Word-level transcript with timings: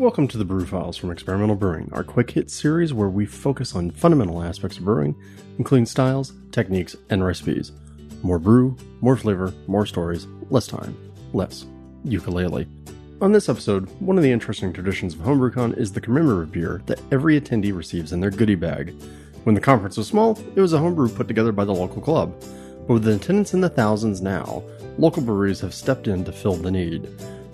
Welcome 0.00 0.28
to 0.28 0.38
the 0.38 0.46
Brew 0.46 0.64
Files 0.64 0.96
from 0.96 1.10
Experimental 1.10 1.56
Brewing, 1.56 1.90
our 1.92 2.02
quick 2.02 2.30
hit 2.30 2.50
series 2.50 2.94
where 2.94 3.10
we 3.10 3.26
focus 3.26 3.74
on 3.74 3.90
fundamental 3.90 4.42
aspects 4.42 4.78
of 4.78 4.84
brewing, 4.86 5.14
including 5.58 5.84
styles, 5.84 6.32
techniques, 6.52 6.96
and 7.10 7.22
recipes. 7.22 7.72
More 8.22 8.38
brew, 8.38 8.78
more 9.02 9.14
flavor, 9.14 9.52
more 9.66 9.84
stories, 9.84 10.26
less 10.48 10.66
time, 10.66 10.96
less 11.34 11.66
ukulele. 12.02 12.66
On 13.20 13.32
this 13.32 13.50
episode, 13.50 13.90
one 14.00 14.16
of 14.16 14.22
the 14.22 14.32
interesting 14.32 14.72
traditions 14.72 15.12
of 15.12 15.20
HomebrewCon 15.20 15.76
is 15.76 15.92
the 15.92 16.00
commemorative 16.00 16.50
beer 16.50 16.80
that 16.86 17.02
every 17.12 17.38
attendee 17.38 17.76
receives 17.76 18.14
in 18.14 18.20
their 18.20 18.30
goodie 18.30 18.54
bag. 18.54 18.94
When 19.44 19.54
the 19.54 19.60
conference 19.60 19.98
was 19.98 20.08
small, 20.08 20.38
it 20.56 20.62
was 20.62 20.72
a 20.72 20.78
homebrew 20.78 21.10
put 21.10 21.28
together 21.28 21.52
by 21.52 21.66
the 21.66 21.74
local 21.74 22.00
club. 22.00 22.34
But 22.88 22.94
with 22.94 23.06
attendance 23.06 23.52
in 23.52 23.60
the 23.60 23.68
thousands 23.68 24.22
now, 24.22 24.62
local 24.96 25.22
breweries 25.22 25.60
have 25.60 25.74
stepped 25.74 26.08
in 26.08 26.24
to 26.24 26.32
fill 26.32 26.54
the 26.54 26.70
need. 26.70 27.06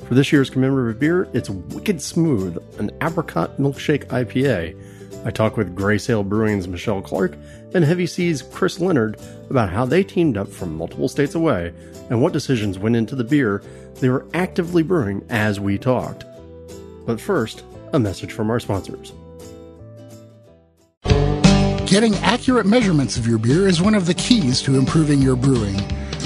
For 0.09 0.14
this 0.14 0.30
year's 0.30 0.50
commemorative 0.50 1.00
beer, 1.00 1.29
it's 1.32 1.50
Wicked 1.50 2.00
Smooth, 2.00 2.59
an 2.79 2.93
apricot 3.02 3.58
milkshake 3.58 4.07
IPA. 4.07 4.81
I 5.26 5.31
talk 5.32 5.57
with 5.57 5.75
Grey 5.75 5.98
Sail 5.98 6.22
Brewing's 6.22 6.68
Michelle 6.68 7.03
Clark 7.03 7.36
and 7.75 7.85
Heavy 7.85 8.07
Seas 8.07 8.40
Chris 8.40 8.79
Leonard 8.79 9.18
about 9.50 9.71
how 9.71 9.84
they 9.84 10.04
teamed 10.04 10.36
up 10.36 10.46
from 10.46 10.76
multiple 10.76 11.08
states 11.08 11.34
away 11.34 11.75
and 12.08 12.22
what 12.22 12.32
decisions 12.32 12.79
went 12.79 12.95
into 12.95 13.17
the 13.17 13.25
beer 13.25 13.64
they 13.96 14.08
were 14.08 14.25
actively 14.32 14.84
brewing 14.84 15.26
as 15.29 15.58
we 15.58 15.76
talked. 15.76 16.25
But 17.04 17.20
first, 17.20 17.64
a 17.93 17.98
message 17.98 18.31
from 18.31 18.48
our 18.48 18.61
sponsors. 18.61 19.12
Getting 21.86 22.14
accurate 22.17 22.67
measurements 22.67 23.17
of 23.17 23.26
your 23.26 23.39
beer 23.39 23.67
is 23.67 23.82
one 23.82 23.96
of 23.96 24.07
the 24.07 24.14
keys 24.14 24.62
to 24.62 24.79
improving 24.79 25.20
your 25.20 25.34
brewing. 25.34 25.81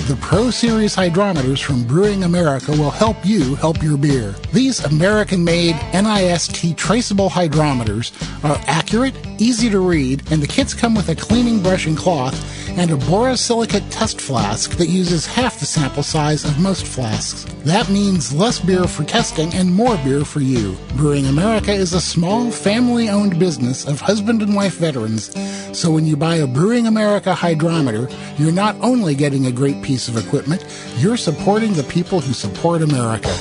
The 0.09 0.17
Pro 0.21 0.51
Series 0.51 0.97
hydrometers 0.97 1.63
from 1.63 1.85
Brewing 1.85 2.25
America 2.25 2.73
will 2.73 2.91
help 2.91 3.17
you 3.25 3.55
help 3.57 3.83
your 3.83 3.97
beer. 3.97 4.35
These 4.53 4.85
American 4.85 5.45
made 5.45 5.77
NIST 5.93 6.77
traceable 6.77 7.31
hydrometers 7.31 8.11
are 8.43 8.61
accurate, 8.67 9.15
easy 9.39 9.71
to 9.71 9.79
read, 9.79 10.23
and 10.33 10.43
the 10.43 10.49
kits 10.49 10.75
come 10.75 10.95
with 10.95 11.09
a 11.11 11.15
cleaning 11.15 11.63
brush 11.63 11.87
and 11.87 11.97
cloth 11.97 12.35
and 12.81 12.91
a 12.93 12.97
borosilicate 12.97 13.85
test 13.91 14.23
flask 14.23 14.79
that 14.79 14.89
uses 14.89 15.27
half 15.27 15.61
the 15.61 15.67
sample 15.67 16.03
size 16.03 16.47
of 16.47 16.59
most 16.59 16.87
flasks. 16.87 17.45
That 17.65 17.91
means 17.91 18.33
less 18.33 18.59
beer 18.59 18.87
for 18.87 19.05
testing 19.05 19.53
and 19.53 19.75
more 19.75 19.99
beer 19.99 20.25
for 20.25 20.41
you. 20.41 20.79
Brewing 20.97 21.27
America 21.27 21.75
is 21.75 21.93
a 21.93 22.01
small, 22.01 22.51
family 22.51 23.11
owned 23.11 23.39
business 23.39 23.87
of 23.87 24.01
husband 24.01 24.41
and 24.41 24.55
wife 24.55 24.79
veterans, 24.79 25.31
so 25.79 25.91
when 25.91 26.07
you 26.07 26.17
buy 26.17 26.37
a 26.37 26.47
Brewing 26.47 26.87
America 26.87 27.35
hydrometer, 27.35 28.09
you're 28.39 28.51
not 28.51 28.77
only 28.81 29.15
getting 29.15 29.45
a 29.45 29.53
great 29.53 29.83
piece 29.83 30.09
of 30.09 30.17
equipment, 30.17 30.65
you're 30.97 31.19
supporting 31.19 31.75
the 31.75 31.85
people 31.85 32.19
who 32.19 32.33
support 32.33 32.81
America. 32.81 33.37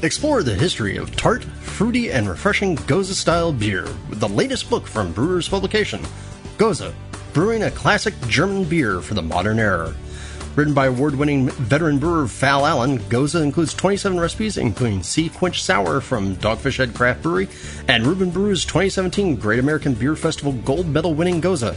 Explore 0.00 0.44
the 0.44 0.54
history 0.54 0.96
of 0.96 1.14
tart, 1.16 1.42
fruity, 1.42 2.12
and 2.12 2.28
refreshing 2.28 2.76
Gose 2.76 3.12
style 3.14 3.52
beer 3.52 3.82
with 4.08 4.20
the 4.20 4.28
latest 4.28 4.70
book 4.70 4.86
from 4.86 5.12
Brewers 5.12 5.48
Publication 5.48 6.00
Gose 6.56 6.94
Brewing 7.32 7.64
a 7.64 7.70
Classic 7.72 8.14
German 8.28 8.62
Beer 8.62 9.00
for 9.00 9.14
the 9.14 9.22
Modern 9.22 9.58
Era. 9.58 9.92
Written 10.54 10.72
by 10.72 10.86
award 10.86 11.16
winning 11.16 11.50
veteran 11.50 11.98
brewer 11.98 12.28
Fal 12.28 12.64
Allen, 12.64 13.00
Gose 13.10 13.42
includes 13.42 13.74
27 13.74 14.20
recipes, 14.20 14.56
including 14.56 15.02
Sea 15.02 15.30
Quench 15.30 15.62
Sour 15.62 16.00
from 16.00 16.36
Dogfish 16.36 16.76
Head 16.76 16.94
Craft 16.94 17.22
Brewery 17.22 17.48
and 17.88 18.06
Reuben's 18.06 18.32
Brews 18.32 18.64
2017 18.64 19.34
Great 19.34 19.58
American 19.58 19.94
Beer 19.94 20.14
Festival 20.14 20.52
Gold 20.52 20.86
Medal 20.86 21.14
winning 21.14 21.40
Gose. 21.40 21.76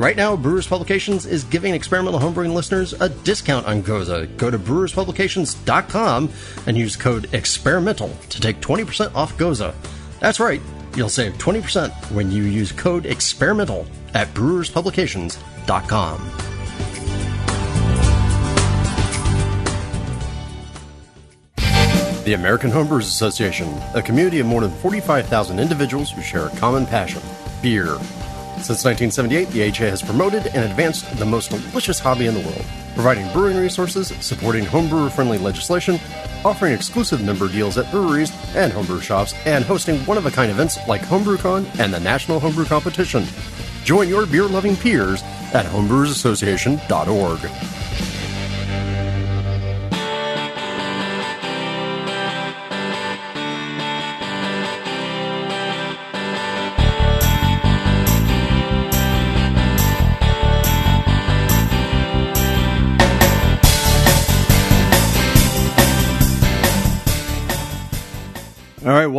Right 0.00 0.16
now, 0.16 0.34
Brewers 0.34 0.66
Publications 0.66 1.26
is 1.26 1.44
giving 1.44 1.74
experimental 1.74 2.18
homebrewing 2.18 2.54
listeners 2.54 2.94
a 2.94 3.10
discount 3.10 3.66
on 3.66 3.82
Gose. 3.82 4.34
Go 4.38 4.50
to 4.50 4.58
brewerspublications.com 4.58 6.30
and 6.66 6.78
use 6.78 6.96
code 6.96 7.28
EXPERIMENTAL 7.34 8.08
to 8.30 8.40
take 8.40 8.62
20% 8.62 9.14
off 9.14 9.36
Gose. 9.36 9.74
That's 10.18 10.40
right, 10.40 10.62
you'll 10.96 11.10
save 11.10 11.34
20% 11.34 11.90
when 12.12 12.30
you 12.30 12.44
use 12.44 12.72
code 12.72 13.04
EXPERIMENTAL 13.04 13.86
at 14.14 14.28
brewerspublications.com. 14.28 16.30
The 22.24 22.32
American 22.32 22.70
Homebrewers 22.70 23.00
Association, 23.00 23.68
a 23.94 24.00
community 24.00 24.40
of 24.40 24.46
more 24.46 24.62
than 24.62 24.70
45,000 24.70 25.58
individuals 25.58 26.10
who 26.10 26.22
share 26.22 26.46
a 26.46 26.56
common 26.56 26.86
passion 26.86 27.20
beer. 27.60 27.98
Since 28.62 28.84
1978, 28.84 29.48
the 29.50 29.68
AHA 29.68 29.90
has 29.90 30.02
promoted 30.02 30.46
and 30.48 30.70
advanced 30.70 31.18
the 31.18 31.24
most 31.24 31.50
delicious 31.50 31.98
hobby 31.98 32.26
in 32.26 32.34
the 32.34 32.40
world, 32.40 32.64
providing 32.94 33.32
brewing 33.32 33.56
resources, 33.56 34.08
supporting 34.20 34.64
homebrewer 34.64 35.10
friendly 35.10 35.38
legislation, 35.38 35.98
offering 36.44 36.74
exclusive 36.74 37.24
member 37.24 37.48
deals 37.48 37.78
at 37.78 37.90
breweries 37.90 38.30
and 38.54 38.70
homebrew 38.70 39.00
shops, 39.00 39.34
and 39.46 39.64
hosting 39.64 39.98
one 40.00 40.18
of 40.18 40.26
a 40.26 40.30
kind 40.30 40.50
events 40.50 40.78
like 40.86 41.00
HomebrewCon 41.00 41.80
and 41.80 41.92
the 41.92 42.00
National 42.00 42.38
Homebrew 42.38 42.66
Competition. 42.66 43.24
Join 43.82 44.08
your 44.08 44.26
beer 44.26 44.46
loving 44.46 44.76
peers 44.76 45.22
at 45.52 45.66
homebrewersassociation.org. 45.66 47.79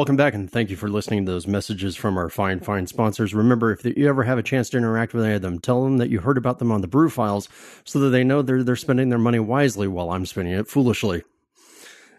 welcome 0.01 0.16
back, 0.16 0.34
and 0.34 0.50
thank 0.50 0.72
you 0.72 0.75
for 0.75 0.89
listening 0.89 1.23
to 1.28 1.31
those 1.31 1.45
messages 1.45 1.95
from 1.95 2.17
our 2.17 2.28
fine, 2.28 2.59
fine 2.59 2.88
sponsors. 2.88 3.35
Remember, 3.35 3.72
if 3.72 3.85
you 3.85 4.09
ever 4.09 4.23
have 4.23 4.39
a 4.39 4.44
chance 4.44 4.67
to 4.67 4.78
interact 4.78 5.13
with 5.13 5.23
any 5.23 5.35
of 5.35 5.44
them, 5.44 5.59
tell 5.59 5.84
them 5.84 6.00
that 6.00 6.09
you 6.09 6.22
heard 6.22 6.39
about 6.39 6.57
them 6.57 6.72
on 6.72 6.81
the 6.81 6.88
Brew 6.88 7.07
Files, 7.07 7.47
so 7.84 8.00
that 8.00 8.09
they 8.09 8.23
know 8.23 8.41
they're 8.41 8.63
they're 8.63 8.75
spending 8.75 9.09
their 9.09 9.19
money 9.19 9.38
wisely 9.38 9.88
while 9.88 10.09
I'm 10.09 10.25
spending 10.25 10.56
it 10.56 10.67
foolishly. 10.67 11.22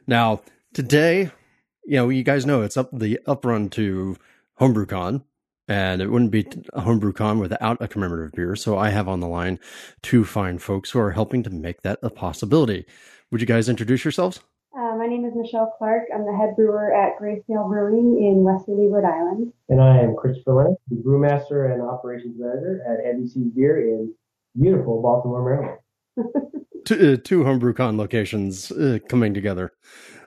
Now, 0.06 0.43
today, 0.72 1.32
you 1.84 1.97
know, 1.97 2.09
you 2.09 2.22
guys 2.22 2.47
know 2.47 2.62
it's 2.62 2.76
up 2.76 2.88
the 2.93 3.19
uprun 3.26 3.69
to 3.72 4.16
HomebrewCon, 4.60 5.25
and 5.66 6.00
it 6.00 6.06
wouldn't 6.06 6.31
be 6.31 6.47
a 6.72 6.82
HomebrewCon 6.82 7.41
without 7.41 7.82
a 7.82 7.88
commemorative 7.88 8.31
beer. 8.31 8.54
So 8.54 8.78
I 8.78 8.91
have 8.91 9.09
on 9.09 9.19
the 9.19 9.26
line 9.26 9.59
two 10.03 10.25
fine 10.25 10.59
folks 10.59 10.93
who 10.93 11.00
are 11.00 11.10
helping 11.10 11.43
to 11.43 11.50
make 11.50 11.82
that 11.82 11.99
a 12.00 12.10
possibility. 12.10 12.87
Would 13.32 13.41
you 13.41 13.47
guys 13.49 13.69
introduce 13.69 14.04
yourselves? 14.04 14.38
My 15.12 15.19
name 15.19 15.27
is 15.27 15.37
Michelle 15.37 15.75
Clark. 15.77 16.05
I'm 16.15 16.25
the 16.25 16.34
head 16.34 16.56
brewer 16.56 16.91
at 16.91 17.19
Grey 17.19 17.43
Sail 17.47 17.69
Brewing 17.69 18.17
in 18.17 18.45
Westerly, 18.45 18.87
Rhode 18.89 19.05
Island. 19.05 19.53
And 19.69 19.78
I 19.78 19.99
am 19.99 20.17
Christopher 20.17 20.55
Leonard, 20.55 20.77
the 20.89 20.97
brewmaster 20.97 21.71
and 21.71 21.83
operations 21.83 22.37
manager 22.39 22.81
at 22.89 23.05
Heavy 23.05 23.28
Seas 23.28 23.53
Beer 23.55 23.78
in 23.78 24.15
beautiful 24.59 25.03
Baltimore, 25.03 25.45
Maryland. 26.17 26.55
two, 26.87 27.12
uh, 27.12 27.17
two 27.23 27.45
HomebrewCon 27.45 27.99
locations 27.99 28.73
uh, 28.73 29.00
coming 29.06 29.34
together. 29.34 29.75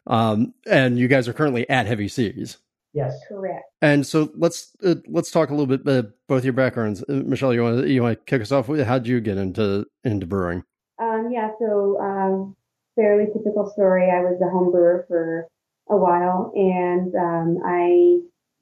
Um, 0.06 0.54
and 0.68 1.00
you 1.00 1.08
guys 1.08 1.28
are 1.28 1.34
currently 1.34 1.68
at 1.68 1.88
Heavy 1.88 2.08
Seas. 2.08 2.60
Yes. 2.94 3.20
Correct. 3.28 3.66
And 3.82 4.06
so 4.06 4.30
let's 4.36 4.72
uh, 4.86 4.96
let's 5.08 5.32
talk 5.32 5.50
a 5.50 5.56
little 5.56 5.78
bit 5.78 5.88
uh, 5.88 6.10
both 6.28 6.44
your 6.44 6.54
backgrounds. 6.54 7.02
Uh, 7.10 7.24
Michelle, 7.26 7.56
you 7.56 7.64
want 7.64 7.82
to 7.82 7.92
you 7.92 8.04
want 8.04 8.20
to 8.20 8.26
kick 8.26 8.44
us 8.44 8.52
off? 8.52 8.68
How 8.68 9.00
did 9.00 9.08
you 9.08 9.20
get 9.20 9.38
into 9.38 9.88
into 10.04 10.28
brewing? 10.28 10.64
Um, 11.02 11.30
yeah, 11.34 11.50
so 11.60 12.00
um, 12.00 12.56
fairly 12.96 13.26
typical 13.34 13.70
story. 13.70 14.10
I 14.10 14.22
was 14.22 14.40
a 14.42 14.50
home 14.50 14.72
brewer 14.72 15.06
for 15.08 15.48
a 15.90 15.98
while, 15.98 16.52
and 16.56 17.14
um, 17.16 17.60
I 17.66 18.20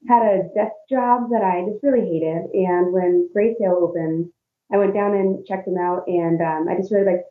had 0.07 0.23
a 0.23 0.49
desk 0.53 0.75
job 0.89 1.29
that 1.31 1.43
I 1.43 1.63
just 1.69 1.83
really 1.83 2.05
hated. 2.05 2.51
And 2.53 2.91
when 2.91 3.29
Grey 3.33 3.55
Sail 3.59 3.79
opened, 3.79 4.29
I 4.73 4.77
went 4.77 4.93
down 4.93 5.13
and 5.13 5.45
checked 5.45 5.65
them 5.65 5.77
out, 5.77 6.03
and 6.07 6.41
um, 6.41 6.67
I 6.67 6.75
just 6.75 6.91
really 6.91 7.05
liked 7.05 7.25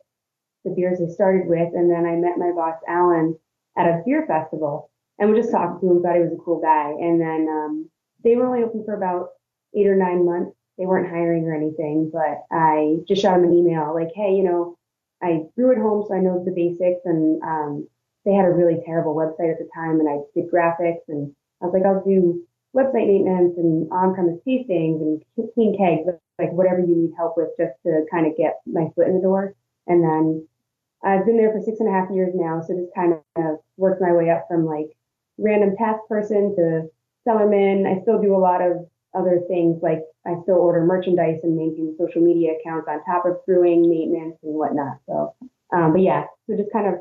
the 0.65 0.71
beers 0.71 0.99
they 0.99 1.09
started 1.09 1.47
with. 1.47 1.73
And 1.73 1.91
then 1.91 2.05
I 2.05 2.15
met 2.15 2.37
my 2.37 2.51
boss 2.55 2.79
Alan 2.87 3.37
at 3.77 3.87
a 3.87 4.01
beer 4.05 4.25
festival, 4.27 4.89
and 5.19 5.29
we 5.29 5.39
just 5.39 5.51
talked 5.51 5.81
to 5.81 5.89
him. 5.89 6.01
Thought 6.01 6.15
he 6.15 6.21
was 6.21 6.33
a 6.33 6.43
cool 6.43 6.61
guy. 6.61 6.89
And 6.89 7.19
then 7.21 7.47
um, 7.49 7.89
they 8.23 8.35
were 8.35 8.47
only 8.47 8.63
open 8.63 8.83
for 8.85 8.95
about 8.95 9.29
eight 9.75 9.87
or 9.87 9.95
nine 9.95 10.25
months. 10.25 10.55
They 10.77 10.85
weren't 10.85 11.09
hiring 11.09 11.43
or 11.45 11.53
anything, 11.53 12.09
but 12.11 12.45
I 12.51 12.97
just 13.07 13.21
shot 13.21 13.37
him 13.37 13.43
an 13.43 13.53
email 13.53 13.93
like, 13.93 14.09
hey, 14.15 14.33
you 14.33 14.43
know, 14.43 14.75
I 15.23 15.43
grew 15.55 15.71
at 15.71 15.77
home, 15.77 16.05
so 16.07 16.13
I 16.13 16.19
know 16.19 16.43
the 16.43 16.51
basics. 16.51 17.01
And 17.05 17.41
um, 17.41 17.87
they 18.25 18.33
had 18.33 18.45
a 18.45 18.51
really 18.51 18.81
terrible 18.85 19.15
website 19.15 19.51
at 19.51 19.59
the 19.59 19.69
time, 19.73 19.99
and 19.99 20.09
I 20.09 20.19
did 20.35 20.51
graphics. 20.51 21.07
And 21.07 21.33
I 21.61 21.65
was 21.65 21.73
like, 21.73 21.85
I'll 21.85 22.03
do 22.03 22.43
website 22.75 23.07
maintenance 23.07 23.57
and 23.57 23.91
on-premise 23.91 24.39
tastings 24.47 25.01
and 25.01 25.21
clean 25.53 25.77
kegs, 25.77 26.09
like 26.39 26.51
whatever 26.51 26.79
you 26.79 26.95
need 26.95 27.13
help 27.15 27.35
with, 27.37 27.49
just 27.57 27.73
to 27.85 28.05
kind 28.11 28.27
of 28.27 28.35
get 28.35 28.59
my 28.65 28.87
foot 28.95 29.07
in 29.07 29.15
the 29.15 29.21
door. 29.21 29.55
And 29.87 30.03
then 30.03 30.47
I've 31.03 31.25
been 31.25 31.37
there 31.37 31.51
for 31.51 31.61
six 31.61 31.79
and 31.79 31.89
a 31.89 31.91
half 31.91 32.09
years 32.11 32.33
now, 32.33 32.61
so 32.61 32.73
just 32.73 32.95
kind 32.95 33.13
of 33.35 33.59
worked 33.77 34.01
my 34.01 34.11
way 34.13 34.29
up 34.29 34.45
from 34.47 34.65
like 34.65 34.87
random 35.37 35.75
task 35.77 35.99
person 36.07 36.55
to 36.55 36.89
cellarman. 37.27 37.85
I 37.85 38.01
still 38.01 38.21
do 38.21 38.35
a 38.35 38.37
lot 38.37 38.61
of 38.61 38.87
other 39.15 39.41
things 39.47 39.79
like 39.81 39.99
I 40.25 40.35
still 40.43 40.55
order 40.55 40.85
merchandise 40.85 41.39
and 41.43 41.55
maintain 41.55 41.95
social 41.99 42.21
media 42.21 42.53
accounts 42.59 42.87
on 42.89 43.03
top 43.05 43.25
of 43.25 43.45
brewing 43.45 43.89
maintenance 43.89 44.37
and 44.43 44.53
whatnot. 44.53 44.97
So, 45.07 45.35
um, 45.73 45.93
but 45.93 46.01
yeah, 46.01 46.25
so 46.47 46.57
just 46.57 46.71
kind 46.71 46.87
of 46.87 46.95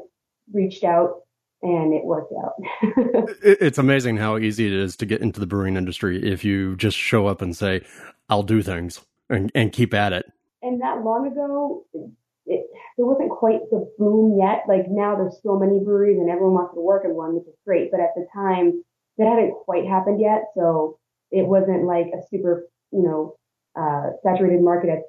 reached 0.53 0.85
out 0.85 1.23
and 1.63 1.95
it 1.95 2.05
worked 2.05 2.33
out. 2.33 2.55
it's 3.43 3.79
amazing 3.79 4.17
how 4.17 4.37
easy 4.37 4.67
it 4.67 4.73
is 4.73 4.97
to 4.97 5.07
get 5.07 5.23
into 5.23 5.41
the 5.41 5.47
brewing 5.47 5.77
industry 5.77 6.23
if 6.23 6.45
you 6.45 6.77
just 6.77 6.97
show 6.97 7.27
up 7.27 7.41
and 7.41 7.57
say, 7.57 7.83
I'll 8.29 8.43
do 8.43 8.63
things 8.63 9.01
and, 9.31 9.51
and 9.55 9.73
keep 9.73 9.95
at 9.95 10.13
it. 10.13 10.27
And 10.63 10.81
that 10.81 11.03
long 11.05 11.27
ago, 11.27 11.85
it, 12.47 12.67
there 12.97 13.07
wasn't 13.07 13.31
quite 13.31 13.61
the 13.71 13.89
boom 13.99 14.39
yet. 14.39 14.65
Like 14.69 14.87
now 14.89 15.17
there's 15.17 15.39
so 15.43 15.59
many 15.59 15.79
breweries 15.79 16.19
and 16.19 16.31
everyone 16.31 16.55
wants 16.55 16.75
to 16.75 16.81
work 16.81 17.05
in 17.05 17.15
one, 17.15 17.35
which 17.35 17.47
is 17.47 17.55
great. 17.65 17.91
But 17.91 18.01
at 18.01 18.15
the 18.17 18.27
time, 18.35 18.83
that 19.19 19.29
hadn't 19.29 19.55
quite 19.65 19.87
happened 19.87 20.21
yet. 20.21 20.47
So 20.57 20.99
it 21.33 21.47
wasn't 21.47 21.85
like 21.85 22.07
a 22.15 22.21
super, 22.31 22.69
you 22.93 23.03
know, 23.03 23.37
uh, 23.75 24.11
saturated 24.23 24.63
market 24.63 24.91
at, 24.91 25.03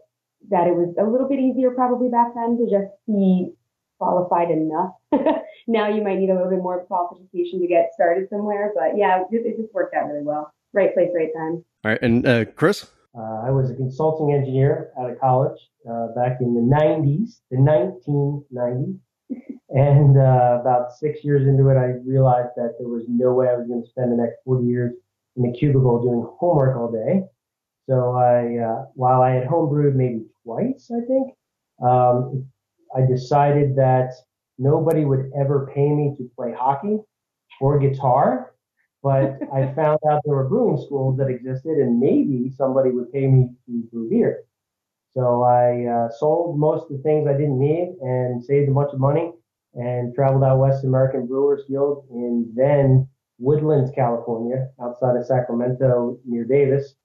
that 0.50 0.68
it 0.68 0.76
was 0.76 0.96
a 0.98 1.04
little 1.04 1.28
bit 1.28 1.40
easier 1.40 1.72
probably 1.72 2.10
back 2.10 2.34
then 2.36 2.58
to 2.58 2.66
just 2.72 2.92
be 3.08 3.54
qualified 4.00 4.50
enough. 4.52 4.92
now 5.68 5.88
you 5.88 6.04
might 6.04 6.18
need 6.18 6.30
a 6.30 6.34
little 6.34 6.50
bit 6.50 6.60
more 6.60 6.84
qualification 6.86 7.62
to 7.62 7.68
get 7.68 7.92
started 7.94 8.28
somewhere. 8.30 8.72
But 8.76 8.98
yeah, 8.98 9.24
it, 9.32 9.46
it 9.46 9.58
just 9.58 9.74
worked 9.74 9.96
out 9.96 10.08
really 10.08 10.24
well. 10.24 10.52
Right 10.74 10.94
place, 10.94 11.10
right 11.16 11.30
time. 11.36 11.64
All 11.86 11.92
right. 11.92 12.02
And 12.02 12.26
uh, 12.26 12.46
Chris? 12.46 12.88
Uh, 13.16 13.44
I 13.46 13.52
was 13.52 13.70
a 13.70 13.76
consulting 13.76 14.34
engineer 14.34 14.92
out 15.00 15.12
of 15.12 15.20
college 15.20 15.60
uh, 15.88 16.08
back 16.16 16.40
in 16.42 16.56
the 16.56 16.62
90s, 16.62 17.42
the 17.52 17.58
1990s. 17.58 19.00
And 19.76 20.20
uh, 20.20 20.60
about 20.62 20.94
six 20.94 21.24
years 21.24 21.48
into 21.48 21.70
it, 21.70 21.78
I 21.78 21.98
realized 22.06 22.50
that 22.58 22.76
there 22.78 22.88
was 22.88 23.06
no 23.08 23.34
way 23.34 23.48
I 23.48 23.56
was 23.56 23.68
going 23.68 23.82
to 23.82 23.90
spend 23.90 24.12
the 24.12 24.18
next 24.18 24.36
40 24.46 24.68
years 24.68 24.94
in 25.36 25.46
a 25.46 25.54
cubicle 25.54 26.02
doing 26.02 26.28
homework 26.40 26.78
all 26.78 26.92
day. 26.92 27.24
So 27.90 28.16
I, 28.16 28.58
uh, 28.64 28.86
while 28.94 29.22
I 29.22 29.32
had 29.32 29.48
homebrewed 29.48 29.96
maybe 29.96 30.26
twice, 30.44 30.90
I 30.92 31.06
think, 31.06 31.34
um, 31.84 32.46
I 32.96 33.02
decided 33.06 33.76
that 33.76 34.14
nobody 34.58 35.06
would 35.06 35.32
ever 35.38 35.70
pay 35.74 35.90
me 35.90 36.16
to 36.18 36.30
play 36.36 36.54
hockey 36.58 36.98
or 37.60 37.80
guitar. 37.80 38.54
But 39.02 39.38
I 39.54 39.74
found 39.76 40.00
out 40.10 40.22
there 40.24 40.36
were 40.36 40.48
brewing 40.48 40.82
schools 40.86 41.18
that 41.18 41.28
existed, 41.28 41.78
and 41.78 42.00
maybe 42.00 42.54
somebody 42.56 42.92
would 42.92 43.12
pay 43.12 43.28
me 43.28 43.50
to 43.66 43.84
brew 43.92 44.10
beer. 44.10 44.44
So 45.14 45.44
I 45.44 45.86
uh, 45.86 46.10
sold 46.10 46.58
most 46.58 46.90
of 46.90 46.98
the 46.98 47.04
things 47.04 47.28
I 47.28 47.34
didn't 47.34 47.60
need 47.60 47.96
and 48.02 48.44
saved 48.44 48.70
a 48.70 48.74
bunch 48.74 48.94
of 48.94 49.00
money 49.00 49.32
and 49.76 50.14
traveled 50.16 50.44
out 50.44 50.60
west 50.60 50.84
American 50.84 51.28
Brewers 51.28 51.64
Guild 51.70 52.06
in 52.12 52.52
then 52.56 53.08
Woodlands, 53.44 53.92
California, 53.94 54.70
outside 54.82 55.18
of 55.18 55.26
Sacramento 55.26 56.18
near 56.26 56.46
Davis, 56.46 56.96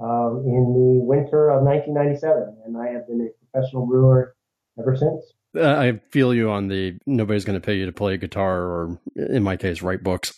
um, 0.00 0.44
in 0.46 0.72
the 0.72 1.04
winter 1.04 1.50
of 1.50 1.64
1997. 1.64 2.62
And 2.64 2.76
I 2.78 2.92
have 2.92 3.08
been 3.08 3.20
a 3.20 3.44
professional 3.44 3.86
brewer 3.86 4.36
ever 4.78 4.96
since. 4.96 5.32
Uh, 5.56 5.68
I 5.68 6.00
feel 6.12 6.32
you 6.32 6.50
on 6.50 6.68
the 6.68 6.96
nobody's 7.06 7.44
going 7.44 7.60
to 7.60 7.64
pay 7.64 7.74
you 7.74 7.86
to 7.86 7.92
play 7.92 8.16
guitar 8.16 8.60
or, 8.60 9.00
in 9.16 9.42
my 9.42 9.56
case, 9.56 9.82
write 9.82 10.04
books. 10.04 10.32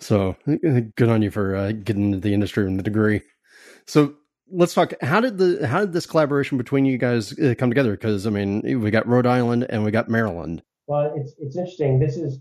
So 0.00 0.36
good 0.46 1.08
on 1.08 1.22
you 1.22 1.30
for 1.30 1.54
uh, 1.54 1.72
getting 1.72 2.06
into 2.06 2.18
the 2.18 2.34
industry 2.34 2.66
and 2.66 2.76
the 2.78 2.82
degree. 2.82 3.22
So 3.86 4.14
let's 4.50 4.74
talk. 4.74 4.94
How 5.00 5.20
did 5.20 5.38
the 5.38 5.66
how 5.66 5.80
did 5.80 5.92
this 5.92 6.06
collaboration 6.06 6.58
between 6.58 6.86
you 6.86 6.98
guys 6.98 7.38
uh, 7.38 7.54
come 7.56 7.70
together? 7.70 7.92
Because 7.92 8.26
I 8.26 8.30
mean, 8.30 8.80
we 8.80 8.90
got 8.90 9.06
Rhode 9.06 9.26
Island 9.26 9.66
and 9.68 9.84
we 9.84 9.92
got 9.92 10.08
Maryland. 10.08 10.62
Well, 10.86 11.12
it's 11.16 11.34
it's 11.38 11.56
interesting. 11.56 12.00
This 12.00 12.16
is 12.16 12.40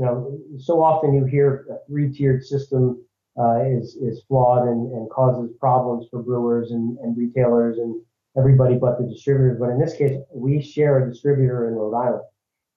you 0.00 0.06
know 0.06 0.38
so 0.58 0.82
often 0.82 1.12
you 1.12 1.26
hear 1.26 1.66
a 1.70 1.86
three 1.86 2.10
tiered 2.10 2.42
system 2.42 3.04
uh, 3.38 3.60
is 3.66 3.96
is 3.96 4.22
flawed 4.26 4.66
and, 4.66 4.90
and 4.92 5.10
causes 5.10 5.54
problems 5.60 6.06
for 6.10 6.22
brewers 6.22 6.70
and, 6.70 6.96
and 6.98 7.16
retailers 7.16 7.76
and 7.76 8.00
everybody 8.38 8.76
but 8.76 8.98
the 8.98 9.06
distributors. 9.06 9.58
But 9.60 9.68
in 9.68 9.78
this 9.78 9.94
case, 9.94 10.16
we 10.34 10.62
share 10.62 11.04
a 11.04 11.10
distributor 11.10 11.68
in 11.68 11.74
Rhode 11.74 11.94
Island, 11.94 12.24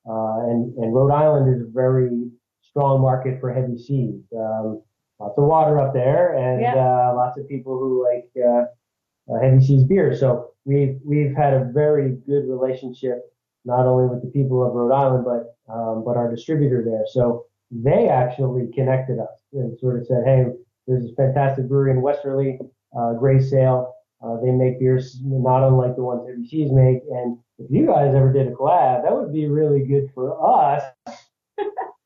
uh, 0.06 0.52
and 0.52 0.78
and 0.78 0.94
Rhode 0.94 1.12
Island 1.12 1.56
is 1.56 1.62
a 1.62 1.72
very 1.72 2.30
strong 2.62 3.02
market 3.02 3.40
for 3.40 3.54
heavy 3.54 3.78
seas. 3.78 4.22
Um, 4.36 4.82
lots 5.18 5.38
of 5.38 5.46
water 5.46 5.80
up 5.80 5.94
there, 5.94 6.36
and 6.36 6.62
yeah. 6.62 6.76
uh, 6.76 7.14
lots 7.16 7.40
of 7.40 7.48
people 7.48 7.80
who 7.80 8.04
like 8.04 8.30
uh, 8.38 9.34
uh, 9.34 9.40
heavy 9.42 9.64
seas 9.64 9.86
beer. 9.86 10.14
So 10.14 10.52
we've 10.66 11.00
we've 11.06 11.34
had 11.36 11.54
a 11.54 11.72
very 11.74 12.18
good 12.28 12.50
relationship 12.50 13.33
not 13.66 13.86
only 13.86 14.14
with 14.14 14.22
the 14.22 14.30
people 14.30 14.66
of 14.66 14.74
Rhode 14.74 14.94
Island, 14.94 15.26
but 15.26 15.56
um, 15.74 16.04
but 16.06 16.18
our 16.18 16.30
distributor 16.30 16.84
there. 16.84 17.06
So 17.08 17.46
they 17.72 18.08
actually 18.10 18.70
connected 18.74 19.20
us 19.20 19.40
and 19.54 19.78
sort 19.80 20.00
of 20.00 20.08
said, 20.08 20.24
"Hey, 20.26 20.46
there's 20.88 21.04
this 21.04 21.16
fantastic 21.16 21.68
brewery 21.68 21.92
in 21.92 22.02
Westerly, 22.02 22.60
uh, 22.98 23.14
Grey 23.14 23.40
Sail. 23.40 23.94
Uh, 24.22 24.38
they 24.42 24.52
make 24.52 24.80
beers 24.80 25.20
not 25.24 25.68
unlike 25.68 25.96
the 25.96 26.04
ones 26.04 26.28
ABCs 26.28 26.72
make, 26.72 27.04
and 27.12 27.38
if 27.60 27.70
you 27.70 27.86
guys 27.88 28.16
ever 28.16 28.32
did 28.32 28.48
a 28.48 28.52
collab, 28.52 29.04
that 29.04 29.16
would 29.16 29.34
be 29.34 29.48
really 29.48 29.86
good 29.86 30.10
for 30.14 30.38
us, 30.46 30.84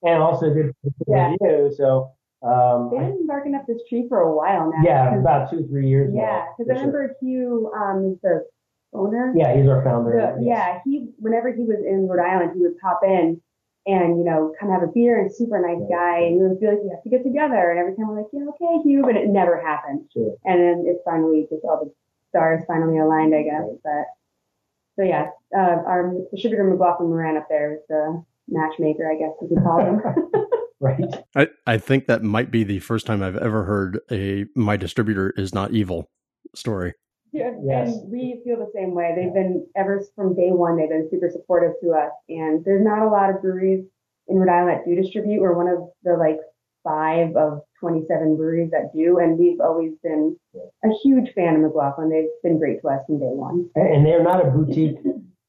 and 0.03 0.21
also 0.21 0.53
good 0.53 0.71
for 0.83 0.92
yeah. 1.15 1.33
you." 1.42 1.74
So. 1.75 2.12
Um, 2.44 2.92
They've 2.92 3.01
been 3.01 3.25
barking 3.25 3.56
up 3.56 3.65
this 3.68 3.81
tree 3.89 4.06
for 4.07 4.19
a 4.19 4.33
while 4.33 4.69
now. 4.69 4.83
Yeah, 4.83 5.19
about 5.19 5.50
two, 5.50 5.68
three 5.68 5.89
years 5.89 6.13
yeah, 6.15 6.45
because 6.56 6.69
I 6.69 6.75
remember 6.75 7.07
sure. 7.07 7.15
Hugh, 7.19 7.71
um, 7.75 8.19
the 8.21 8.45
owner. 8.94 9.34
Yeah, 9.36 9.56
he's 9.56 9.68
our 9.68 9.84
founder. 9.84 10.12
The, 10.12 10.44
yes. 10.44 10.57
Yeah, 10.57 10.80
he 10.86 11.10
whenever 11.19 11.51
he 11.54 11.63
was 11.63 11.84
in 11.86 12.07
Rhode 12.07 12.24
Island, 12.24 12.51
he 12.56 12.62
would 12.62 12.78
pop 12.80 13.01
in 13.04 13.42
and 13.86 14.19
you 14.19 14.25
know 14.25 14.54
come 14.60 14.69
have 14.69 14.84
a 14.84 14.92
beer 14.92 15.19
and 15.19 15.34
super 15.34 15.60
nice 15.60 15.84
guy, 15.89 16.28
and 16.28 16.36
he 16.36 16.42
would 16.44 16.60
be 16.60 16.68
like, 16.68 16.80
"You 16.84 16.92
have 16.92 17.04
to 17.04 17.10
get 17.10 17.24
together." 17.24 17.72
And 17.72 17.80
every 17.80 17.95
time 17.95 18.07
we're 18.10 18.22
like, 18.22 18.31
"Yeah, 18.34 18.48
okay, 18.51 18.84
Hugh," 18.84 19.04
but 19.04 19.16
it 19.16 19.30
never 19.30 19.60
happened. 19.60 20.06
Sure. 20.13 20.36
And 20.45 20.60
then 20.60 20.84
it's 20.88 21.01
finally 21.04 21.48
just 21.50 21.63
all 21.63 21.86
the 21.86 21.92
stars 22.30 22.63
finally 22.68 23.00
aligned, 23.00 23.34
I 23.34 23.44
guess. 23.44 23.68
But 23.84 24.06
so 24.98 25.04
yeah, 25.04 25.31
uh, 25.56 25.81
our 25.88 26.13
distributor 26.31 26.63
McLaughlin 26.63 27.10
Moran 27.10 27.38
up 27.38 27.48
there 27.50 27.75
is 27.75 27.81
the 27.88 28.24
matchmaker, 28.50 29.10
I 29.10 29.18
guess 29.18 29.31
we 29.42 29.50
could 29.50 29.63
call 29.63 29.80
him. 29.80 30.01
right. 30.80 31.24
I, 31.36 31.48
I 31.66 31.78
think 31.78 32.07
that 32.07 32.24
might 32.24 32.51
be 32.51 32.63
the 32.63 32.80
first 32.80 33.06
time 33.06 33.22
I've 33.22 33.38
ever 33.38 33.63
heard 33.63 34.00
a 34.12 34.45
my 34.56 34.78
distributor 34.78 35.34
is 35.38 35.54
not 35.54 35.72
evil 35.72 36.10
story. 36.56 36.94
Yeah, 37.38 37.51
yes. 37.63 37.95
and 37.95 38.12
we 38.12 38.42
feel 38.44 38.57
the 38.57 38.72
same 38.74 38.94
way. 38.94 39.13
They've 39.16 39.34
been 39.34 39.68
ever 39.75 40.04
from 40.16 40.36
day 40.36 40.51
one. 40.51 40.78
They've 40.78 40.89
been 40.89 41.10
super 41.10 41.30
supportive 41.31 41.74
to 41.84 41.92
us, 41.92 42.12
and 42.30 42.63
there's 42.66 42.84
not 42.84 43.06
a 43.06 43.10
lot 43.10 43.30
of 43.30 43.42
breweries 43.42 43.86
in 44.28 44.38
Rhode 44.38 44.51
Island 44.51 44.69
that 44.69 44.86
do 44.86 44.95
distribute. 44.95 45.42
We're 45.42 45.54
one 45.54 45.68
of 45.68 45.89
the 46.04 46.18
like 46.18 46.39
five 46.84 47.36
of 47.36 47.62
27 47.80 48.38
breweries 48.38 48.72
that 48.72 48.92
do, 48.95 49.19
and 49.19 49.38
we've 49.38 49.60
always 49.60 49.94
been 50.04 50.36
a 50.84 50.89
huge 51.04 51.34
fan 51.34 51.56
of 51.56 51.62
McLaughlin. 51.62 52.10
They've 52.10 52.30
been 52.44 52.57
great 52.57 52.81
to 52.81 52.88
us 52.89 53.01
from 53.06 53.19
day 53.19 53.25
one. 53.25 53.69
And 53.75 54.06
they're 54.06 54.24
not 54.24 54.45
a 54.45 54.50
boutique 54.50 54.98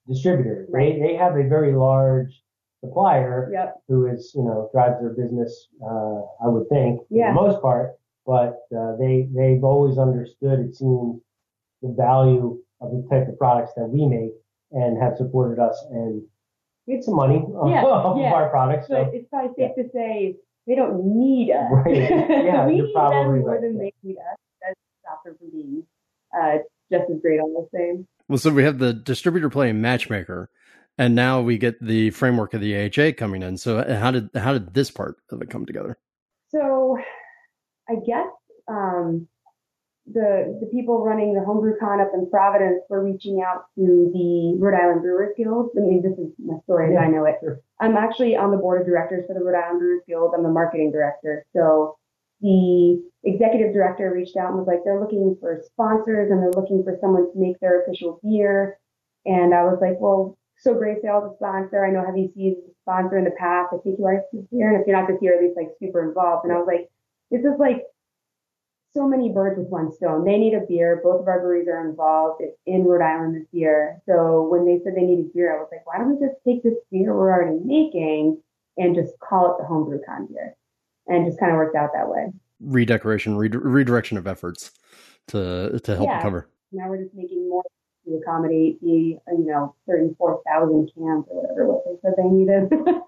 distributor. 0.09 0.67
Right. 0.69 0.95
They 0.95 1.09
they 1.09 1.15
have 1.15 1.37
a 1.37 1.49
very 1.49 1.73
large 1.73 2.43
supplier 2.85 3.51
yep. 3.53 3.77
who 3.89 4.07
is 4.07 4.33
you 4.35 4.43
know 4.43 4.69
drives 4.73 5.01
their 5.01 5.11
business. 5.11 5.69
Uh, 5.83 6.23
I 6.45 6.49
would 6.49 6.69
think 6.69 7.01
yeah. 7.11 7.35
for 7.35 7.43
the 7.43 7.49
most 7.49 7.63
part, 7.63 7.93
but 8.27 8.61
uh, 8.77 8.97
they 8.97 9.29
they've 9.35 9.65
always 9.65 9.99
understood. 9.99 10.61
It 10.61 10.75
seems 10.75 11.21
the 11.83 11.95
value 11.97 12.59
of 12.81 12.91
the 12.91 13.07
type 13.11 13.29
of 13.29 13.39
products 13.39 13.73
that 13.77 13.89
we 13.89 14.07
make 14.07 14.33
and 14.71 15.01
have 15.03 15.17
supported 15.17 15.61
us 15.61 15.77
and 15.91 16.23
made 16.87 17.03
some 17.03 17.15
money 17.15 17.37
yeah, 17.37 17.83
off 17.85 18.19
yeah. 18.19 18.29
of 18.29 18.35
our 18.35 18.49
products. 18.51 18.89
So. 18.89 19.05
But 19.05 19.15
it's 19.15 19.29
probably 19.29 19.51
safe 19.57 19.73
yeah. 19.77 19.83
to 19.83 19.91
say 19.93 20.37
they 20.67 20.75
don't 20.75 21.05
need 21.05 21.53
us. 21.53 21.67
Right. 21.71 22.11
Yeah, 22.29 22.67
we 22.67 22.75
need 22.75 22.83
them 22.83 22.93
more 22.95 23.41
right. 23.41 23.61
than 23.61 23.79
they 23.79 23.93
need 24.03 24.17
us. 24.17 24.37
That 24.63 24.75
stops 25.03 25.25
them 25.25 25.37
from 25.39 25.51
being 25.51 25.83
uh, 26.39 26.59
just 26.91 27.11
as 27.11 27.21
great 27.21 27.41
on 27.41 27.55
the 27.55 27.69
same. 27.75 28.07
Well, 28.29 28.39
so 28.39 28.51
we 28.51 28.65
have 28.65 28.79
the 28.79 28.93
distributor 28.93 29.49
playing 29.49 29.81
matchmaker, 29.81 30.51
and 30.99 31.15
now 31.15 31.41
we 31.41 31.57
get 31.57 31.83
the 31.83 32.11
framework 32.11 32.53
of 32.53 32.61
the 32.61 32.77
AHA 32.77 33.13
coming 33.17 33.43
in. 33.43 33.57
So 33.57 33.83
how 33.99 34.11
did 34.11 34.29
how 34.35 34.53
did 34.53 34.75
this 34.75 34.91
part 34.91 35.17
of 35.31 35.41
it 35.41 35.49
come 35.49 35.65
together? 35.65 35.99
So 36.51 36.99
I 37.89 37.95
guess 38.07 38.29
um, 38.69 39.29
the 40.13 40.59
the 40.61 40.67
people 40.67 41.05
running 41.05 41.35
the 41.35 41.45
homebrew 41.45 41.79
con 41.79 42.01
up 42.01 42.11
in 42.15 42.29
Providence 42.31 42.83
were 42.89 43.05
reaching 43.05 43.43
out 43.43 43.67
to 43.77 44.11
the 44.13 44.57
Rhode 44.59 44.75
Island 44.75 45.03
Brewers 45.03 45.35
Guild. 45.37 45.71
I 45.77 45.81
mean, 45.81 46.03
this 46.03 46.19
is 46.19 46.33
my 46.39 46.59
story 46.65 46.95
as 46.95 47.01
I 47.01 47.09
know 47.09 47.25
it. 47.25 47.37
I'm 47.81 47.97
actually 47.97 48.37
on 48.37 48.51
the 48.51 48.57
board 48.57 48.81
of 48.81 48.87
directors 48.87 49.27
for 49.27 49.35
the 49.35 49.45
Rhode 49.45 49.59
Island 49.59 49.81
Brewers 49.81 50.03
Guild. 50.07 50.33
I'm 50.35 50.43
the 50.43 50.49
marketing 50.49 50.93
director. 50.93 51.45
So 51.55 51.97
the 52.41 53.03
executive 53.25 53.73
director 53.75 54.13
reached 54.15 54.37
out 54.37 54.51
and 54.51 54.59
was 54.59 54.67
like, 54.67 54.81
they're 54.85 55.01
looking 55.01 55.37
for 55.41 55.61
sponsors 55.67 56.31
and 56.31 56.43
they're 56.43 56.55
looking 56.55 56.85
for 56.85 56.97
someone 57.01 57.33
to 57.33 57.39
make 57.39 57.59
their 57.61 57.83
official 57.83 58.21
beer. 58.23 58.79
And 59.27 59.53
I 59.53 59.65
was 59.65 59.79
like, 59.81 59.97
well, 59.99 60.39
so 60.59 60.75
Grey 60.75 60.97
Sail 61.03 61.27
is 61.27 61.33
a 61.33 61.37
sponsor. 61.37 61.85
I 61.85 61.91
know 61.91 62.05
Heavy 62.05 62.31
Seas 62.35 62.59
is 62.59 62.71
a 62.71 62.75
sponsor 62.83 63.19
in 63.19 63.25
the 63.25 63.35
past. 63.39 63.75
I 63.75 63.79
think 63.83 63.99
you 63.99 64.07
are 64.07 64.23
this 64.33 64.47
year. 64.51 64.73
And 64.73 64.81
if 64.81 64.87
you're 64.87 64.97
not 64.97 65.09
this 65.09 65.19
year, 65.21 65.37
at 65.37 65.43
least 65.43 65.57
like 65.57 65.71
super 65.81 66.07
involved. 66.07 66.45
And 66.45 66.53
I 66.53 66.59
was 66.59 66.67
like, 66.67 66.89
this 67.31 67.43
is 67.43 67.59
like 67.59 67.83
so 68.95 69.07
many 69.07 69.31
birds 69.31 69.59
with 69.59 69.69
one 69.69 69.93
stone. 69.93 70.25
They 70.25 70.39
need 70.39 70.55
a 70.55 70.61
beer. 70.67 71.01
Both 71.03 71.21
of 71.21 71.29
our 71.29 71.41
breweries 71.41 71.69
are 71.69 71.89
involved. 71.89 72.41
It's 72.43 72.57
in 72.67 72.85
Rhode 72.85 73.05
Island 73.05 73.37
this 73.37 73.47
year. 73.53 74.01
So 74.07 74.49
when 74.51 74.65
they 74.65 74.81
said 74.83 74.95
they 74.97 75.03
needed 75.03 75.33
beer, 75.33 75.55
I 75.55 75.59
was 75.59 75.69
like, 75.71 75.87
why 75.87 75.99
don't 75.99 76.19
we 76.19 76.27
just 76.27 76.39
take 76.47 76.63
this 76.63 76.75
beer 76.91 77.15
we're 77.15 77.31
already 77.31 77.59
making 77.65 78.41
and 78.77 78.95
just 78.95 79.13
call 79.21 79.53
it 79.53 79.59
the 79.63 79.67
homebrew 79.67 80.01
con 80.07 80.27
beer? 80.27 80.55
And 81.07 81.27
just 81.27 81.39
kind 81.41 81.53
of 81.53 81.57
worked 81.57 81.77
out 81.77 81.91
that 81.95 82.09
way. 82.09 82.33
Redecoration, 82.61 83.37
re- 83.37 83.49
redirection 83.49 84.19
of 84.19 84.27
efforts. 84.27 84.73
to 85.29 85.79
to 85.85 85.95
help 85.95 86.09
Yeah. 86.09 86.23
cover. 86.23 86.49
Now 86.73 86.89
we're 86.89 87.03
just 87.03 87.15
making 87.15 87.49
more 87.51 87.63
to 88.07 88.15
accommodate 88.17 88.81
the, 88.81 88.89
you 88.89 89.45
know, 89.45 89.75
34,000 89.87 90.91
cans 90.95 91.27
or 91.29 91.43
whatever 91.43 91.67
what 91.67 91.85
they 91.85 91.99
said 92.03 92.15
they 92.17 92.25
needed. 92.25 92.73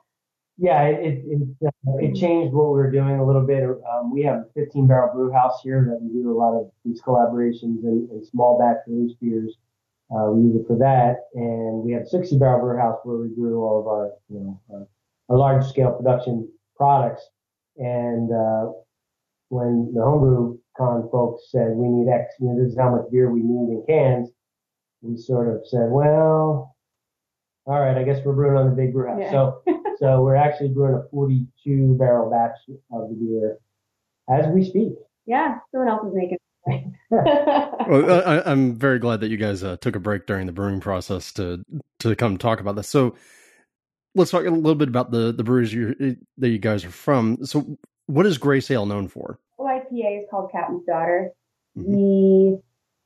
Yeah, 0.61 0.83
it 0.83 1.25
it, 1.25 1.25
it, 1.27 1.67
uh, 1.67 1.97
it 1.97 2.15
changed 2.15 2.53
what 2.53 2.67
we 2.67 2.79
were 2.79 2.91
doing 2.91 3.19
a 3.19 3.25
little 3.25 3.47
bit. 3.47 3.65
Um, 3.65 4.13
we 4.13 4.23
have 4.25 4.41
a 4.41 4.45
15 4.55 4.87
barrel 4.87 5.15
brew 5.15 5.33
house 5.33 5.59
here 5.65 5.87
that 5.89 6.03
we 6.03 6.13
do 6.13 6.31
a 6.31 6.37
lot 6.37 6.55
of 6.55 6.71
these 6.85 7.01
collaborations 7.01 7.83
and, 7.83 8.11
and 8.11 8.27
small 8.27 8.59
batch 8.59 8.85
release 8.87 9.17
beers. 9.23 9.57
Uh, 10.15 10.31
we 10.33 10.49
use 10.49 10.61
it 10.61 10.67
for 10.67 10.77
that, 10.77 11.29
and 11.35 11.83
we 11.83 11.93
have 11.93 12.03
a 12.03 12.07
60 12.07 12.37
barrel 12.37 12.61
brew 12.61 12.79
house 12.79 12.99
where 13.05 13.17
we 13.17 13.29
brew 13.29 13.65
all 13.65 13.81
of 13.81 13.87
our 13.87 14.11
you 14.29 14.41
know 14.41 14.61
our, 14.71 14.87
our 15.31 15.39
large 15.39 15.67
scale 15.67 15.93
production 15.93 16.47
products. 16.77 17.23
And 17.79 18.31
uh, 18.31 18.73
when 19.49 19.93
the 19.95 20.03
homebrew 20.03 20.59
con 20.77 21.09
folks 21.11 21.45
said 21.51 21.71
we 21.71 21.89
need 21.89 22.13
X, 22.13 22.35
you 22.39 22.49
know, 22.49 22.63
this 22.63 22.73
is 22.73 22.79
how 22.79 22.95
much 22.95 23.11
beer 23.11 23.31
we 23.31 23.41
need 23.41 23.73
in 23.73 23.85
cans, 23.89 24.29
we 25.01 25.17
sort 25.17 25.49
of 25.49 25.67
said, 25.67 25.89
well, 25.89 26.70
all 27.67 27.81
right, 27.81 27.97
I 27.97 28.03
guess 28.05 28.19
we're 28.25 28.33
brewing 28.33 28.57
on 28.57 28.71
the 28.71 28.77
big 28.77 28.93
brew 28.93 29.09
house. 29.09 29.19
Yeah. 29.21 29.31
So 29.31 29.63
so 29.99 30.23
we're 30.23 30.35
actually 30.37 30.69
brewing 30.69 30.95
a 30.95 31.09
42 31.11 31.97
barrel 31.99 32.31
batch 32.31 32.57
of 32.93 33.09
the 33.11 33.15
beer 33.15 33.59
as 34.29 34.47
we 34.53 34.65
speak. 34.65 34.95
yeah, 35.27 35.59
someone 35.73 35.89
else 35.89 36.07
is 36.07 36.15
making. 36.15 36.39
Well, 37.11 38.23
I, 38.29 38.43
I'm 38.49 38.77
very 38.77 38.99
glad 38.99 39.21
that 39.21 39.29
you 39.31 39.37
guys 39.37 39.65
uh, 39.65 39.77
took 39.79 39.97
a 39.97 40.01
break 40.01 40.27
during 40.27 40.47
the 40.47 40.53
brewing 40.53 40.79
process 40.81 41.33
to 41.33 41.65
to 42.01 42.15
come 42.15 42.37
talk 42.39 42.61
about 42.61 42.77
this. 42.77 42.89
So 42.89 43.17
let's 44.15 44.31
talk 44.31 44.45
a 44.47 44.51
little 44.51 44.75
bit 44.77 44.89
about 44.89 45.11
the 45.11 45.33
the 45.33 45.43
breweries 45.43 45.73
you 45.73 46.17
that 46.39 46.49
you 46.51 46.59
guys 46.59 46.85
are 46.85 46.91
from. 46.91 47.45
So 47.45 47.79
what 48.07 48.27
is 48.27 48.39
Grey 48.39 48.61
Sail 48.61 48.87
known 48.87 49.09
for? 49.09 49.39
Full 49.57 49.67
IPA 49.67 50.21
is 50.23 50.27
called 50.31 50.53
Captain's 50.53 50.85
Daughter. 50.87 51.31
Mhm. 51.77 51.85
We 51.87 52.59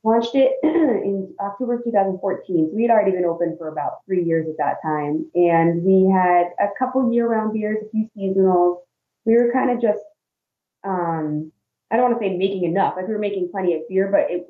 launched 0.05 0.35
it 0.35 0.53
in 0.63 1.33
October 1.41 1.81
2014. 1.83 2.69
So 2.69 2.75
we 2.75 2.83
had 2.83 2.91
already 2.91 3.11
been 3.11 3.25
open 3.25 3.55
for 3.57 3.69
about 3.69 4.05
three 4.05 4.23
years 4.23 4.47
at 4.47 4.57
that 4.57 4.77
time. 4.83 5.25
And 5.33 5.83
we 5.83 6.09
had 6.09 6.49
a 6.59 6.69
couple 6.77 7.11
year 7.11 7.27
round 7.27 7.53
beers, 7.53 7.79
a 7.83 7.89
few 7.89 8.07
seasonals. 8.15 8.81
We 9.25 9.33
were 9.33 9.51
kind 9.51 9.71
of 9.71 9.81
just, 9.81 10.03
um, 10.83 11.51
I 11.89 11.97
don't 11.97 12.11
want 12.11 12.21
to 12.21 12.25
say 12.25 12.37
making 12.37 12.65
enough. 12.65 12.93
Like 12.95 13.07
we 13.07 13.13
were 13.13 13.19
making 13.19 13.49
plenty 13.51 13.73
of 13.73 13.81
beer, 13.89 14.09
but 14.11 14.29
it, 14.29 14.47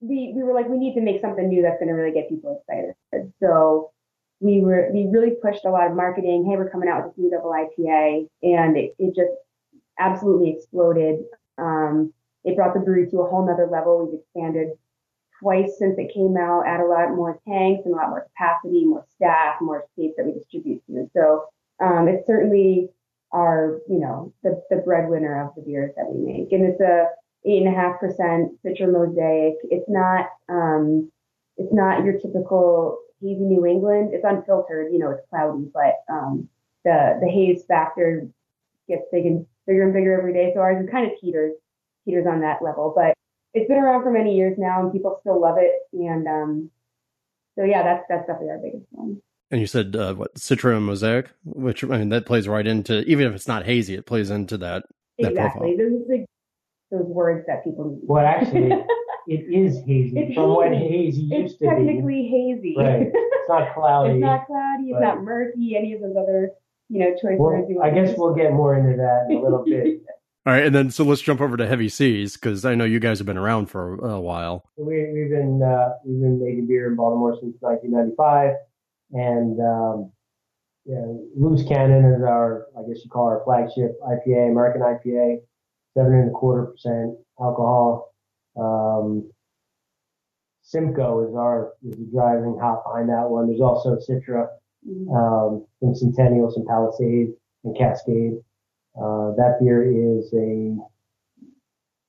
we, 0.00 0.32
we 0.34 0.42
were 0.42 0.54
like, 0.54 0.68
we 0.68 0.78
need 0.78 0.94
to 0.94 1.02
make 1.02 1.20
something 1.20 1.46
new 1.46 1.62
that's 1.62 1.78
going 1.78 1.88
to 1.88 1.94
really 1.94 2.14
get 2.14 2.30
people 2.30 2.62
excited. 2.66 3.32
So 3.40 3.92
we 4.40 4.62
were, 4.62 4.88
we 4.92 5.08
really 5.10 5.36
pushed 5.42 5.66
a 5.66 5.70
lot 5.70 5.90
of 5.90 5.96
marketing. 5.96 6.46
Hey, 6.48 6.56
we're 6.56 6.70
coming 6.70 6.88
out 6.88 7.04
with 7.04 7.14
this 7.14 7.22
new 7.22 7.30
double 7.30 7.50
IPA 7.50 8.28
and 8.42 8.76
it, 8.78 8.94
it 8.98 9.14
just 9.14 9.32
absolutely 9.98 10.50
exploded. 10.56 11.20
Um, 11.58 12.14
it 12.44 12.56
brought 12.56 12.74
the 12.74 12.80
brewery 12.80 13.10
to 13.10 13.20
a 13.20 13.28
whole 13.28 13.46
nother 13.46 13.68
level. 13.70 14.06
We've 14.06 14.20
expanded 14.20 14.76
twice 15.40 15.78
since 15.78 15.98
it 15.98 16.14
came 16.14 16.36
out, 16.36 16.66
add 16.66 16.80
a 16.80 16.86
lot 16.86 17.14
more 17.14 17.40
tanks 17.46 17.82
and 17.84 17.94
a 17.94 17.96
lot 17.96 18.10
more 18.10 18.26
capacity, 18.32 18.84
more 18.84 19.04
staff, 19.16 19.56
more 19.60 19.84
states 19.92 20.14
that 20.16 20.26
we 20.26 20.32
distribute 20.32 20.82
to. 20.86 21.10
So 21.14 21.44
um, 21.80 22.08
it's 22.08 22.26
certainly 22.26 22.88
our, 23.32 23.80
you 23.88 23.98
know, 23.98 24.32
the, 24.42 24.62
the 24.70 24.76
breadwinner 24.76 25.44
of 25.44 25.54
the 25.54 25.62
beers 25.62 25.92
that 25.96 26.06
we 26.08 26.24
make. 26.24 26.52
And 26.52 26.64
it's 26.64 26.80
a 26.80 27.08
eight 27.46 27.62
and 27.62 27.68
a 27.68 27.78
half 27.78 27.98
percent 28.00 28.52
Citra 28.64 28.90
Mosaic. 28.90 29.56
It's 29.64 29.88
not 29.88 30.28
um, 30.48 31.10
it's 31.56 31.72
not 31.72 32.04
your 32.04 32.18
typical 32.18 32.98
hazy 33.20 33.40
New 33.40 33.66
England. 33.66 34.10
It's 34.12 34.24
unfiltered, 34.24 34.92
you 34.92 34.98
know, 34.98 35.10
it's 35.10 35.26
cloudy, 35.30 35.68
but 35.72 35.94
um, 36.08 36.48
the 36.84 37.18
the 37.20 37.28
haze 37.28 37.64
factor 37.66 38.28
gets 38.88 39.02
big 39.12 39.26
and 39.26 39.46
bigger 39.66 39.82
and 39.82 39.92
bigger 39.92 40.18
every 40.18 40.32
day. 40.32 40.52
So 40.54 40.60
ours 40.60 40.82
is 40.82 40.90
kind 40.90 41.10
of 41.10 41.18
teeters 41.20 41.54
teeters 42.04 42.26
on 42.26 42.40
that 42.40 42.62
level. 42.62 42.92
But 42.94 43.14
it's 43.52 43.68
been 43.68 43.78
around 43.78 44.02
for 44.02 44.10
many 44.10 44.36
years 44.36 44.56
now, 44.58 44.80
and 44.82 44.92
people 44.92 45.18
still 45.20 45.40
love 45.40 45.56
it. 45.58 45.72
And 45.92 46.26
um, 46.26 46.70
so 47.56 47.64
yeah, 47.64 47.82
that's 47.82 48.04
that's 48.08 48.26
definitely 48.26 48.50
our 48.50 48.58
biggest 48.58 48.86
one. 48.90 49.20
And 49.50 49.60
you 49.60 49.66
said 49.66 49.94
uh, 49.94 50.14
what 50.14 50.34
Citra 50.34 50.76
and 50.76 50.86
Mosaic, 50.86 51.30
which 51.44 51.84
I 51.84 51.98
mean 51.98 52.08
that 52.08 52.26
plays 52.26 52.48
right 52.48 52.66
into 52.66 53.02
even 53.04 53.26
if 53.26 53.34
it's 53.34 53.48
not 53.48 53.64
hazy, 53.64 53.94
it 53.94 54.06
plays 54.06 54.30
into 54.30 54.58
that. 54.58 54.84
That 55.18 55.30
exactly. 55.30 55.76
Those 55.76 55.92
are 55.92 56.08
the, 56.08 56.26
those 56.90 57.06
words 57.06 57.46
that 57.46 57.62
people 57.62 57.90
need. 57.90 58.00
Well, 58.02 58.26
actually, 58.26 58.72
it 59.28 59.44
is 59.48 59.78
hazy 59.86 60.18
It's 60.18 60.34
from 60.34 60.50
what 60.54 60.72
hazy. 60.72 60.88
hazy 60.88 61.28
it's 61.30 61.40
used 61.42 61.58
to 61.60 61.60
be. 61.60 61.66
It's 61.66 61.74
technically 61.76 62.26
hazy. 62.26 62.74
Right. 62.76 63.12
It's 63.14 63.48
not 63.48 63.74
cloudy. 63.74 64.14
it's 64.14 64.20
not 64.20 64.46
cloudy. 64.46 64.90
It's 64.90 65.00
not 65.00 65.22
murky. 65.22 65.76
Any 65.76 65.92
of 65.92 66.00
those 66.00 66.16
other 66.16 66.50
you 66.88 66.98
know 67.00 67.10
choices. 67.12 67.38
Well, 67.38 67.52
words. 67.52 67.66
you 67.70 67.80
I 67.80 67.90
guess 67.90 68.14
to 68.14 68.20
we'll 68.20 68.34
get 68.34 68.52
more 68.52 68.76
into 68.76 68.96
that 68.96 69.26
in 69.30 69.36
a 69.36 69.40
little 69.40 69.64
bit. 69.64 70.02
All 70.46 70.52
right, 70.52 70.66
and 70.66 70.74
then 70.74 70.90
so 70.90 71.04
let's 71.04 71.22
jump 71.22 71.40
over 71.40 71.56
to 71.56 71.66
Heavy 71.66 71.88
Seas 71.88 72.34
because 72.34 72.66
I 72.66 72.74
know 72.74 72.84
you 72.84 73.00
guys 73.00 73.18
have 73.18 73.26
been 73.26 73.38
around 73.38 73.66
for 73.70 73.94
a 74.06 74.20
while. 74.20 74.68
We, 74.76 75.10
we've 75.10 75.30
been 75.30 75.62
uh, 75.62 75.94
we've 76.04 76.20
been 76.20 76.38
making 76.42 76.66
beer 76.66 76.88
in 76.88 76.96
Baltimore 76.96 77.34
since 77.40 77.56
1995, 77.60 78.52
and 79.12 79.58
um, 79.60 80.12
yeah, 80.84 81.00
Loose 81.34 81.66
Cannon 81.66 82.04
is 82.12 82.22
our 82.22 82.66
I 82.78 82.82
guess 82.86 83.02
you 83.02 83.08
call 83.10 83.24
our 83.24 83.42
flagship 83.44 83.92
IPA, 84.06 84.50
American 84.50 84.82
IPA, 84.82 85.38
seven 85.96 86.12
and 86.12 86.28
a 86.28 86.32
quarter 86.32 86.66
percent 86.66 87.16
alcohol. 87.40 88.12
Um, 88.60 89.30
Simcoe 90.60 91.26
is 91.26 91.34
our 91.34 91.72
is 91.88 91.96
the 91.96 92.06
driving 92.12 92.58
hop 92.60 92.84
behind 92.84 93.08
that 93.08 93.30
one. 93.30 93.46
There's 93.48 93.62
also 93.62 93.96
Citra 93.96 94.48
Mhm. 94.86 95.08
um, 95.16 95.66
some 95.80 95.94
Centennial, 95.94 96.50
some 96.50 96.66
Palisade, 96.66 97.32
and 97.64 97.74
Cascade. 97.78 98.34
Uh, 98.96 99.34
that 99.36 99.58
beer 99.60 99.82
is 99.82 100.32
a 100.34 100.76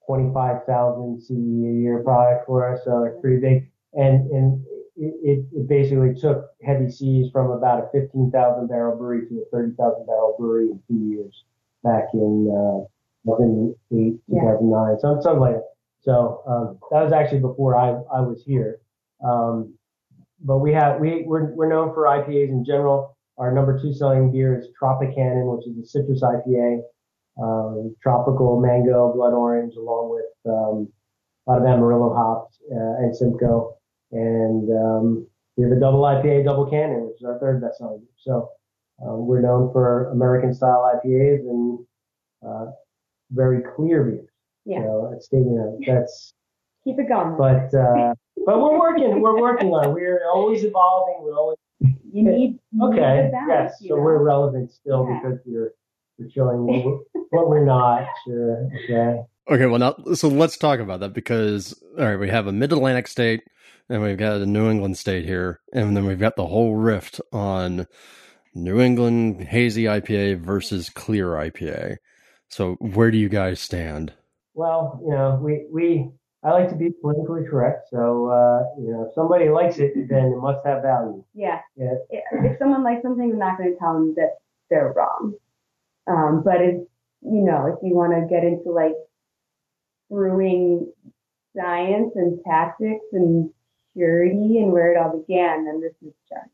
25,000 0.06 1.22
CE 1.22 1.32
a 1.32 1.34
year 1.34 2.04
product 2.04 2.46
for 2.46 2.72
us, 2.72 2.82
so 2.86 3.04
it's 3.06 3.20
pretty 3.22 3.42
big. 3.42 3.70
And 3.94 4.30
and 4.32 4.66
it, 4.98 5.46
it, 5.52 5.68
basically 5.68 6.14
took 6.14 6.52
Heavy 6.66 6.90
Seas 6.90 7.30
from 7.32 7.52
about 7.52 7.84
a 7.84 7.90
15,000 7.92 8.68
barrel 8.68 8.98
brewery 8.98 9.28
to 9.28 9.42
a 9.42 9.46
30,000 9.52 10.06
barrel 10.06 10.36
brewery 10.40 10.70
in 10.70 10.80
two 10.88 11.06
years 11.06 11.44
back 11.84 12.06
in 12.14 12.48
uh, 12.50 12.86
2008, 13.26 14.20
Yeah. 14.28 14.40
2009, 14.42 15.00
something, 15.00 15.22
something 15.22 15.40
like 15.42 15.56
that. 15.56 15.64
So 16.02 16.44
um, 16.48 16.78
that 16.92 17.04
was 17.04 17.12
actually 17.12 17.42
before 17.42 17.76
I, 17.76 17.90
I 18.16 18.22
was 18.22 18.44
here. 18.46 18.80
Um, 19.24 19.74
but 20.42 20.60
we 20.60 20.72
have 20.74 21.00
we 21.00 21.24
we're, 21.26 21.54
we're 21.56 21.70
known 21.70 21.94
for 21.94 22.04
IPAs 22.04 22.50
in 22.50 22.64
general. 22.64 23.15
Our 23.38 23.54
number 23.54 23.80
two 23.80 23.94
selling 23.94 24.32
beer 24.32 24.58
is 24.58 24.68
TropiCannon, 24.82 25.56
which 25.58 25.68
is 25.68 25.78
a 25.78 25.86
citrus 25.86 26.22
IPA, 26.22 26.82
um, 27.42 27.96
tropical 28.02 28.60
mango, 28.60 29.12
blood 29.14 29.34
orange, 29.34 29.76
along 29.76 30.12
with 30.12 30.54
um, 30.54 30.88
a 31.48 31.52
lot 31.52 31.62
of 31.62 31.68
Amarillo 31.68 32.14
hops 32.14 32.60
uh, 32.72 33.04
and 33.04 33.16
Simcoe. 33.16 33.78
And 34.12 34.70
um, 34.72 35.28
we 35.58 35.64
have 35.64 35.74
a 35.74 35.80
double 35.80 36.02
IPA, 36.02 36.46
double 36.46 36.70
cannon, 36.70 37.08
which 37.08 37.18
is 37.18 37.26
our 37.26 37.38
third 37.40 37.62
best 37.62 37.80
selling 37.80 38.00
beer. 38.00 38.08
So 38.18 38.50
um, 39.06 39.28
we're 39.28 39.42
known 39.42 39.72
for 39.74 40.12
American 40.12 40.54
style 40.54 40.90
IPAs 40.96 41.40
and 41.40 41.80
uh, 42.48 42.72
very 43.32 43.62
clear 43.76 44.04
beers. 44.04 44.30
Yeah. 44.66 44.80
So 44.82 45.12
it's 45.14 45.28
you 45.32 45.40
know 45.42 45.78
that's 45.86 46.34
Keep 46.86 47.00
it 47.00 47.08
going. 47.10 47.36
but 47.38 47.74
uh, 47.74 48.14
but 48.46 48.62
we're 48.62 48.80
working. 48.80 49.22
We're 49.22 49.40
working 49.40 49.70
on. 49.70 49.90
it. 49.90 49.94
We're 49.94 50.22
always 50.32 50.64
evolving. 50.64 51.24
We're 51.24 51.36
always 51.38 51.58
you 52.16 52.24
need 52.24 52.60
you 52.72 52.88
okay. 52.88 53.24
need 53.24 53.32
balance, 53.32 53.74
Yes. 53.80 53.80
So 53.88 53.96
know? 53.96 54.02
we're 54.02 54.24
relevant 54.24 54.72
still 54.72 55.08
Yeah. 55.10 55.20
because 55.24 55.40
we're 55.46 55.74
we're 56.18 56.30
showing 56.32 56.66
what 56.66 56.86
we're, 56.86 57.00
what 57.32 57.50
we're 57.50 57.66
not. 57.66 58.08
Sure. 58.26 58.70
Okay. 58.86 59.22
Okay, 59.52 59.66
well 59.68 59.80
now 59.80 59.96
so 60.16 60.28
let's 60.28 60.58
talk 60.58 60.80
about 60.80 61.02
that 61.02 61.14
because 61.14 61.74
all 61.98 62.06
right, 62.06 62.20
we 62.20 62.30
have 62.30 62.48
a 62.48 62.52
mid 62.52 62.72
Atlantic 62.72 63.08
state 63.08 63.42
and 63.90 64.02
we've 64.02 64.18
got 64.18 64.42
a 64.42 64.46
New 64.46 64.70
England 64.70 64.98
state 64.98 65.26
here, 65.26 65.60
and 65.74 65.96
then 65.96 66.06
we've 66.06 66.20
got 66.20 66.36
the 66.36 66.48
whole 66.48 66.76
rift 66.76 67.22
on 67.32 67.86
New 68.56 68.80
England 68.80 69.42
hazy 69.44 69.84
IPA 69.84 70.40
versus 70.40 70.90
clear 70.90 71.28
IPA. 71.32 71.98
So 72.50 72.76
where 72.80 73.12
do 73.12 73.18
you 73.18 73.30
guys 73.30 73.60
stand? 73.60 74.14
Well, 74.56 75.00
you 75.04 75.12
know, 75.12 75.40
we 75.42 75.68
we 75.72 76.10
I 76.46 76.52
like 76.52 76.70
to 76.70 76.76
be 76.76 76.92
politically 77.02 77.44
correct. 77.50 77.88
So 77.90 78.30
uh, 78.30 78.80
you 78.80 78.92
know, 78.92 79.08
if 79.08 79.16
somebody 79.16 79.50
likes 79.50 79.78
it, 79.80 79.94
then 80.10 80.26
it 80.26 80.38
must 80.38 80.66
have 80.66 80.84
value. 80.84 81.24
Yeah. 81.34 81.60
Yeah. 81.76 81.96
If 82.32 82.60
someone 82.60 82.84
likes 82.84 83.02
something, 83.02 83.32
I'm 83.32 83.40
not 83.40 83.58
going 83.58 83.74
to 83.74 83.80
tell 83.80 83.94
them 83.94 84.14
that 84.16 84.36
they're 84.70 84.94
wrong. 84.96 85.34
Um, 86.08 86.44
but 86.44 86.62
if 86.62 86.76
you 87.22 87.42
know, 87.42 87.66
if 87.66 87.80
you 87.82 87.96
want 87.96 88.14
to 88.14 88.28
get 88.30 88.44
into 88.44 88.70
like 88.70 88.94
brewing 90.10 90.92
science 91.56 92.12
and 92.16 92.40
tactics 92.46 93.06
and 93.12 93.50
purity 93.96 94.60
and 94.60 94.72
where 94.72 94.94
it 94.94 94.98
all 94.98 95.18
began, 95.18 95.66
then 95.66 95.82
this 95.82 95.94
is 96.06 96.14
just 96.30 96.50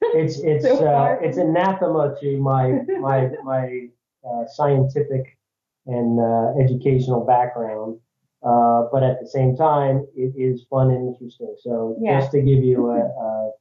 It's 0.00 0.38
it's 0.40 0.64
So 0.64 0.86
uh, 0.86 1.16
it's 1.20 1.38
anathema 1.38 2.16
to 2.20 2.38
my 2.38 2.80
my 3.00 3.30
my 3.44 3.88
uh, 4.28 4.46
scientific 4.46 5.38
and 5.86 6.18
uh, 6.18 6.58
educational 6.60 7.24
background. 7.24 8.00
Uh, 8.42 8.84
but 8.92 9.02
at 9.02 9.18
the 9.20 9.26
same 9.28 9.56
time, 9.56 10.06
it 10.14 10.32
is 10.36 10.66
fun 10.70 10.90
and 10.90 11.08
interesting. 11.14 11.54
So 11.60 11.96
Yeah. 12.00 12.20
just 12.20 12.32
to 12.32 12.42
give 12.42 12.62
you 12.62 12.90
a, 12.90 13.00
a 13.00 13.52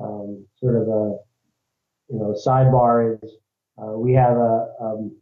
um, 0.00 0.46
sort 0.56 0.76
of 0.76 0.88
a 0.88 1.18
you 2.08 2.18
know 2.18 2.34
sidebar 2.46 3.22
is 3.22 3.30
uh, 3.80 3.92
we 3.92 4.12
have 4.14 4.36
a 4.36 4.68
um, 4.80 5.16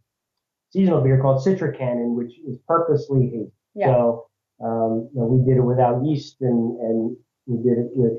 seasonal 0.70 1.00
beer 1.00 1.20
called 1.20 1.44
Citra 1.44 1.76
Cannon, 1.76 2.14
which 2.16 2.38
is 2.46 2.58
purposely 2.66 3.28
hazy. 3.28 3.52
Yeah. 3.74 3.86
So 3.86 4.26
um, 4.62 5.10
you 5.12 5.20
know, 5.20 5.26
we 5.26 5.44
did 5.46 5.58
it 5.58 5.64
without 5.64 6.04
yeast, 6.04 6.36
and 6.40 6.80
and 6.80 7.16
we 7.46 7.56
did 7.62 7.78
it 7.78 7.90
with 7.94 8.18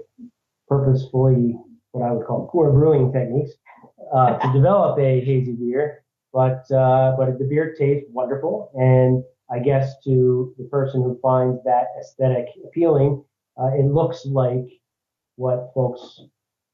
purposefully 0.68 1.56
what 1.92 2.08
I 2.08 2.12
would 2.12 2.26
call 2.28 2.50
poor 2.52 2.72
brewing 2.72 3.12
techniques 3.12 3.52
uh, 4.14 4.38
to 4.38 4.54
develop 4.54 5.00
a 5.00 5.22
hazy 5.22 5.54
beer. 5.54 6.04
But 6.34 6.70
uh, 6.72 7.16
but 7.18 7.40
the 7.40 7.46
beer 7.50 7.74
tastes 7.78 8.08
wonderful, 8.12 8.70
and 8.76 9.24
I 9.50 9.60
guess 9.60 9.96
to 10.04 10.54
the 10.58 10.66
person 10.66 11.02
who 11.02 11.18
finds 11.22 11.64
that 11.64 11.88
aesthetic 12.00 12.48
appealing, 12.66 13.24
uh, 13.60 13.68
it 13.74 13.86
looks 13.86 14.26
like 14.26 14.68
what 15.36 15.72
folks 15.74 16.22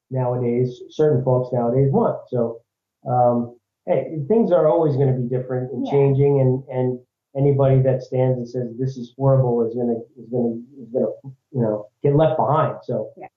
nowadays, 0.09 0.81
certain 0.89 1.23
folks 1.23 1.53
nowadays 1.53 1.91
want. 1.91 2.19
So, 2.29 2.61
um, 3.07 3.57
hey, 3.85 4.19
things 4.27 4.51
are 4.51 4.67
always 4.67 4.95
going 4.95 5.13
to 5.13 5.19
be 5.21 5.27
different 5.27 5.71
and 5.71 5.85
Yeah. 5.85 5.91
changing, 5.91 6.39
and 6.39 6.63
and 6.69 6.99
anybody 7.35 7.81
that 7.81 8.01
stands 8.03 8.37
and 8.37 8.47
says 8.47 8.77
this 8.77 8.97
is 8.97 9.13
horrible 9.17 9.61
is 9.65 9.75
gonna 9.75 9.99
is 10.17 10.29
gonna 10.29 10.55
is 10.79 10.89
gonna 10.91 11.11
you 11.51 11.61
know 11.61 11.87
get 12.01 12.15
left 12.15 12.37
behind. 12.37 12.77
So, 12.83 13.11
Yeah. 13.17 13.27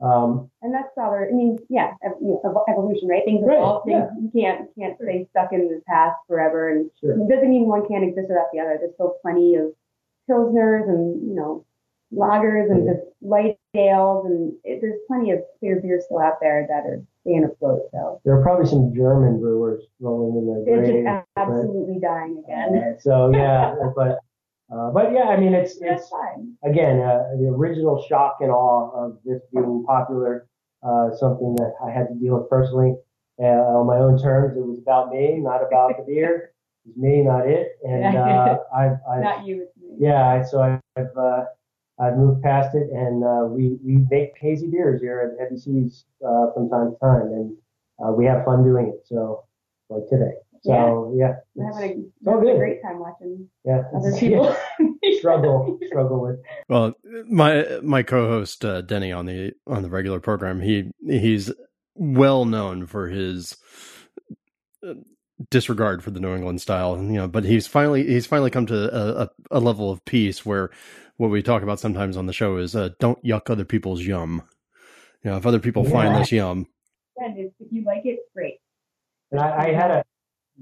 Um, 0.00 0.50
And 0.62 0.74
that's 0.74 0.88
all 0.98 1.10
there. 1.10 1.28
I 1.28 1.32
mean, 1.32 1.58
yeah, 1.68 1.94
you 2.20 2.38
know, 2.42 2.64
evolution, 2.68 3.08
right? 3.08 3.24
Things 3.24 3.42
Right, 3.46 3.56
evolve. 3.56 3.84
Things, 3.84 4.04
yeah. 4.04 4.20
You 4.20 4.30
can't 4.34 4.70
you 4.76 4.82
can't 4.82 4.98
stay 5.00 5.26
stuck 5.30 5.52
in 5.52 5.68
the 5.68 5.80
past 5.88 6.16
forever. 6.28 6.68
And 6.70 6.90
Sure. 7.00 7.12
it 7.12 7.28
doesn't 7.28 7.48
mean 7.48 7.66
one 7.66 7.86
can't 7.88 8.04
exist 8.04 8.28
without 8.28 8.48
the 8.52 8.60
other. 8.60 8.76
There's 8.78 8.94
still 8.94 9.16
plenty 9.22 9.54
of 9.56 9.72
pilsners 10.28 10.88
and 10.88 11.26
you 11.28 11.34
know 11.34 11.64
lagers 12.12 12.70
and 12.70 12.86
just 12.86 13.06
light 13.22 13.58
ales, 13.74 14.26
and 14.26 14.52
it, 14.64 14.80
there's 14.80 15.00
plenty 15.08 15.30
of 15.32 15.40
clear 15.58 15.80
beers 15.80 16.04
still 16.04 16.20
out 16.20 16.40
there 16.40 16.66
that 16.68 16.84
are 16.86 17.02
staying 17.22 17.44
afloat. 17.44 17.82
So 17.92 18.20
there 18.24 18.38
are 18.38 18.42
probably 18.42 18.66
some 18.66 18.94
German 18.94 19.40
brewers 19.40 19.82
rolling 20.00 20.36
in 20.38 20.64
their 20.64 20.82
they're 20.82 21.02
just 21.16 21.26
absolutely 21.36 21.98
dying 22.00 22.42
again. 22.44 22.96
So 23.00 23.30
yeah, 23.32 23.74
but 23.96 24.18
uh, 24.72 24.90
but 24.90 25.12
yeah, 25.12 25.24
I 25.24 25.36
mean 25.38 25.54
it's 25.54 25.78
it's 25.80 26.10
again 26.64 27.00
uh, 27.00 27.24
the 27.38 27.48
original 27.48 28.04
shock 28.08 28.38
and 28.40 28.50
awe 28.50 28.90
of 29.06 29.18
this 29.24 29.42
being 29.52 29.84
popular, 29.86 30.48
uh, 30.82 31.10
something 31.14 31.54
that 31.56 31.74
I 31.84 31.90
had 31.90 32.08
to 32.08 32.14
deal 32.14 32.38
with 32.38 32.50
personally 32.50 32.94
uh, 33.40 33.78
on 33.78 33.86
my 33.86 33.98
own 33.98 34.20
terms. 34.20 34.56
It 34.56 34.66
was 34.66 34.78
about 34.78 35.10
me, 35.10 35.38
not 35.38 35.62
about 35.66 35.96
the 35.98 36.04
beer. 36.04 36.52
It 36.86 36.90
was 36.90 36.98
me, 36.98 37.22
not 37.22 37.48
it. 37.48 37.78
And 37.82 38.16
uh, 38.16 38.58
I've, 38.76 38.98
I've 39.10 39.22
Not 39.22 39.46
you. 39.46 39.62
It's 39.64 39.76
me. 39.76 39.96
yeah, 39.98 40.44
so 40.44 40.62
I've 40.62 41.16
uh, 41.16 41.44
I've 41.98 42.16
moved 42.16 42.42
past 42.44 42.76
it, 42.76 42.90
and 42.92 43.24
uh, 43.24 43.46
we 43.46 43.78
we 43.84 44.06
make 44.10 44.32
hazy 44.40 44.68
beers 44.68 45.00
here 45.00 45.20
at 45.34 45.40
Heavy 45.40 45.58
Seas 45.58 46.04
uh, 46.24 46.52
from 46.54 46.68
time 46.70 46.92
to 46.92 46.98
time, 47.00 47.26
and 47.32 47.56
uh, 48.04 48.12
we 48.12 48.24
have 48.26 48.44
fun 48.44 48.62
doing 48.62 48.88
it. 48.94 49.06
So 49.06 49.44
like 49.90 50.08
today. 50.08 50.34
So 50.66 51.14
yeah, 51.16 51.34
We're 51.54 51.68
it's- 51.68 51.80
having 51.82 52.12
a, 52.26 52.30
all 52.30 52.48
a 52.48 52.56
great 52.56 52.82
time 52.82 52.98
watching 52.98 53.48
yeah, 53.64 53.82
other 53.96 54.08
it's- 54.08 54.20
people. 54.20 54.56
yeah, 55.02 55.10
struggle 55.18 55.78
struggle 55.86 56.20
with. 56.22 56.40
Well, 56.68 56.94
my 57.28 57.78
my 57.82 58.02
co-host 58.02 58.64
uh, 58.64 58.80
Denny 58.82 59.12
on 59.12 59.26
the 59.26 59.52
on 59.66 59.82
the 59.82 59.90
regular 59.90 60.20
program, 60.20 60.60
he 60.60 60.90
he's 61.06 61.52
well 61.94 62.44
known 62.44 62.86
for 62.86 63.08
his 63.08 63.56
uh, 64.86 64.94
disregard 65.50 66.02
for 66.02 66.10
the 66.10 66.20
New 66.20 66.34
England 66.34 66.60
style, 66.60 66.96
you 66.96 67.12
know. 67.12 67.28
But 67.28 67.44
he's 67.44 67.66
finally 67.66 68.04
he's 68.06 68.26
finally 68.26 68.50
come 68.50 68.66
to 68.66 68.94
a, 68.94 69.22
a, 69.24 69.30
a 69.52 69.60
level 69.60 69.90
of 69.90 70.04
peace 70.04 70.44
where 70.44 70.70
what 71.16 71.30
we 71.30 71.42
talk 71.42 71.62
about 71.62 71.80
sometimes 71.80 72.16
on 72.16 72.26
the 72.26 72.32
show 72.32 72.56
is 72.56 72.74
uh, 72.76 72.90
don't 72.98 73.22
yuck 73.24 73.48
other 73.50 73.64
people's 73.64 74.02
yum. 74.02 74.42
You 75.22 75.30
know, 75.30 75.36
if 75.38 75.46
other 75.46 75.58
people 75.58 75.84
find 75.84 76.14
this 76.14 76.30
yum, 76.30 76.66
and 77.16 77.38
if, 77.38 77.52
if 77.58 77.72
you 77.72 77.84
like 77.84 78.02
it, 78.04 78.18
great. 78.34 78.58
And 79.32 79.40
I, 79.40 79.68
I 79.68 79.72
had 79.72 79.90
a 79.90 80.04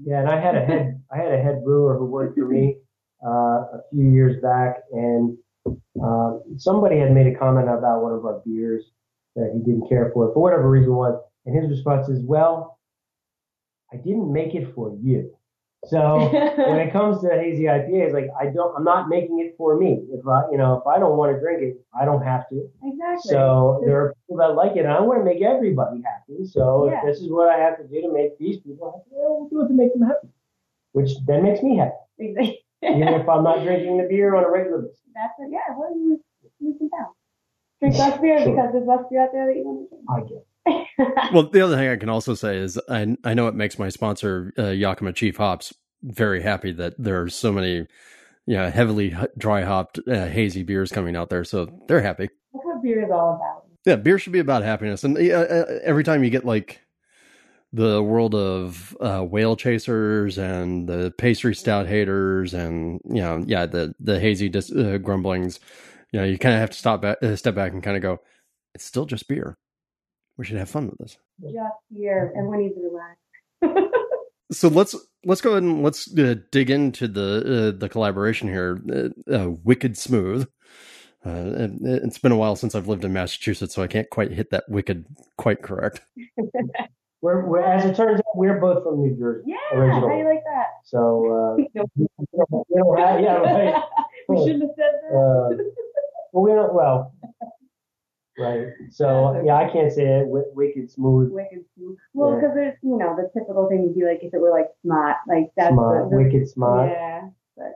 yeah, 0.03 0.19
and 0.19 0.29
I 0.29 0.39
had 0.39 0.55
a 0.55 0.65
head 0.65 1.01
I 1.11 1.17
had 1.17 1.33
a 1.33 1.41
head 1.41 1.63
brewer 1.63 1.97
who 1.97 2.05
worked 2.05 2.37
for 2.37 2.47
me 2.47 2.77
uh, 3.25 3.29
a 3.29 3.81
few 3.91 4.09
years 4.09 4.41
back, 4.41 4.77
and 4.91 5.37
uh, 6.03 6.39
somebody 6.57 6.99
had 6.99 7.11
made 7.13 7.27
a 7.27 7.37
comment 7.37 7.69
about 7.69 8.01
one 8.01 8.13
of 8.13 8.25
our 8.25 8.41
beers 8.45 8.83
that 9.35 9.51
he 9.53 9.59
didn't 9.59 9.87
care 9.89 10.11
for 10.13 10.33
for 10.33 10.41
whatever 10.41 10.69
reason 10.69 10.95
was, 10.95 11.19
and 11.45 11.55
his 11.55 11.69
response 11.69 12.09
is, 12.09 12.21
"Well, 12.23 12.79
I 13.91 13.97
didn't 13.97 14.31
make 14.31 14.55
it 14.55 14.73
for 14.75 14.97
you." 15.01 15.35
So 15.87 16.17
when 16.69 16.79
it 16.79 16.91
comes 16.91 17.21
to 17.21 17.29
hazy 17.29 17.63
IPA, 17.63 18.05
it's 18.05 18.13
like 18.13 18.27
I 18.39 18.45
don't 18.47 18.75
I'm 18.75 18.83
not 18.83 19.09
making 19.09 19.39
it 19.39 19.55
for 19.57 19.77
me. 19.77 20.05
If 20.11 20.25
I 20.27 20.43
you 20.51 20.57
know 20.57 20.77
if 20.77 20.87
I 20.87 20.99
don't 20.99 21.17
want 21.17 21.35
to 21.35 21.39
drink 21.39 21.61
it, 21.61 21.81
I 21.99 22.05
don't 22.05 22.23
have 22.23 22.47
to. 22.49 22.69
exactly. 22.83 23.31
So 23.31 23.81
there 23.85 23.97
are 24.01 24.15
people 24.27 24.37
that 24.37 24.55
like 24.55 24.75
it, 24.75 24.85
and 24.85 24.93
I 24.93 24.99
want 25.01 25.19
to 25.21 25.25
make 25.25 25.41
everybody 25.41 26.01
happy. 26.03 26.45
So 26.45 26.89
Yeah. 26.89 26.99
if 26.99 27.05
this 27.05 27.21
is 27.21 27.29
what 27.31 27.49
I 27.49 27.57
have 27.59 27.77
to 27.77 27.87
do 27.87 28.01
to 28.01 28.11
make 28.11 28.37
these 28.37 28.59
people 28.59 28.91
happy, 28.91 29.09
well, 29.11 29.37
we'll 29.39 29.49
do 29.49 29.65
it 29.65 29.67
to 29.69 29.73
make 29.73 29.93
them 29.93 30.03
happy, 30.07 30.27
which 30.93 31.11
then 31.27 31.43
makes 31.43 31.61
me 31.61 31.77
happy, 31.77 31.95
Exactly. 32.19 32.59
even 32.83 33.09
if 33.09 33.27
I'm 33.29 33.43
not 33.43 33.63
drinking 33.63 33.97
the 33.97 34.07
beer 34.09 34.35
on 34.35 34.43
a 34.43 34.49
regular 34.49 34.81
basis. 34.81 34.99
That's 35.13 35.33
it. 35.39 35.49
Yeah, 35.51 35.75
well, 35.77 35.95
you 35.95 36.21
lose 36.59 36.77
some 36.77 36.89
pounds. 36.89 37.15
Drink 37.79 37.97
less 37.97 38.19
beer 38.21 38.39
because 38.39 38.69
there's 38.73 38.87
less 38.87 39.03
beer 39.09 39.21
out 39.23 39.29
there 39.33 39.47
that 39.47 39.55
you 39.55 39.63
want 39.65 39.89
to 39.89 39.95
drink. 39.95 40.05
I 40.09 40.19
get. 40.27 40.37
It. 40.39 40.44
Well, 41.33 41.49
the 41.49 41.61
other 41.61 41.75
thing 41.75 41.89
I 41.89 41.95
can 41.97 42.09
also 42.09 42.33
say 42.33 42.57
is 42.57 42.79
I 42.89 43.17
I 43.23 43.33
know 43.33 43.47
it 43.47 43.55
makes 43.55 43.79
my 43.79 43.89
sponsor 43.89 44.53
uh, 44.57 44.67
Yakima 44.67 45.13
Chief 45.13 45.37
Hops 45.37 45.73
very 46.03 46.41
happy 46.41 46.71
that 46.73 46.93
there 46.97 47.21
are 47.21 47.29
so 47.29 47.51
many, 47.51 47.87
yeah, 48.45 48.69
heavily 48.69 49.15
dry 49.37 49.63
hopped 49.63 49.99
uh, 50.07 50.27
hazy 50.27 50.63
beers 50.63 50.91
coming 50.91 51.15
out 51.15 51.29
there, 51.29 51.43
so 51.43 51.67
they're 51.87 52.01
happy. 52.01 52.29
That's 52.53 52.65
what 52.65 52.83
beer 52.83 53.03
is 53.03 53.11
all 53.11 53.35
about. 53.35 53.65
Yeah, 53.85 53.95
beer 53.97 54.17
should 54.19 54.33
be 54.33 54.39
about 54.39 54.63
happiness, 54.63 55.03
and 55.03 55.17
uh, 55.17 55.21
uh, 55.21 55.79
every 55.83 56.03
time 56.03 56.23
you 56.23 56.29
get 56.29 56.45
like 56.45 56.81
the 57.73 58.01
world 58.01 58.33
of 58.33 58.95
uh, 59.01 59.21
whale 59.21 59.55
chasers 59.55 60.37
and 60.37 60.87
the 60.87 61.13
pastry 61.17 61.53
stout 61.53 61.87
haters, 61.87 62.53
and 62.53 63.01
you 63.05 63.21
know, 63.21 63.43
yeah, 63.45 63.65
the 63.65 63.93
the 63.99 64.19
hazy 64.19 64.47
dis- 64.49 64.71
uh, 64.71 64.97
grumblings, 64.97 65.59
you 66.11 66.19
know, 66.19 66.25
you 66.25 66.37
kind 66.37 66.55
of 66.55 66.61
have 66.61 66.71
to 66.71 66.77
stop 66.77 67.01
back, 67.01 67.17
uh, 67.21 67.35
step 67.35 67.55
back, 67.55 67.73
and 67.73 67.83
kind 67.83 67.97
of 67.97 68.03
go, 68.03 68.19
it's 68.73 68.85
still 68.85 69.05
just 69.05 69.27
beer. 69.27 69.57
We 70.37 70.45
should 70.45 70.57
have 70.57 70.69
fun 70.69 70.87
with 70.87 70.97
this. 70.99 71.17
Just 71.41 71.55
beer. 71.93 72.33
Everyone 72.37 72.59
needs 72.59 72.75
to 72.75 72.81
relax. 72.81 73.91
So 74.51 74.67
let's 74.67 74.95
let's 75.25 75.41
go 75.41 75.51
ahead 75.51 75.63
and 75.63 75.81
let's 75.81 76.07
uh, 76.19 76.35
dig 76.51 76.69
into 76.69 77.07
the 77.07 77.71
uh, 77.73 77.77
the 77.79 77.89
collaboration 77.89 78.47
here. 78.47 78.79
Uh, 79.27 79.33
uh, 79.35 79.49
Wicked 79.63 79.97
Smooth. 79.97 80.47
Uh, 81.25 81.29
it, 81.55 81.71
it's 81.81 82.19
been 82.19 82.31
a 82.31 82.37
while 82.37 82.55
since 82.55 82.75
I've 82.75 82.87
lived 82.87 83.03
in 83.03 83.11
Massachusetts, 83.11 83.73
so 83.73 83.81
I 83.81 83.87
can't 83.87 84.07
quite 84.11 84.31
hit 84.31 84.51
that 84.51 84.65
wicked 84.69 85.05
quite 85.39 85.63
correct. 85.63 86.01
We're, 87.21 87.43
we're 87.47 87.61
as 87.63 87.85
it 87.85 87.95
turns 87.95 88.19
out, 88.19 88.35
we're 88.35 88.59
both 88.59 88.83
from 88.83 89.01
New 89.01 89.17
Jersey, 89.17 89.45
Yeah, 89.47 89.79
Original. 89.79 90.09
how 90.09 90.15
you 90.15 90.25
like 90.25 90.43
that? 90.45 90.67
so 90.83 91.25
uh, 91.25 91.55
we 91.55 91.69
don't, 91.75 91.89
we 92.69 92.75
don't 92.77 92.99
have, 92.99 93.19
yeah, 93.21 93.37
right. 93.37 93.83
we 94.29 94.37
shouldn't 94.45 94.61
have 94.61 94.71
said 94.75 94.91
that. 95.09 95.15
Uh, 95.17 95.63
well, 96.33 96.43
we 96.43 96.51
don't. 96.51 96.71
Well, 96.75 97.15
right. 98.37 98.67
So 98.91 99.41
yeah, 99.45 99.55
I 99.55 99.69
can't 99.71 99.91
say 99.91 100.03
it. 100.03 100.23
Wi- 100.25 100.45
Wicked 100.53 100.91
smooth, 100.91 101.31
Wicked 101.31 101.65
smooth. 101.75 101.97
Well, 102.13 102.31
Yeah. 102.31 102.35
because 102.41 102.55
it's 102.57 102.77
you 102.83 102.97
know 102.97 103.15
the 103.15 103.29
typical 103.37 103.67
thing 103.69 103.83
would 103.83 103.95
be 103.95 104.05
like 104.05 104.19
if 104.23 104.33
it 104.33 104.39
were 104.39 104.51
like 104.51 104.69
smart, 104.83 105.17
like 105.27 105.51
that's 105.57 105.73
smart, 105.73 106.09
the, 106.09 106.17
the 106.17 106.23
wicked 106.23 106.47
smart. 106.49 106.89
yeah. 106.91 107.29
But 107.57 107.73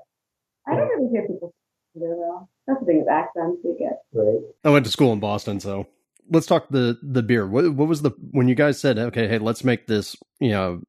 I 0.68 0.76
don't 0.76 0.88
really 0.90 1.10
hear 1.12 1.28
people 1.28 1.54
say 1.96 2.02
it 2.06 2.18
though. 2.18 2.48
That's 2.68 2.80
the 2.82 2.86
thing 2.86 3.00
with 3.00 3.10
accents 3.10 3.62
we 3.64 3.78
get. 3.78 4.02
Right. 4.14 4.40
I 4.64 4.70
went 4.70 4.86
to 4.86 4.92
school 4.92 5.12
in 5.14 5.20
Boston, 5.20 5.60
so 5.60 5.88
let's 6.30 6.46
talk 6.46 6.70
the 6.70 6.98
the 7.02 7.24
beer. 7.24 7.48
What, 7.48 7.74
what 7.74 7.88
was 7.88 8.02
the 8.02 8.12
when 8.32 8.48
you 8.48 8.56
guys 8.56 8.80
said, 8.80 8.98
okay, 9.00 9.28
hey, 9.28 9.40
let's 9.40 9.64
make 9.64 9.88
this, 9.88 10.16
you 10.40 10.50
know, 10.52 10.82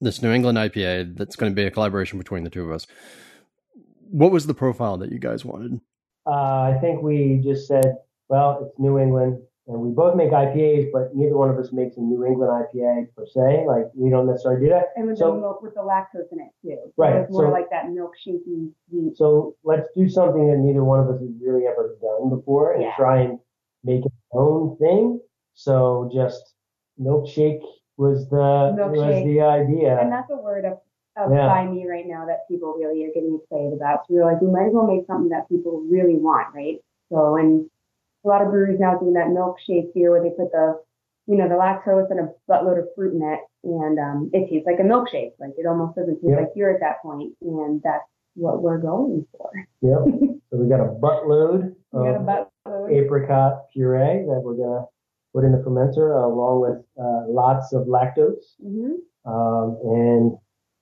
this 0.00 0.20
New 0.22 0.32
England 0.32 0.58
IPA 0.58 1.16
that's 1.16 1.36
going 1.36 1.52
to 1.52 1.56
be 1.56 1.64
a 1.64 1.70
collaboration 1.70 2.18
between 2.18 2.42
the 2.44 2.50
two 2.50 2.64
of 2.64 2.72
us. 2.72 2.86
What 4.10 4.32
was 4.32 4.46
the 4.46 4.54
profile 4.54 4.98
that 4.98 5.12
you 5.12 5.18
guys 5.20 5.44
wanted? 5.44 5.80
Uh, 6.26 6.30
I 6.74 6.78
think 6.80 7.02
we 7.02 7.40
just 7.42 7.66
said, 7.68 7.84
well, 8.32 8.64
it's 8.64 8.78
New 8.78 8.98
England, 8.98 9.38
and 9.68 9.78
we 9.78 9.90
both 9.90 10.16
make 10.16 10.30
IPAs, 10.30 10.90
but 10.90 11.14
neither 11.14 11.36
one 11.36 11.50
of 11.50 11.58
us 11.58 11.70
makes 11.70 11.98
a 11.98 12.00
New 12.00 12.24
England 12.24 12.50
IPA 12.50 13.14
per 13.14 13.26
se. 13.26 13.66
Like 13.66 13.84
we 13.94 14.08
don't 14.08 14.26
necessarily 14.26 14.62
do 14.64 14.70
that. 14.70 14.86
And 14.96 15.06
with 15.06 15.18
So- 15.18 15.32
the 15.34 15.40
milk 15.40 15.60
with 15.62 15.74
the 15.74 15.82
lactose 15.82 16.32
in 16.32 16.40
it 16.40 16.48
too. 16.62 16.78
So 16.80 16.92
Right, 16.96 17.16
It's 17.16 17.30
more 17.30 17.44
so- 17.46 17.50
like 17.52 17.68
that 17.68 17.84
milkshakey. 17.86 18.72
So 19.14 19.54
let's 19.64 19.86
do 19.94 20.08
something 20.08 20.50
that 20.50 20.56
neither 20.58 20.82
one 20.82 20.98
of 21.00 21.08
us 21.10 21.20
has 21.20 21.30
really 21.44 21.66
ever 21.66 21.94
done 22.00 22.30
before, 22.30 22.72
and 22.72 22.82
Yeah. 22.82 22.94
try 22.96 23.18
and 23.20 23.38
make 23.84 24.02
our 24.32 24.40
own 24.40 24.76
thing. 24.76 25.20
So 25.52 26.08
just 26.10 26.54
milkshake 26.98 27.62
was 27.98 28.28
the 28.30 28.74
was 28.78 29.24
the 29.24 29.40
idea. 29.42 30.00
And 30.00 30.10
that's 30.10 30.30
a 30.30 30.36
word 30.36 30.64
of, 30.64 30.78
of 31.18 31.30
Yeah. 31.30 31.48
by 31.48 31.66
me 31.68 31.86
right 31.86 32.06
now 32.08 32.24
that 32.24 32.48
people 32.48 32.72
really 32.78 33.04
are 33.04 33.12
getting 33.12 33.38
excited 33.40 33.74
about. 33.74 34.06
So 34.06 34.14
we 34.14 34.20
were 34.20 34.24
like, 34.24 34.40
we 34.40 34.48
might 34.48 34.68
as 34.68 34.72
well 34.72 34.86
make 34.86 35.04
something 35.06 35.28
that 35.28 35.46
people 35.50 35.82
really 35.82 36.16
want, 36.16 36.54
right? 36.54 36.80
So, 37.12 37.36
and 37.36 37.68
a 38.24 38.28
lot 38.28 38.42
of 38.42 38.50
breweries 38.50 38.80
now 38.80 38.98
doing 38.98 39.14
that 39.14 39.28
milkshake 39.28 39.92
beer 39.94 40.10
where 40.10 40.22
they 40.22 40.30
put 40.30 40.50
the, 40.52 40.80
you 41.26 41.36
know, 41.36 41.48
the 41.48 41.54
lactose 41.54 42.10
and 42.10 42.20
a 42.20 42.28
buttload 42.50 42.78
of 42.78 42.86
fruit 42.94 43.14
in 43.14 43.22
it, 43.22 43.40
and 43.64 43.98
um, 43.98 44.30
it 44.32 44.48
tastes 44.50 44.66
like 44.66 44.78
a 44.80 44.82
milkshake. 44.82 45.32
Like 45.40 45.52
it 45.58 45.66
almost 45.66 45.96
doesn't 45.96 46.16
taste 46.16 46.26
Yeah. 46.28 46.36
like 46.36 46.54
beer 46.54 46.72
at 46.74 46.80
that 46.80 47.02
point, 47.02 47.32
and 47.42 47.80
that's 47.82 48.04
what 48.34 48.62
we're 48.62 48.78
going 48.78 49.26
for. 49.36 49.50
Yep. 49.82 49.98
so 50.50 50.56
we 50.56 50.68
got 50.68 50.80
a 50.80 50.88
buttload 50.88 51.74
got 51.92 52.06
a 52.16 52.20
of 52.20 52.48
buttload. 52.66 52.92
apricot 52.92 53.66
puree 53.72 54.24
that 54.26 54.40
we're 54.44 54.54
gonna 54.54 54.86
put 55.34 55.44
in 55.44 55.52
the 55.52 55.58
fermenter 55.58 56.14
uh, 56.16 56.26
along 56.26 56.60
with 56.62 56.78
uh, 57.02 57.26
lots 57.28 57.72
of 57.72 57.86
lactose 57.86 58.54
hmm 58.62 58.92
um, 59.24 59.78
and 59.84 60.36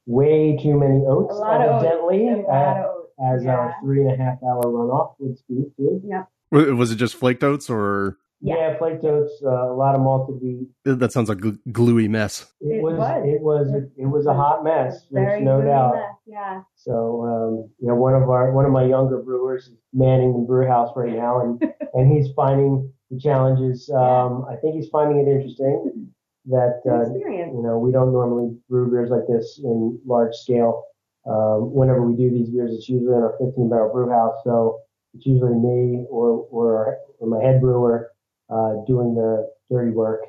way 0.07 0.57
too 0.63 0.79
many 0.79 1.05
oats, 1.07 1.35
A 1.35 1.39
lot 1.39 1.61
of 1.61 1.77
oats. 1.77 1.85
evidently. 1.85 2.45
Lot 2.47 2.77
Uh, 2.77 2.81
of 2.81 2.87
oats. 2.87 3.13
as 3.43 3.47
our 3.47 3.75
three 3.83 4.01
and 4.07 4.13
a 4.13 4.17
half 4.17 4.43
hour 4.43 4.63
runoff 4.65 5.15
would 5.19 5.37
Steve 5.39 5.71
to. 5.77 6.01
Yep. 6.05 6.29
W- 6.53 6.77
Was 6.77 6.91
it 6.91 6.97
just 6.97 7.15
flaked 7.17 7.43
oats 7.45 7.69
or 7.71 8.19
Yeah. 8.41 8.57
Yeah, 8.57 8.79
flake 8.79 9.05
oats, 9.05 9.33
uh, 9.45 9.71
a 9.71 9.75
lot 9.77 9.95
of 9.95 10.01
malted 10.01 10.41
wheat. 10.43 10.69
that 10.85 11.13
sounds 11.13 11.29
like 11.29 11.39
a 11.39 11.43
gl- 11.43 11.59
gluey 11.73 12.09
mess? 12.09 12.51
It, 12.61 12.77
It 12.79 12.83
was, 12.83 12.97
was. 12.97 13.23
it 13.27 13.41
was 13.43 13.73
it 13.97 14.07
was 14.07 14.27
a 14.27 14.35
hot 14.35 14.65
mess. 14.65 15.07
There's 15.11 15.43
no 15.43 15.61
doubt. 15.61 15.95
mess, 15.95 16.05
Yeah. 16.27 16.63
So 16.77 16.93
um, 17.25 17.71
you 17.79 17.89
know, 17.89 17.95
one 17.95 18.15
of 18.15 18.29
our 18.31 18.53
one 18.53 18.65
of 18.65 18.73
my 18.73 18.85
younger 18.85 19.19
brewers 19.23 19.67
is 19.69 19.77
manning 19.93 20.33
the 20.33 20.47
brew 20.47 20.67
house 20.67 20.91
right 20.97 21.13
now, 21.13 21.41
and 21.43 21.63
and 21.95 22.11
he's 22.13 22.33
finding 22.35 22.91
the 23.11 23.19
challenges. 23.21 23.91
Um, 23.91 24.47
I 24.49 24.57
think 24.57 24.75
he's 24.77 24.89
finding 24.89 25.19
it 25.21 25.29
interesting 25.31 26.09
that 26.47 26.81
uh, 26.89 27.03
experience. 27.03 27.53
you 27.55 27.63
know 27.63 27.79
we 27.79 27.93
don't 27.93 28.13
normally 28.13 28.57
brew 28.71 28.91
beers 28.91 29.11
like 29.11 29.27
this 29.29 29.61
in 29.63 30.01
large 30.07 30.35
scale. 30.35 30.85
Um, 31.29 31.75
whenever 31.75 32.01
we 32.03 32.17
do 32.17 32.31
these 32.31 32.49
beers, 32.49 32.73
it's 32.73 32.89
usually 32.89 33.15
in 33.15 33.23
our 33.23 33.35
15 33.39 33.69
barrel 33.69 33.93
brew 33.93 34.09
house. 34.09 34.37
So 34.45 34.81
it's 35.15 35.27
usually 35.27 35.55
me 35.55 36.07
or 36.11 36.47
or, 36.51 36.99
or 37.19 37.29
my 37.29 37.43
head 37.45 37.61
brewer 37.61 38.11
uh, 38.51 38.75
doing 38.87 39.15
the 39.15 39.51
dirty 39.71 39.91
work. 39.93 40.21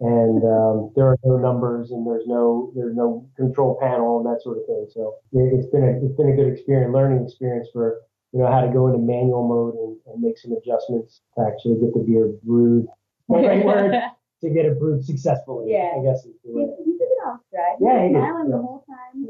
And 0.00 0.38
um, 0.44 0.92
there 0.94 1.06
are 1.06 1.18
no 1.24 1.36
numbers, 1.36 1.90
and 1.90 2.06
there's 2.06 2.26
no 2.28 2.70
there's 2.76 2.94
no 2.94 3.28
control 3.36 3.76
panel 3.80 4.18
and 4.18 4.26
that 4.26 4.40
sort 4.42 4.58
of 4.58 4.66
thing. 4.66 4.86
So 4.94 5.16
it, 5.32 5.50
it's 5.58 5.66
been 5.70 5.82
a 5.82 6.04
it's 6.04 6.14
been 6.16 6.30
a 6.30 6.36
good 6.36 6.46
experience, 6.52 6.94
learning 6.94 7.24
experience 7.24 7.68
for 7.72 8.00
you 8.32 8.38
know 8.40 8.46
how 8.46 8.60
to 8.60 8.68
go 8.72 8.86
into 8.86 8.98
manual 9.00 9.46
mode 9.48 9.74
and, 9.74 9.96
and 10.14 10.22
make 10.22 10.38
some 10.38 10.52
adjustments 10.52 11.22
to 11.36 11.44
actually 11.46 11.80
get 11.80 11.92
the 11.94 12.04
beer 12.06 12.30
brewed. 12.44 12.86
Right 13.28 13.64
word 13.64 13.94
to 14.42 14.50
get 14.50 14.66
it 14.66 14.78
brewed 14.78 15.02
successfully. 15.04 15.72
Yeah. 15.72 15.96
I 15.98 16.04
guess. 16.04 16.24
Is 16.26 16.34
the 16.44 16.50
He, 16.50 16.54
way. 16.54 16.66
he 16.84 16.92
took 16.92 17.08
it 17.10 17.20
off 17.26 17.40
stride. 17.48 17.76
Yeah, 17.80 17.98
he 18.02 18.08
he 18.08 18.12
did. 18.12 18.20
smiling 18.20 18.50
Yeah. 18.50 18.56
the 18.56 18.62
whole 18.62 18.84
time. 18.86 19.26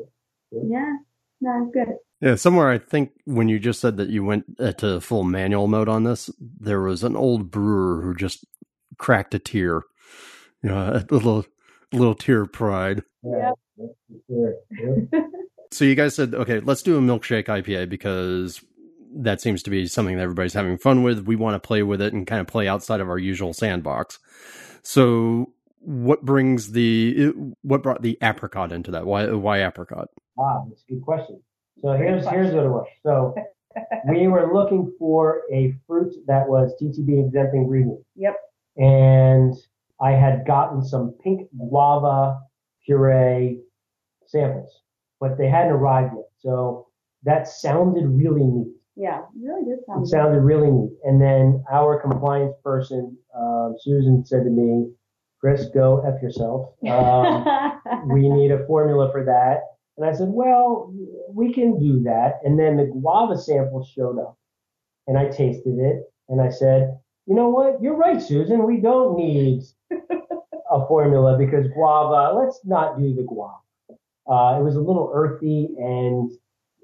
Yeah. 0.50 0.60
Yeah. 0.68 0.96
No, 1.40 1.70
good. 1.72 1.88
Yeah, 2.20 2.36
somewhere 2.36 2.70
I 2.70 2.78
think 2.78 3.10
when 3.24 3.48
you 3.48 3.58
just 3.58 3.80
said 3.80 3.96
that 3.98 4.08
you 4.08 4.24
went 4.24 4.44
uh, 4.58 4.72
to 4.74 5.00
full 5.00 5.24
manual 5.24 5.66
mode 5.66 5.88
on 5.88 6.04
this, 6.04 6.30
there 6.40 6.80
was 6.80 7.02
an 7.02 7.16
old 7.16 7.50
brewer 7.50 8.02
who 8.02 8.14
just 8.14 8.44
cracked 8.98 9.34
a 9.34 9.38
tear. 9.38 9.82
You 10.62 10.70
know, 10.70 11.04
a 11.10 11.14
little 11.14 11.44
a 11.92 11.96
little 11.96 12.14
tear 12.14 12.42
of 12.42 12.52
pride. 12.52 13.02
Yeah. 13.22 13.52
that's 13.76 13.92
for 14.08 14.18
sure. 14.28 14.54
Yeah. 15.12 15.20
So 15.70 15.84
you 15.84 15.96
guys 15.96 16.14
said, 16.14 16.34
okay, 16.34 16.60
let's 16.60 16.82
do 16.82 16.96
a 16.96 17.00
milkshake 17.00 17.46
IPA 17.46 17.88
because 17.88 18.64
that 19.16 19.40
seems 19.40 19.62
to 19.64 19.70
be 19.70 19.86
something 19.86 20.16
that 20.16 20.22
everybody's 20.22 20.54
having 20.54 20.78
fun 20.78 21.02
with. 21.02 21.26
We 21.26 21.36
want 21.36 21.60
to 21.60 21.66
play 21.66 21.82
with 21.82 22.00
it 22.00 22.12
and 22.12 22.26
kind 22.26 22.40
of 22.40 22.46
play 22.46 22.68
outside 22.68 23.00
of 23.00 23.08
our 23.08 23.18
usual 23.18 23.52
sandbox. 23.52 24.18
So 24.82 25.52
what 25.80 26.24
brings 26.24 26.72
the 26.72 27.32
what 27.62 27.82
brought 27.82 28.02
the 28.02 28.18
apricot 28.22 28.72
into 28.72 28.92
that? 28.92 29.06
Why 29.06 29.30
why 29.32 29.64
apricot? 29.64 30.08
Ah, 30.38 30.62
that's 30.68 30.84
a 30.88 30.92
good 30.94 31.02
question. 31.02 31.42
So 31.82 31.92
here's 31.92 32.26
here's 32.28 32.54
what 32.54 32.64
it 32.64 32.68
was. 32.68 32.86
So 33.02 33.34
we 34.08 34.28
were 34.28 34.52
looking 34.52 34.92
for 34.98 35.42
a 35.52 35.74
fruit 35.86 36.14
that 36.26 36.48
was 36.48 36.72
TTB 36.80 37.26
exempt 37.26 37.54
ingredient, 37.54 38.00
Yep. 38.16 38.36
and 38.76 39.54
I 40.00 40.12
had 40.12 40.46
gotten 40.46 40.82
some 40.84 41.14
pink 41.22 41.48
guava 41.70 42.40
puree 42.84 43.60
samples, 44.26 44.82
but 45.20 45.36
they 45.38 45.48
hadn't 45.48 45.72
arrived 45.72 46.14
yet. 46.14 46.26
So 46.38 46.88
that 47.24 47.48
sounded 47.48 48.06
really 48.06 48.44
neat. 48.44 48.72
Yeah. 48.96 49.20
It 49.34 49.40
really 49.42 49.64
did 49.64 49.78
It 49.78 49.86
sound 49.86 50.08
sounded 50.08 50.40
really 50.40 50.70
neat. 50.70 50.92
And 51.04 51.20
then 51.20 51.64
our 51.70 52.00
compliance 52.00 52.54
person, 52.62 53.16
um, 53.36 53.74
Susan, 53.80 54.24
said 54.24 54.44
to 54.44 54.50
me, 54.50 54.92
"Chris, 55.40 55.66
go 55.74 56.00
f 56.06 56.22
yourself. 56.22 56.74
Um, 56.88 58.08
we 58.12 58.28
need 58.28 58.50
a 58.52 58.64
formula 58.66 59.10
for 59.10 59.24
that. 59.24 59.62
And 59.96 60.06
I 60.06 60.12
said, 60.12 60.28
well, 60.28 60.92
we 61.28 61.52
can 61.52 61.78
do 61.78 62.02
that. 62.04 62.40
And 62.44 62.58
then 62.58 62.76
the 62.76 62.86
guava 62.86 63.38
sample 63.38 63.84
showed 63.84 64.18
up 64.18 64.36
and 65.06 65.16
I 65.16 65.28
tasted 65.28 65.78
it 65.78 66.02
and 66.28 66.40
I 66.40 66.50
said, 66.50 66.98
you 67.26 67.34
know 67.34 67.48
what? 67.48 67.80
You're 67.80 67.96
right, 67.96 68.20
Susan. 68.20 68.66
We 68.66 68.80
don't 68.80 69.16
need 69.16 69.62
a 69.90 70.86
formula 70.86 71.38
because 71.38 71.66
guava, 71.68 72.36
let's 72.38 72.60
not 72.64 72.98
do 72.98 73.14
the 73.14 73.22
guava. 73.22 73.58
Uh, 74.26 74.58
it 74.58 74.64
was 74.64 74.76
a 74.76 74.80
little 74.80 75.10
earthy 75.14 75.68
and 75.78 76.32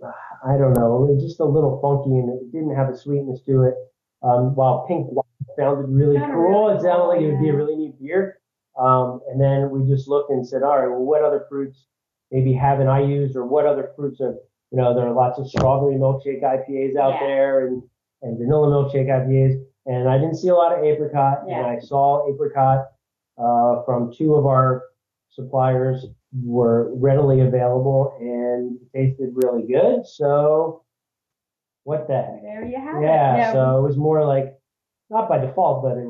uh, 0.05 0.13
I 0.47 0.57
don't 0.57 0.75
know, 0.75 1.05
it 1.05 1.15
was 1.15 1.23
just 1.23 1.41
a 1.41 1.45
little 1.45 1.81
funky 1.81 2.17
and 2.17 2.31
it 2.31 2.53
didn't 2.53 2.77
have 2.77 2.89
a 2.89 2.97
sweetness 2.97 3.41
to 3.47 3.63
it. 3.65 3.75
Um, 4.23 4.55
while 4.55 4.87
pink 4.87 5.09
guava 5.09 5.27
sounded 5.57 5.89
really 5.89 6.19
cool, 6.19 6.69
really 6.69 6.77
it 6.77 6.83
sounded 6.83 7.05
like 7.05 7.21
it 7.21 7.33
would 7.33 7.41
be 7.43 7.49
a 7.49 7.57
really 7.57 7.77
neat 7.77 8.01
beer. 8.01 8.39
Um, 8.79 9.21
and 9.29 9.41
then 9.41 9.71
we 9.71 9.89
just 9.89 10.09
looked 10.09 10.31
and 10.31 10.47
said, 10.47 10.63
all 10.63 10.79
right, 10.79 10.89
well, 10.89 11.05
what 11.05 11.23
other 11.23 11.45
fruits 11.49 11.87
maybe 12.31 12.53
haven't 12.53 12.89
I 12.89 13.01
used, 13.01 13.37
or 13.37 13.45
what 13.45 13.67
other 13.67 13.91
fruits 13.97 14.21
are, 14.21 14.35
you 14.71 14.79
know, 14.79 14.95
there 14.95 15.07
are 15.07 15.13
lots 15.13 15.39
of 15.39 15.49
strawberry 15.49 15.95
milkshake 15.97 16.43
IPAs 16.43 16.97
out 16.97 17.15
Yeah. 17.15 17.27
there 17.27 17.67
and, 17.67 17.83
and 18.23 18.39
vanilla 18.39 18.69
milkshake 18.69 19.09
IPAs. 19.09 19.63
And 19.87 20.09
I 20.09 20.19
didn't 20.19 20.37
see 20.37 20.49
a 20.49 20.55
lot 20.55 20.77
of 20.77 20.85
apricot, 20.85 21.43
Yeah. 21.49 21.59
and 21.59 21.67
I 21.67 21.79
saw 21.81 22.33
apricot 22.33 22.93
uh, 23.39 23.83
from 23.85 24.13
two 24.13 24.35
of 24.35 24.47
our 24.47 24.83
suppliers 25.31 26.07
were 26.45 26.95
readily 26.95 27.41
available 27.41 28.17
and 28.21 28.79
tasted 28.95 29.31
really 29.35 29.67
good. 29.67 30.07
So, 30.07 30.85
what 31.85 32.07
the 32.07 32.17
heck? 32.23 32.43
there 32.43 32.65
you 32.65 32.77
have 32.77 33.03
Yeah, 33.03 33.35
it. 33.35 33.39
Yeah. 33.39 33.53
so 33.53 33.79
it 33.79 33.83
was 33.83 33.97
more 33.97 34.25
like, 34.25 34.57
not 35.09 35.29
by 35.29 35.39
default, 35.39 35.83
but 35.83 35.97
it 35.99 36.07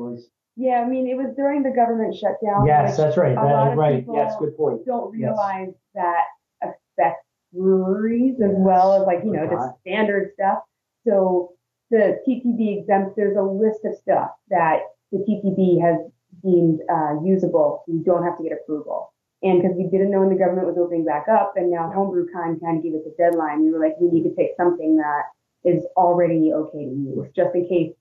yeah. 0.55 0.81
I 0.85 0.87
mean, 0.87 1.07
it 1.07 1.15
was 1.15 1.33
during 1.35 1.63
the 1.63 1.71
government 1.71 2.15
shutdown. 2.15 2.65
yes, 2.65 2.91
which 2.91 2.97
that's 2.97 3.17
right. 3.17 3.31
a 3.33 3.35
That, 3.35 3.43
lot 3.45 3.71
of 3.71 3.77
right. 3.77 3.99
people 3.99 4.15
Yes, 4.15 4.35
good 4.39 4.55
point. 4.57 4.85
don't 4.85 5.17
Yes. 5.17 5.29
realize 5.29 5.73
that 5.95 6.23
affects 6.61 7.25
breweries 7.53 8.35
as 8.41 8.51
Yes. 8.51 8.59
well 8.59 8.93
as 8.93 9.05
like 9.07 9.23
you 9.23 9.31
know 9.31 9.47
just 9.47 9.79
standard 9.81 10.31
stuff. 10.33 10.59
So 11.07 11.53
the 11.89 12.19
TTB 12.25 12.79
exempt, 12.79 13.15
there's 13.15 13.35
a 13.37 13.41
list 13.43 13.83
of 13.85 13.95
stuff 13.95 14.31
that 14.49 14.81
the 15.11 15.19
TTB 15.19 15.81
has 15.81 15.99
deemed 16.41 16.79
uh, 16.89 17.19
usable. 17.21 17.83
You 17.87 17.99
don't 17.99 18.23
have 18.23 18.37
to 18.37 18.43
get 18.43 18.53
approval. 18.53 19.11
And 19.43 19.61
because 19.61 19.75
we 19.75 19.87
didn't 19.87 20.11
know 20.11 20.19
when 20.19 20.29
the 20.29 20.35
government 20.35 20.67
was 20.67 20.77
opening 20.77 21.03
back 21.03 21.27
up, 21.27 21.53
and 21.57 21.69
now 21.71 21.91
homebrew 21.91 22.27
HomebrewCon 22.31 22.61
kind 22.61 22.77
of 22.77 22.83
gave 22.83 22.93
us 22.93 23.01
a 23.07 23.11
deadline, 23.17 23.63
we 23.63 23.71
were 23.71 23.79
like, 23.79 23.95
we 23.99 24.09
need 24.11 24.23
to 24.23 24.29
pick 24.29 24.51
something 24.55 24.97
that 24.97 25.23
is 25.65 25.83
already 25.97 26.53
okay 26.53 26.85
to 26.85 26.91
use, 26.91 27.27
just 27.35 27.53
in 27.55 27.67
case 27.67 27.91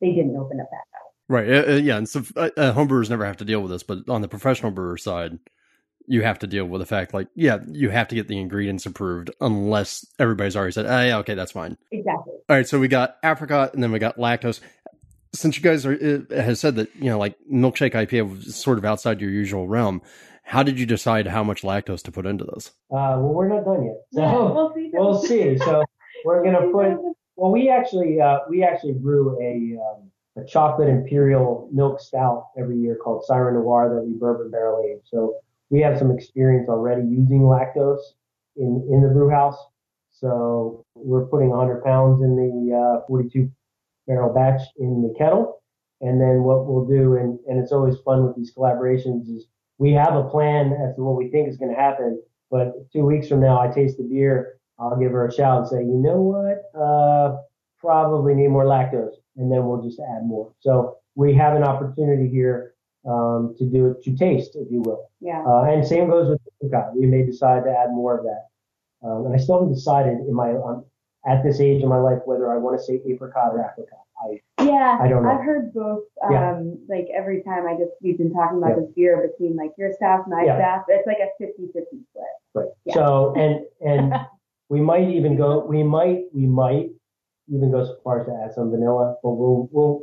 they 0.00 0.12
didn't 0.12 0.36
open 0.36 0.60
up 0.60 0.70
back 0.70 0.86
up. 0.94 1.05
Right. 1.28 1.48
Uh, 1.50 1.72
uh, 1.72 1.76
yeah. 1.76 1.96
And 1.96 2.08
so 2.08 2.22
uh, 2.36 2.50
uh, 2.56 2.72
homebrewers 2.74 3.10
never 3.10 3.24
have 3.24 3.36
to 3.38 3.44
deal 3.44 3.60
with 3.60 3.70
this, 3.70 3.82
but 3.82 4.08
on 4.08 4.20
the 4.22 4.28
professional 4.28 4.70
brewer 4.70 4.96
side, 4.96 5.38
you 6.06 6.22
have 6.22 6.38
to 6.38 6.46
deal 6.46 6.66
with 6.66 6.80
the 6.80 6.86
fact, 6.86 7.12
like, 7.12 7.26
yeah, 7.34 7.58
you 7.68 7.90
have 7.90 8.06
to 8.08 8.14
get 8.14 8.28
the 8.28 8.38
ingredients 8.38 8.86
approved 8.86 9.30
unless 9.40 10.06
everybody's 10.20 10.54
already 10.54 10.70
said, 10.72 10.86
ah, 10.86 11.02
yeah, 11.02 11.18
okay, 11.18 11.34
that's 11.34 11.50
fine. 11.50 11.76
Exactly. 11.90 12.32
All 12.48 12.56
right. 12.56 12.68
So 12.68 12.78
we 12.78 12.86
got 12.86 13.16
apricot 13.24 13.74
and 13.74 13.82
then 13.82 13.90
we 13.90 13.98
got 13.98 14.16
lactose. 14.16 14.60
Since 15.34 15.56
you 15.56 15.62
guys 15.64 15.84
are, 15.84 15.94
uh, 15.94 16.34
has 16.42 16.60
said 16.60 16.76
that, 16.76 16.94
you 16.94 17.10
know, 17.10 17.18
like 17.18 17.36
milkshake 17.52 17.92
IPA 17.94 18.30
was 18.30 18.54
sort 18.54 18.78
of 18.78 18.84
outside 18.84 19.20
your 19.20 19.30
usual 19.30 19.66
realm, 19.66 20.00
how 20.44 20.62
did 20.62 20.78
you 20.78 20.86
decide 20.86 21.26
how 21.26 21.42
much 21.42 21.62
lactose 21.62 22.02
to 22.04 22.12
put 22.12 22.24
into 22.24 22.44
this? 22.44 22.68
Uh, 22.92 23.18
well, 23.18 23.34
we're 23.34 23.48
not 23.48 23.64
done 23.64 23.84
yet. 23.84 23.96
So 24.12 24.20
Yeah, 24.22 24.32
we'll 24.52 24.72
see. 24.74 24.90
we'll 24.92 25.22
see. 25.22 25.58
So 25.58 25.82
we're 26.24 26.44
gonna 26.44 26.68
put. 26.72 27.14
Well, 27.34 27.50
we 27.50 27.68
actually 27.68 28.20
uh, 28.20 28.38
we 28.48 28.62
actually 28.62 28.92
brew 28.92 29.36
a 29.42 29.76
um, 29.82 30.10
a 30.36 30.44
chocolate 30.44 30.88
imperial 30.88 31.68
milk 31.72 32.00
stout 32.00 32.48
every 32.58 32.76
year 32.78 32.96
called 32.96 33.24
Siren 33.24 33.54
Noir 33.54 33.94
that 33.94 34.02
we 34.02 34.18
bourbon 34.18 34.50
barrel 34.50 34.84
age. 34.86 35.02
So 35.04 35.36
we 35.70 35.80
have 35.80 35.98
some 35.98 36.10
experience 36.10 36.68
already 36.68 37.02
using 37.02 37.40
lactose 37.40 38.00
in 38.56 38.86
in 38.90 39.02
the 39.02 39.08
brew 39.08 39.30
house. 39.30 39.56
So 40.10 40.84
we're 40.94 41.26
putting 41.26 41.50
100 41.50 41.84
pounds 41.84 42.22
in 42.22 42.36
the 42.36 42.74
uh, 42.74 43.06
42 43.06 43.50
barrel 44.06 44.32
batch 44.32 44.62
in 44.78 45.02
the 45.02 45.14
kettle, 45.18 45.62
and 46.00 46.20
then 46.20 46.42
what 46.42 46.66
we'll 46.66 46.86
do, 46.86 47.16
and 47.16 47.38
and 47.46 47.58
it's 47.58 47.72
always 47.72 47.96
fun 48.04 48.26
with 48.26 48.36
these 48.36 48.52
collaborations, 48.54 49.28
is 49.28 49.46
we 49.78 49.92
have 49.92 50.14
a 50.14 50.24
plan 50.24 50.72
as 50.72 50.94
to 50.96 51.02
what 51.02 51.16
we 51.16 51.28
think 51.28 51.48
is 51.48 51.58
going 51.58 51.74
to 51.74 51.80
happen. 51.80 52.20
But 52.50 52.90
two 52.92 53.04
weeks 53.04 53.28
from 53.28 53.40
now, 53.40 53.60
I 53.60 53.68
taste 53.68 53.98
the 53.98 54.04
beer. 54.04 54.58
I'll 54.78 54.96
give 54.96 55.12
her 55.12 55.26
a 55.26 55.32
shout 55.32 55.58
and 55.58 55.68
say, 55.68 55.78
you 55.78 55.96
know 55.96 56.20
what? 56.20 56.80
Uh, 56.80 57.38
probably 57.78 58.34
need 58.34 58.48
more 58.48 58.64
lactose, 58.64 59.14
and 59.36 59.50
then 59.50 59.66
we'll 59.66 59.82
just 59.82 60.00
add 60.00 60.24
more. 60.24 60.52
So 60.60 60.98
we 61.14 61.34
have 61.34 61.54
an 61.56 61.62
opportunity 61.62 62.28
here 62.28 62.74
um, 63.06 63.54
to 63.58 63.64
do 63.66 63.86
it 63.90 64.02
to 64.04 64.16
taste, 64.16 64.56
if 64.56 64.70
you 64.70 64.80
will. 64.82 65.10
Yeah. 65.20 65.42
Uh, 65.46 65.64
and 65.64 65.86
same 65.86 66.08
goes 66.08 66.28
with 66.28 66.40
apricot. 66.62 66.96
We 66.96 67.06
may 67.06 67.24
decide 67.24 67.64
to 67.64 67.70
add 67.70 67.90
more 67.90 68.18
of 68.18 68.24
that. 68.24 68.46
Um, 69.06 69.26
and 69.26 69.34
I 69.34 69.38
still 69.38 69.56
haven't 69.60 69.74
decided 69.74 70.18
in 70.20 70.34
my 70.34 70.50
um, 70.52 70.84
at 71.26 71.42
this 71.42 71.60
age 71.60 71.82
in 71.82 71.88
my 71.88 71.98
life 71.98 72.20
whether 72.24 72.50
I 72.52 72.56
want 72.56 72.78
to 72.78 72.84
say 72.84 73.00
apricot 73.06 73.52
or 73.52 73.60
apricot. 73.60 73.98
I 74.24 74.40
Yeah, 74.64 74.96
I 75.00 75.08
don't 75.08 75.22
know. 75.22 75.30
I've 75.30 75.44
heard 75.44 75.72
both. 75.74 76.04
Um, 76.24 76.32
Yeah. 76.32 76.62
like 76.88 77.08
every 77.14 77.42
time 77.42 77.66
I 77.66 77.74
just 77.74 77.92
we've 78.02 78.16
been 78.18 78.32
talking 78.32 78.58
about 78.58 78.70
Yeah. 78.70 78.80
this 78.80 78.90
beer 78.96 79.28
between 79.30 79.56
like 79.56 79.72
your 79.76 79.92
staff, 79.92 80.26
my 80.26 80.44
Yeah. 80.44 80.56
staff. 80.56 80.84
It's 80.88 81.06
like 81.06 81.18
a 81.18 81.28
50-50 81.42 82.02
split. 82.10 82.24
Right. 82.54 82.68
So 82.92 83.34
and 83.36 83.66
and 83.80 84.14
we 84.68 84.80
might 84.80 85.08
even 85.08 85.36
go 85.36 85.64
we 85.64 85.82
might 85.82 86.24
we 86.34 86.46
might 86.46 86.90
even 87.48 87.70
go 87.70 87.84
so 87.84 87.96
far 88.02 88.20
as 88.20 88.26
to 88.26 88.32
add 88.44 88.52
some 88.54 88.70
vanilla, 88.70 89.16
but 89.22 89.30
we'll 89.30 89.68
we'll 89.72 90.02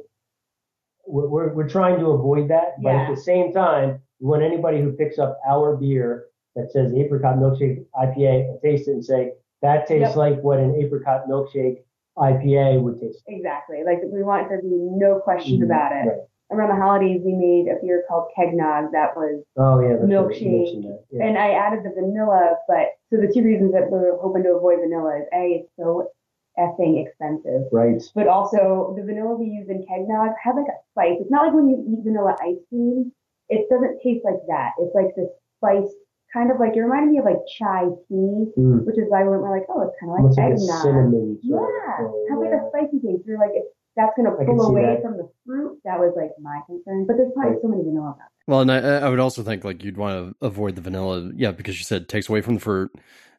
we're 1.07 1.53
we're, 1.53 1.67
trying 1.69 1.99
to 1.99 2.07
avoid 2.11 2.49
that. 2.49 2.75
But 2.81 2.89
Yeah. 2.91 3.01
at 3.03 3.09
the 3.15 3.21
same 3.21 3.51
time, 3.51 3.99
we 4.19 4.27
want 4.27 4.41
anybody 4.43 4.81
who 4.81 4.93
picks 4.93 5.19
up 5.19 5.37
our 5.47 5.75
beer 5.75 6.27
that 6.55 6.71
says 6.71 6.93
apricot 6.93 7.37
milkshake 7.37 7.85
IPA 7.95 8.49
and 8.49 8.61
taste 8.61 8.87
it 8.87 8.91
and 8.93 9.03
say 9.05 9.33
That 9.61 9.87
tastes 9.87 10.09
Yep. 10.09 10.15
like 10.17 10.41
what 10.43 10.59
an 10.59 10.75
apricot 10.75 11.25
milkshake 11.29 11.83
IPA 12.17 12.81
would 12.83 12.99
taste. 12.99 13.23
Exactly. 13.27 13.83
Like 13.85 14.01
we 14.03 14.21
want 14.21 14.49
there 14.49 14.59
to 14.61 14.67
be 14.67 14.75
no 14.75 15.19
question 15.19 15.59
Mhm. 15.61 15.63
about 15.65 15.93
it. 15.93 16.05
Right. 16.09 16.19
Around 16.51 16.69
the 16.77 16.83
holidays, 16.83 17.21
we 17.23 17.33
made 17.33 17.69
a 17.71 17.79
beer 17.81 18.03
called 18.09 18.27
Kegnog 18.37 18.91
that 18.91 19.15
was, 19.15 19.41
Oh 19.57 19.79
yeah. 19.79 19.95
Milkshake. 20.03 20.83
that. 20.83 21.03
Yeah. 21.11 21.23
and 21.25 21.37
I 21.37 21.51
added 21.51 21.83
the 21.85 21.91
vanilla. 21.91 22.57
But 22.67 22.89
so 23.09 23.17
the 23.21 23.31
two 23.33 23.41
reasons 23.43 23.71
that 23.71 23.89
we're 23.89 24.17
hoping 24.17 24.43
to 24.43 24.53
avoid 24.55 24.79
vanilla 24.81 25.19
is 25.19 25.27
a, 25.33 25.53
it's 25.63 25.69
so 25.77 26.09
effing 26.59 27.01
expensive, 27.05 27.63
right. 27.71 28.01
but 28.15 28.27
also 28.27 28.93
the 28.97 29.03
vanilla 29.03 29.35
we 29.35 29.47
use 29.47 29.67
in 29.69 29.85
Kegnog 29.89 30.33
has 30.43 30.55
like 30.55 30.67
a 30.69 30.77
spice. 30.91 31.17
It's 31.21 31.31
not 31.31 31.45
like 31.45 31.53
when 31.53 31.69
you 31.69 31.81
eat 31.89 32.03
vanilla 32.03 32.35
ice 32.41 32.61
cream. 32.69 33.11
It 33.49 33.67
doesn't 33.69 33.99
taste 34.01 34.23
like 34.23 34.39
that. 34.47 34.71
It's 34.79 34.95
like 34.95 35.13
this 35.15 35.29
spice, 35.57 35.91
kind 36.31 36.49
of 36.49 36.59
like 36.59 36.75
it 36.75 36.81
reminded 36.81 37.11
me 37.11 37.19
of 37.19 37.25
like 37.25 37.41
chai 37.57 37.85
tea, 38.07 38.49
Mm. 38.57 38.85
which 38.85 38.97
is 38.97 39.05
why 39.09 39.23
we're 39.23 39.41
like, 39.43 39.65
oh, 39.69 39.81
it's 39.83 39.95
kind 39.99 40.09
of 40.13 40.25
like 40.25 40.37
eggnog. 40.37 40.81
cinnamon. 40.81 41.37
Yeah, 41.43 41.57
of 41.59 42.11
thing, 42.11 42.27
has 42.29 42.39
like 42.39 42.53
a 42.53 42.61
spicy 42.69 42.97
taste. 43.03 43.23
You're 43.27 43.37
like, 43.39 43.53
that's 43.95 44.13
gonna 44.17 44.31
pull 44.33 44.61
away 44.73 44.97
that. 44.97 45.01
from 45.03 45.17
the 45.17 45.29
fruit. 45.45 45.77
That 45.85 45.99
was 45.99 46.13
like 46.15 46.31
my 46.41 46.61
concern. 46.65 47.05
But 47.05 47.17
there's 47.17 47.33
probably 47.33 47.53
Right. 47.53 47.61
so 47.61 47.67
many 47.67 47.83
vanilla 47.83 48.15
about 48.17 48.32
Well, 48.47 48.59
and 48.61 48.71
I, 48.71 48.77
I 48.77 49.09
would 49.09 49.19
also 49.19 49.41
think 49.43 49.63
like 49.63 49.83
you'd 49.83 49.97
want 49.97 50.35
to 50.39 50.45
avoid 50.45 50.75
the 50.75 50.81
vanilla, 50.81 51.31
yeah, 51.35 51.51
because 51.51 51.77
you 51.77 51.85
said 51.85 52.03
it 52.03 52.09
takes 52.09 52.27
away 52.27 52.41
from 52.41 52.55
the 52.55 52.59
fruit, 52.59 52.91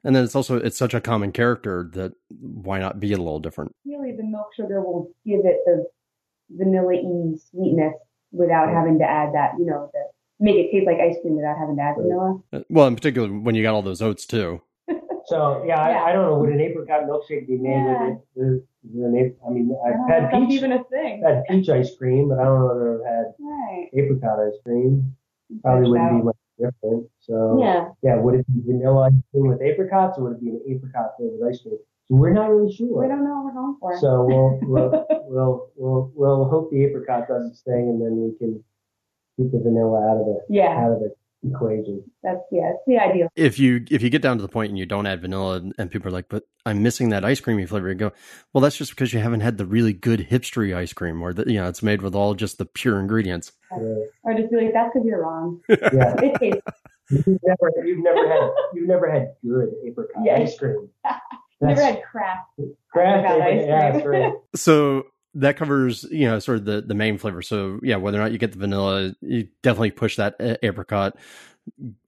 and 0.02 0.16
then 0.16 0.24
it's 0.24 0.34
also 0.34 0.56
it's 0.56 0.78
such 0.78 0.94
a 0.94 1.00
common 1.00 1.30
character 1.32 1.90
that 1.92 2.12
why 2.40 2.78
not 2.78 3.00
be 3.00 3.12
a 3.12 3.16
little 3.18 3.38
different? 3.40 3.72
Really, 3.84 4.12
the 4.12 4.22
milk 4.24 4.48
sugar 4.56 4.80
will 4.80 5.10
give 5.26 5.40
it 5.44 5.58
the 5.66 5.84
vanilla-y 6.50 7.36
sweetness 7.50 7.94
without 8.32 8.66
Right. 8.66 8.74
having 8.74 8.98
to 8.98 9.04
add 9.04 9.34
that. 9.34 9.52
You 9.58 9.66
know, 9.66 9.90
the 9.92 10.00
make 10.40 10.56
it 10.56 10.70
taste 10.72 10.86
like 10.86 10.98
ice 10.98 11.16
cream 11.22 11.36
without 11.36 11.58
having 11.58 11.76
to 11.76 11.82
add 11.82 11.96
Right. 11.96 12.02
vanilla. 12.02 12.40
Uh, 12.52 12.60
Well, 12.70 12.86
in 12.86 12.94
particular 12.94 13.28
when 13.28 13.54
you 13.54 13.62
got 13.62 13.74
all 13.74 13.82
those 13.82 14.02
oats 14.02 14.26
too. 14.26 14.62
So 15.26 15.62
yeah, 15.66 15.76
Yeah. 15.88 16.02
I, 16.02 16.10
I 16.10 16.12
don't 16.12 16.26
know. 16.30 16.38
Would 16.38 16.50
an 16.50 16.60
apricot 16.60 17.04
milkshake 17.08 17.46
be 17.46 17.56
made 17.56 17.70
Yeah. 17.70 18.14
with 18.34 18.62
it? 18.62 18.64
An, 18.96 19.16
ap- 19.16 19.46
I 19.46 19.50
mean, 19.50 19.74
I 19.84 19.88
I've 19.88 19.94
don't 19.96 20.10
had 20.10 20.30
peach, 20.30 20.52
even 20.52 20.72
a 20.72 20.84
thing. 20.84 21.22
had 21.26 21.44
peach 21.48 21.68
ice 21.70 21.96
cream, 21.96 22.28
but 22.28 22.38
I 22.38 22.44
don't 22.44 22.60
know 22.60 22.66
whether 22.66 23.00
I've 23.00 23.06
had 23.16 23.26
Right. 23.38 23.88
apricot 23.94 24.38
ice 24.40 24.58
cream. 24.64 25.16
Probably 25.62 25.88
wouldn't 25.90 26.20
be 26.20 26.22
much 26.24 26.36
different. 26.58 27.08
So 27.20 27.58
Yeah. 27.60 27.88
yeah, 28.02 28.16
would 28.16 28.34
it 28.34 28.46
be 28.52 28.60
vanilla 28.72 29.06
ice 29.06 29.12
cream 29.30 29.48
with 29.48 29.62
apricots, 29.62 30.18
or 30.18 30.24
would 30.24 30.32
it 30.36 30.40
be 30.40 30.50
an 30.50 30.60
apricot 30.68 31.16
flavored 31.16 31.48
ice 31.48 31.62
cream? 31.62 31.78
So 32.06 32.16
we're 32.16 32.34
not 32.34 32.50
really 32.50 32.70
sure. 32.70 33.00
We 33.00 33.08
don't 33.08 33.24
know 33.24 33.36
what 33.40 33.44
we're 33.46 33.60
going 33.60 33.76
for. 33.80 33.96
So 33.98 34.24
we'll 34.24 34.58
we'll, 34.68 35.06
we'll 35.28 35.70
we'll 35.76 36.12
we'll 36.14 36.44
hope 36.50 36.70
the 36.70 36.84
apricot 36.84 37.28
does 37.28 37.48
its 37.50 37.62
thing, 37.62 37.88
and 37.88 38.02
then 38.02 38.12
we 38.20 38.36
can 38.38 38.62
keep 39.38 39.50
the 39.52 39.58
vanilla 39.58 40.06
out 40.10 40.20
of 40.20 40.28
it. 40.36 40.42
yeah, 40.50 40.76
out 40.84 40.92
of 40.92 41.00
the 41.00 41.14
equation. 41.50 42.02
that's 42.22 42.40
yeah, 42.52 42.70
it's 42.70 42.82
the 42.86 42.98
ideal. 42.98 43.28
If 43.36 43.58
you 43.58 43.84
if 43.90 44.02
you 44.02 44.10
get 44.10 44.22
down 44.22 44.36
to 44.38 44.42
the 44.42 44.48
point 44.48 44.70
and 44.70 44.78
you 44.78 44.86
don't 44.86 45.06
add 45.06 45.20
vanilla, 45.20 45.56
and, 45.56 45.74
and 45.78 45.90
people 45.90 46.08
are 46.08 46.12
like, 46.12 46.28
"But 46.28 46.44
I'm 46.66 46.82
missing 46.82 47.10
that 47.10 47.24
ice 47.24 47.40
creamy 47.40 47.66
flavor," 47.66 47.88
you 47.88 47.94
go, 47.94 48.12
"Well, 48.52 48.60
that's 48.62 48.76
just 48.76 48.90
because 48.90 49.12
you 49.12 49.20
haven't 49.20 49.40
had 49.40 49.58
the 49.58 49.66
really 49.66 49.92
good 49.92 50.28
hipstery 50.30 50.74
ice 50.76 50.92
cream, 50.92 51.20
or 51.22 51.32
the, 51.32 51.44
you 51.50 51.60
know 51.60 51.68
it's 51.68 51.82
made 51.82 52.02
with 52.02 52.14
all 52.14 52.34
just 52.34 52.58
the 52.58 52.64
pure 52.66 52.98
ingredients." 53.00 53.52
Right. 53.70 54.06
Or 54.22 54.34
just 54.34 54.50
be 54.50 54.56
like, 54.56 54.72
that's 54.72 54.90
because 54.94 55.06
you're 55.06 55.22
wrong. 55.22 55.60
Yeah, 55.68 56.14
It 56.22 56.34
tastes 56.38 56.60
you've 57.10 57.38
never 57.42 57.86
you've 57.86 58.02
never 58.02 58.28
had 58.28 58.50
you've 58.74 58.88
never 58.88 59.10
had 59.10 59.34
good 59.44 59.68
apricot 59.86 60.22
Yeah. 60.24 60.36
ice 60.36 60.56
cream. 60.58 60.88
You've 61.04 61.14
never 61.60 61.82
had 61.82 62.02
craft. 62.02 62.48
craft 62.90 63.24
apricot 63.26 63.40
apricot. 63.40 63.40
ice 63.42 63.64
Yeah, 63.66 63.90
cream. 63.90 63.92
that's 63.92 64.06
right. 64.06 64.32
So 64.56 65.06
that 65.34 65.56
covers 65.56 66.04
you 66.10 66.26
know 66.26 66.38
sort 66.38 66.58
of 66.58 66.64
the 66.64 66.80
the 66.80 66.94
main 66.94 67.18
flavor. 67.18 67.42
So 67.42 67.80
yeah, 67.82 67.96
whether 67.96 68.18
or 68.18 68.22
not 68.22 68.32
you 68.32 68.38
get 68.38 68.52
the 68.52 68.58
vanilla, 68.58 69.14
you 69.20 69.48
definitely 69.62 69.90
push 69.90 70.16
that 70.16 70.36
apricot, 70.62 71.16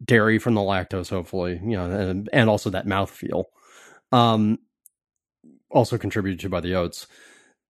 dairy 0.05 0.39
from 0.39 0.55
the 0.55 0.61
lactose, 0.61 1.11
hopefully, 1.11 1.61
you 1.62 1.77
know, 1.77 1.91
and 1.91 2.29
and 2.33 2.49
also 2.49 2.71
that 2.71 2.87
mouthfeel. 2.87 3.45
Um, 4.12 4.59
also 5.71 5.99
contributed 5.99 6.41
to 6.41 6.49
by 6.49 6.61
the 6.61 6.75
oats. 6.75 7.07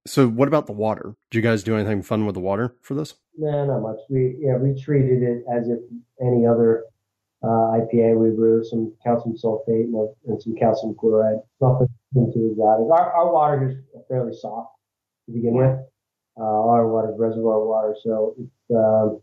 So 0.05 0.27
what 0.27 0.47
about 0.47 0.67
the 0.67 0.73
water? 0.73 1.15
Did 1.31 1.37
you 1.37 1.41
guys 1.41 1.63
do 1.63 1.75
anything 1.75 2.01
fun 2.01 2.25
with 2.25 2.35
the 2.35 2.41
water 2.41 2.75
for 2.81 2.93
this? 2.93 3.15
No, 3.37 3.65
not 3.65 3.81
much. 3.81 3.99
We 4.09 4.37
yeah 4.39 4.57
we 4.57 4.79
treated 4.79 5.23
it 5.23 5.43
as 5.51 5.67
if 5.67 5.79
any 6.21 6.45
other 6.45 6.83
uh, 7.43 7.77
IPA 7.77 8.17
we 8.17 8.35
brew, 8.35 8.63
some 8.63 8.93
calcium 9.03 9.35
sulfate 9.35 9.83
and, 9.83 10.09
and 10.27 10.41
some 10.41 10.55
calcium 10.55 10.95
chloride. 10.99 11.39
Nothing 11.59 11.87
too 12.13 12.49
exotic. 12.51 12.87
Our 12.91 13.11
our 13.13 13.33
water 13.33 13.69
is 13.69 14.05
fairly 14.07 14.33
soft 14.33 14.76
to 15.27 15.31
begin 15.33 15.53
with. 15.53 15.75
Uh, 16.39 16.43
all 16.43 16.69
our 16.69 16.87
water 16.87 17.11
is 17.13 17.19
reservoir 17.19 17.65
water, 17.65 17.95
so 18.03 18.35
it's 18.39 18.75
um, 18.75 19.19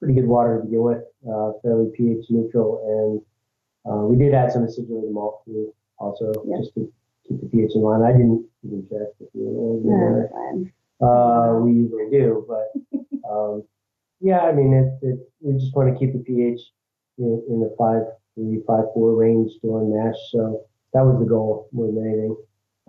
pretty 0.00 0.14
good 0.14 0.26
water 0.26 0.58
to 0.58 0.64
begin 0.64 0.82
with. 0.82 1.02
Uh, 1.28 1.52
fairly 1.62 1.90
pH 1.96 2.26
neutral, 2.30 2.80
and 2.86 3.20
uh, 3.92 4.04
we 4.06 4.16
did 4.16 4.34
add 4.34 4.50
some 4.52 4.64
acidulated 4.64 5.12
malt 5.12 5.42
too, 5.44 5.72
also 5.98 6.32
Yeah. 6.46 6.58
just 6.58 6.74
to 6.74 6.90
keep 7.28 7.40
the 7.40 7.46
pH 7.46 7.72
in 7.74 7.82
line. 7.82 8.02
I 8.02 8.12
didn't 8.12 8.46
even 8.64 8.86
check 8.88 9.08
if 9.20 9.28
you 9.34 9.44
know, 9.44 9.80
Yeah, 9.84 10.20
that's 10.20 10.32
fine. 10.32 10.72
uh, 11.02 11.60
we 11.60 11.72
usually 11.72 12.08
do, 12.10 12.46
but 12.48 12.72
um, 13.30 13.62
yeah, 14.20 14.40
I 14.40 14.52
mean, 14.52 14.72
it, 14.72 15.06
it, 15.06 15.18
we 15.40 15.52
just 15.58 15.74
want 15.76 15.92
to 15.92 15.98
keep 15.98 16.12
the 16.14 16.20
pH 16.20 16.60
in, 17.18 17.42
in 17.48 17.60
the 17.60 17.74
five 17.78 18.02
three, 18.34 18.62
five 18.66 18.84
four 18.94 19.14
range 19.14 19.50
during 19.62 19.94
mash. 19.94 20.16
So 20.32 20.62
that 20.94 21.04
was 21.04 21.18
the 21.20 21.26
goal 21.26 21.68
more 21.72 21.86
than 21.86 21.98
anything. 22.06 22.36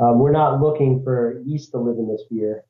Um, 0.01 0.17
we're 0.19 0.31
not 0.31 0.59
looking 0.61 1.03
for 1.03 1.41
yeast 1.45 1.71
to 1.71 1.77
live 1.77 1.97
in 1.97 2.07
this 2.07 2.23
beer. 2.29 2.63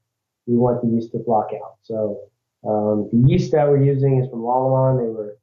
We 0.48 0.58
want 0.58 0.82
the 0.82 0.90
yeast 0.90 1.12
to 1.14 1.20
block 1.20 1.50
out. 1.54 1.76
So 1.82 2.20
um, 2.68 3.10
the 3.12 3.30
yeast 3.30 3.52
that 3.54 3.68
we're 3.68 3.84
using 3.84 4.22
is 4.22 4.30
from 4.30 4.40
Lallemand. 4.42 5.00
They 5.00 5.10
were 5.10 5.38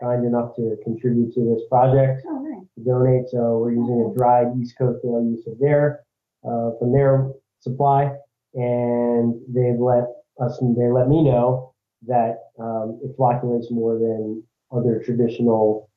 kind 0.00 0.24
enough 0.24 0.56
to 0.56 0.76
contribute 0.82 1.34
to 1.34 1.40
this 1.54 1.62
project 1.68 2.22
Oh, 2.26 2.38
nice. 2.38 2.66
to 2.78 2.84
donate. 2.84 3.28
So 3.28 3.58
we're 3.58 3.72
using 3.72 4.10
a 4.10 4.16
dried 4.16 4.48
East 4.58 4.78
Coast 4.78 5.00
ale 5.04 5.22
use 5.22 5.46
of 5.46 5.58
their 5.58 6.00
uh, 6.44 6.70
from 6.78 6.92
their 6.92 7.30
supply, 7.60 8.10
and 8.54 9.34
they've 9.48 9.78
let 9.78 10.04
us 10.40 10.58
they 10.60 10.88
let 10.90 11.08
me 11.08 11.22
know 11.22 11.74
that 12.06 12.50
um, 12.58 13.00
it 13.04 13.14
flocculates 13.16 13.70
more 13.70 13.98
than 13.98 14.42
other 14.72 15.02
traditional, 15.04 15.88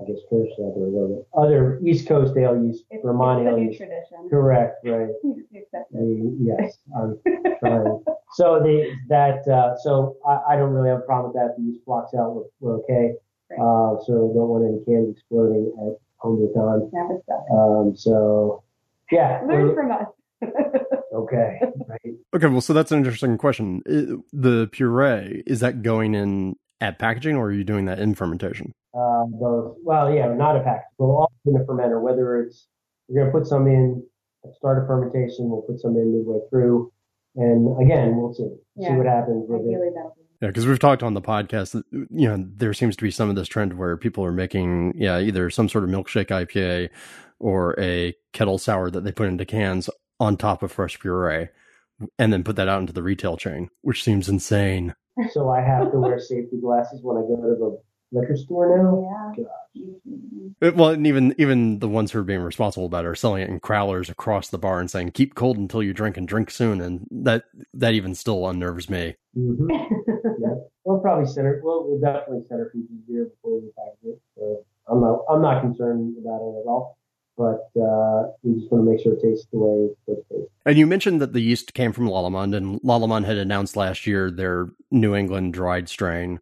I 0.00 0.04
guess 0.06 0.20
traditional 0.28 1.24
other 1.34 1.46
other 1.46 1.80
East 1.84 2.08
Coast 2.08 2.34
ale 2.36 2.56
use, 2.56 2.82
It's, 2.90 3.04
Vermont 3.04 3.42
it's 3.42 3.48
ale 3.50 3.56
new 3.58 3.66
use. 3.66 3.76
tradition. 3.76 4.28
Correct, 4.30 4.78
right. 4.86 5.08
You 5.22 5.44
accept 5.60 5.92
it. 5.92 5.98
The, 5.98 6.36
yes, 6.60 6.78
I'm 6.96 7.18
trying. 7.60 8.02
So 8.32 8.60
the 8.60 8.94
that 9.08 9.46
uh, 9.48 9.76
so 9.76 10.16
I, 10.26 10.54
I 10.54 10.56
don't 10.56 10.72
really 10.72 10.88
have 10.88 11.00
a 11.00 11.02
problem 11.02 11.32
with 11.32 11.42
that. 11.42 11.56
The 11.56 11.62
yeast 11.62 11.84
blocks 11.84 12.14
out. 12.14 12.34
We're, 12.34 12.44
we're 12.60 12.74
okay. 12.80 13.14
Great. 13.48 13.60
Uh, 13.60 14.00
so 14.06 14.32
don't 14.34 14.48
want 14.48 14.64
any 14.64 14.82
cans 14.86 15.14
exploding 15.14 15.72
at 15.78 15.98
home 16.16 16.38
time. 16.54 16.88
Never. 16.92 17.20
Um, 17.52 17.94
so 17.94 18.62
yeah, 19.10 19.42
Learn 19.46 19.74
from 19.74 19.90
us. 19.90 20.06
okay, 21.14 21.60
right. 21.86 22.14
Okay, 22.34 22.46
well, 22.46 22.60
so 22.62 22.72
that's 22.72 22.90
an 22.90 22.98
interesting 22.98 23.36
question. 23.36 23.82
The 24.32 24.68
puree 24.72 25.42
is 25.46 25.60
that 25.60 25.82
going 25.82 26.14
in 26.14 26.56
at 26.80 26.98
packaging, 26.98 27.36
or 27.36 27.46
are 27.46 27.52
you 27.52 27.62
doing 27.62 27.84
that 27.84 27.98
in 27.98 28.14
fermentation? 28.14 28.72
Uh, 28.94 29.24
both. 29.24 29.76
Well, 29.82 30.12
yeah, 30.12 30.32
not 30.34 30.56
a 30.56 30.60
pack. 30.60 30.84
We'll 30.98 31.10
all 31.10 31.32
in 31.46 31.54
the 31.54 31.60
fermenter. 31.60 32.00
Whether 32.00 32.42
it's 32.42 32.68
we're 33.08 33.22
gonna 33.22 33.32
put 33.32 33.46
some 33.46 33.66
in 33.66 34.04
at 34.44 34.54
start 34.54 34.78
of 34.82 34.86
fermentation, 34.86 35.48
we'll 35.48 35.62
put 35.62 35.80
some 35.80 35.96
in 35.96 36.16
midway 36.18 36.40
through, 36.50 36.92
and 37.36 37.80
again, 37.82 38.16
we'll 38.16 38.34
see 38.34 38.48
see 38.78 38.92
what 38.92 39.06
happens 39.06 39.46
with 39.48 39.62
it. 39.62 39.64
Ideally, 39.64 39.90
that'll 39.94 40.14
be. 40.16 40.22
Yeah, 40.42 40.48
because 40.48 40.66
we've 40.66 40.78
talked 40.78 41.02
on 41.02 41.14
the 41.14 41.22
podcast 41.22 41.80
you 41.92 42.28
know 42.28 42.44
there 42.56 42.74
seems 42.74 42.96
to 42.96 43.02
be 43.04 43.10
some 43.12 43.30
of 43.30 43.36
this 43.36 43.48
trend 43.48 43.78
where 43.78 43.96
people 43.96 44.24
are 44.24 44.32
making 44.32 44.92
yeah 44.96 45.20
either 45.20 45.48
some 45.50 45.68
sort 45.68 45.84
of 45.84 45.90
milkshake 45.90 46.26
IPA 46.26 46.90
or 47.38 47.78
a 47.78 48.14
kettle 48.32 48.58
sour 48.58 48.90
that 48.90 49.04
they 49.04 49.12
put 49.12 49.28
into 49.28 49.44
cans 49.44 49.88
on 50.20 50.36
top 50.36 50.62
of 50.62 50.70
fresh 50.70 50.98
puree, 50.98 51.48
and 52.18 52.32
then 52.32 52.44
put 52.44 52.56
that 52.56 52.68
out 52.68 52.80
into 52.80 52.92
the 52.92 53.02
retail 53.02 53.36
chain, 53.36 53.70
which 53.80 54.02
seems 54.02 54.28
insane. 54.28 54.94
So 55.32 55.48
I 55.48 55.60
have 55.60 55.92
to 55.92 55.98
wear 55.98 56.18
safety 56.18 56.58
glasses 56.60 57.00
when 57.02 57.16
I 57.16 57.20
go 57.20 57.36
to 57.36 57.54
the 57.58 57.82
liquor 58.12 58.36
store 58.36 58.78
now. 58.78 59.34
Yeah. 59.36 59.84
It- 60.60 60.76
well, 60.76 60.90
and 60.90 61.06
even 61.06 61.34
even 61.38 61.78
the 61.80 61.88
ones 61.88 62.12
who 62.12 62.20
are 62.20 62.24
being 62.24 62.40
responsible 62.40 62.86
about 62.86 63.04
it 63.04 63.08
are 63.08 63.14
selling 63.14 63.42
it 63.42 63.48
in 63.48 63.58
crowlers 63.58 64.10
across 64.10 64.48
the 64.48 64.58
bar 64.58 64.78
and 64.80 64.90
saying 64.90 65.12
"keep 65.12 65.34
cold 65.34 65.56
until 65.56 65.82
you 65.82 65.92
drink 65.92 66.16
and 66.16 66.28
drink 66.28 66.50
soon," 66.50 66.80
and 66.80 67.06
that 67.10 67.44
that 67.74 67.94
even 67.94 68.14
still 68.14 68.46
unnerves 68.48 68.88
me. 68.88 69.16
Mm-hmm. 69.36 69.70
yeah. 70.40 70.54
We'll 70.84 71.00
probably 71.00 71.26
center. 71.26 71.60
We'll, 71.62 71.88
we'll 71.88 72.00
definitely 72.00 72.44
centrifuge 72.48 72.86
the 72.88 73.12
beer 73.12 73.24
before 73.26 73.60
we 73.60 73.68
package 73.76 74.16
it. 74.16 74.20
So 74.36 74.64
I'm 74.88 75.00
not. 75.00 75.20
I'm 75.28 75.42
not 75.42 75.62
concerned 75.62 76.16
about 76.20 76.36
it 76.42 76.60
at 76.62 76.68
all. 76.68 76.98
But 77.38 77.70
uh, 77.80 78.28
we 78.42 78.60
just 78.60 78.70
want 78.70 78.84
to 78.84 78.90
make 78.90 79.00
sure 79.00 79.14
it 79.14 79.22
tastes 79.22 79.46
the 79.50 79.58
way 79.58 79.88
it's 79.88 79.98
supposed 80.04 80.28
to 80.28 80.34
taste. 80.34 80.50
And 80.66 80.76
you 80.76 80.86
mentioned 80.86 81.20
that 81.22 81.32
the 81.32 81.40
yeast 81.40 81.72
came 81.72 81.92
from 81.92 82.06
Lallemand, 82.06 82.54
and 82.54 82.78
Lallemand 82.82 83.24
had 83.24 83.38
announced 83.38 83.74
last 83.74 84.06
year 84.06 84.30
their 84.30 84.68
New 84.90 85.14
England 85.14 85.54
dried 85.54 85.88
strain. 85.88 86.40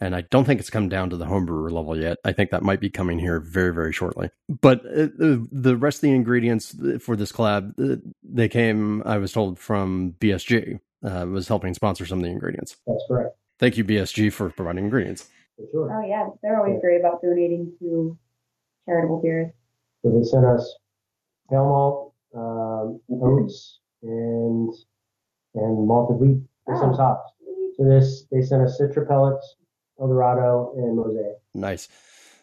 And 0.00 0.14
I 0.14 0.20
don't 0.22 0.44
think 0.44 0.60
it's 0.60 0.70
come 0.70 0.88
down 0.88 1.10
to 1.10 1.16
the 1.16 1.24
homebrewer 1.24 1.70
level 1.72 1.98
yet. 1.98 2.18
I 2.24 2.32
think 2.32 2.50
that 2.50 2.62
might 2.62 2.80
be 2.80 2.88
coming 2.88 3.18
here 3.18 3.40
very, 3.40 3.74
very 3.74 3.92
shortly. 3.92 4.30
But 4.48 4.80
uh, 4.86 5.08
the 5.16 5.46
the 5.50 5.76
rest 5.76 5.98
of 5.98 6.02
the 6.02 6.12
ingredients 6.12 6.74
for 7.00 7.16
this 7.16 7.32
collab, 7.32 7.72
uh, 7.80 7.96
they 8.22 8.48
came, 8.48 9.02
I 9.04 9.18
was 9.18 9.32
told, 9.32 9.58
from 9.58 10.14
BSG. 10.20 10.78
Uh, 11.04 11.26
was 11.28 11.46
helping 11.46 11.74
sponsor 11.74 12.04
some 12.06 12.18
of 12.18 12.24
the 12.24 12.30
ingredients. 12.30 12.76
That's 12.84 13.04
correct. 13.08 13.36
Thank 13.60 13.76
you, 13.76 13.84
BSG, 13.84 14.32
for 14.32 14.50
providing 14.50 14.82
ingredients. 14.84 15.28
For 15.56 15.64
sure. 15.70 15.96
Oh 16.02 16.06
yeah, 16.06 16.26
they're 16.42 16.58
always 16.58 16.80
great 16.80 16.98
about 17.00 17.22
donating 17.22 17.72
to 17.78 18.18
charitable 18.84 19.20
beers. 19.22 19.52
So 20.02 20.10
they 20.10 20.24
sent 20.24 20.44
us 20.44 20.76
pale 21.50 21.64
malt, 21.66 22.14
um, 22.34 23.00
oats, 23.22 23.78
and 24.02 24.72
and 25.54 25.86
malted 25.86 26.16
wheat, 26.20 26.42
and 26.66 26.78
some 26.78 26.90
Oh. 26.90 26.96
hops. 26.96 27.32
So 27.76 27.84
this 27.84 28.26
they 28.32 28.42
sent 28.42 28.62
us 28.62 28.80
Citra 28.80 29.06
pellets, 29.06 29.54
Eldorado, 30.00 30.72
and 30.76 30.96
Mosaic. 30.96 31.36
Nice. 31.54 31.88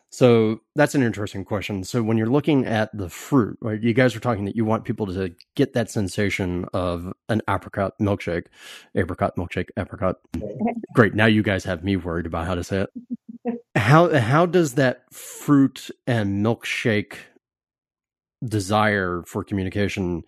So 0.09 0.61
that's 0.75 0.95
an 0.95 1.03
interesting 1.03 1.43
question. 1.43 1.83
So 1.83 2.01
when 2.01 2.17
you're 2.17 2.29
looking 2.29 2.65
at 2.65 2.95
the 2.97 3.09
fruit, 3.09 3.57
right, 3.61 3.81
you 3.81 3.93
guys 3.93 4.15
were 4.15 4.21
talking 4.21 4.45
that 4.45 4.55
you 4.55 4.63
want 4.63 4.85
people 4.85 5.07
to 5.07 5.35
get 5.55 5.73
that 5.73 5.89
sensation 5.89 6.65
of 6.73 7.11
an 7.27 7.41
apricot 7.49 7.99
milkshake, 7.99 8.45
apricot 8.95 9.35
milkshake, 9.35 9.69
apricot. 9.77 10.17
Great. 10.93 11.15
Now 11.15 11.25
you 11.25 11.43
guys 11.43 11.65
have 11.65 11.83
me 11.83 11.97
worried 11.97 12.25
about 12.25 12.47
how 12.47 12.55
to 12.55 12.63
say 12.63 12.85
it. 12.85 13.59
How 13.75 14.17
how 14.17 14.45
does 14.45 14.75
that 14.75 15.03
fruit 15.13 15.91
and 16.07 16.45
milkshake 16.45 17.15
desire 18.41 19.23
for 19.27 19.43
communication 19.43 20.23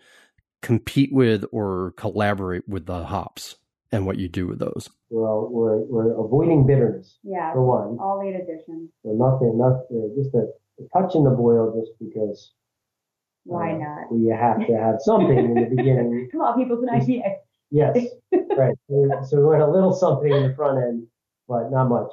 compete 0.61 1.13
with 1.13 1.45
or 1.53 1.93
collaborate 1.95 2.67
with 2.67 2.87
the 2.87 3.05
hops 3.05 3.55
and 3.91 4.05
what 4.05 4.17
you 4.17 4.27
do 4.27 4.47
with 4.47 4.59
those? 4.59 4.89
Well, 5.09 5.47
we're 5.51 5.77
we're 5.77 6.11
avoiding 6.19 6.65
bitterness 6.67 7.17
Yeah, 7.23 7.53
for 7.53 7.63
one. 7.63 7.97
all 7.99 8.21
eight 8.25 8.35
additions. 8.35 8.89
So 9.03 9.11
nothing, 9.13 9.57
nothing, 9.57 10.13
just 10.17 10.33
a, 10.35 10.47
a 10.83 10.87
touch 10.93 11.15
in 11.15 11.23
the 11.23 11.29
boil, 11.31 11.73
just 11.79 11.91
because 11.99 12.53
Why 13.43 13.73
uh, 13.73 13.77
not? 13.77 14.11
we 14.11 14.27
have 14.29 14.65
to 14.67 14.73
have 14.77 14.95
something 14.99 15.37
in 15.37 15.53
the 15.53 15.69
beginning. 15.75 16.29
Come 16.31 16.41
on, 16.41 16.57
people, 16.59 16.81
it's 16.81 16.91
an 16.91 17.01
idea. 17.01 17.23
Yes, 17.71 17.97
right. 18.57 18.75
So 18.89 19.09
so 19.27 19.37
we 19.37 19.43
want 19.45 19.61
a 19.61 19.69
little 19.71 19.93
something 19.93 20.31
in 20.31 20.47
the 20.49 20.55
front 20.55 20.77
end, 20.83 21.07
but 21.47 21.69
not 21.71 21.89
much. 21.89 22.11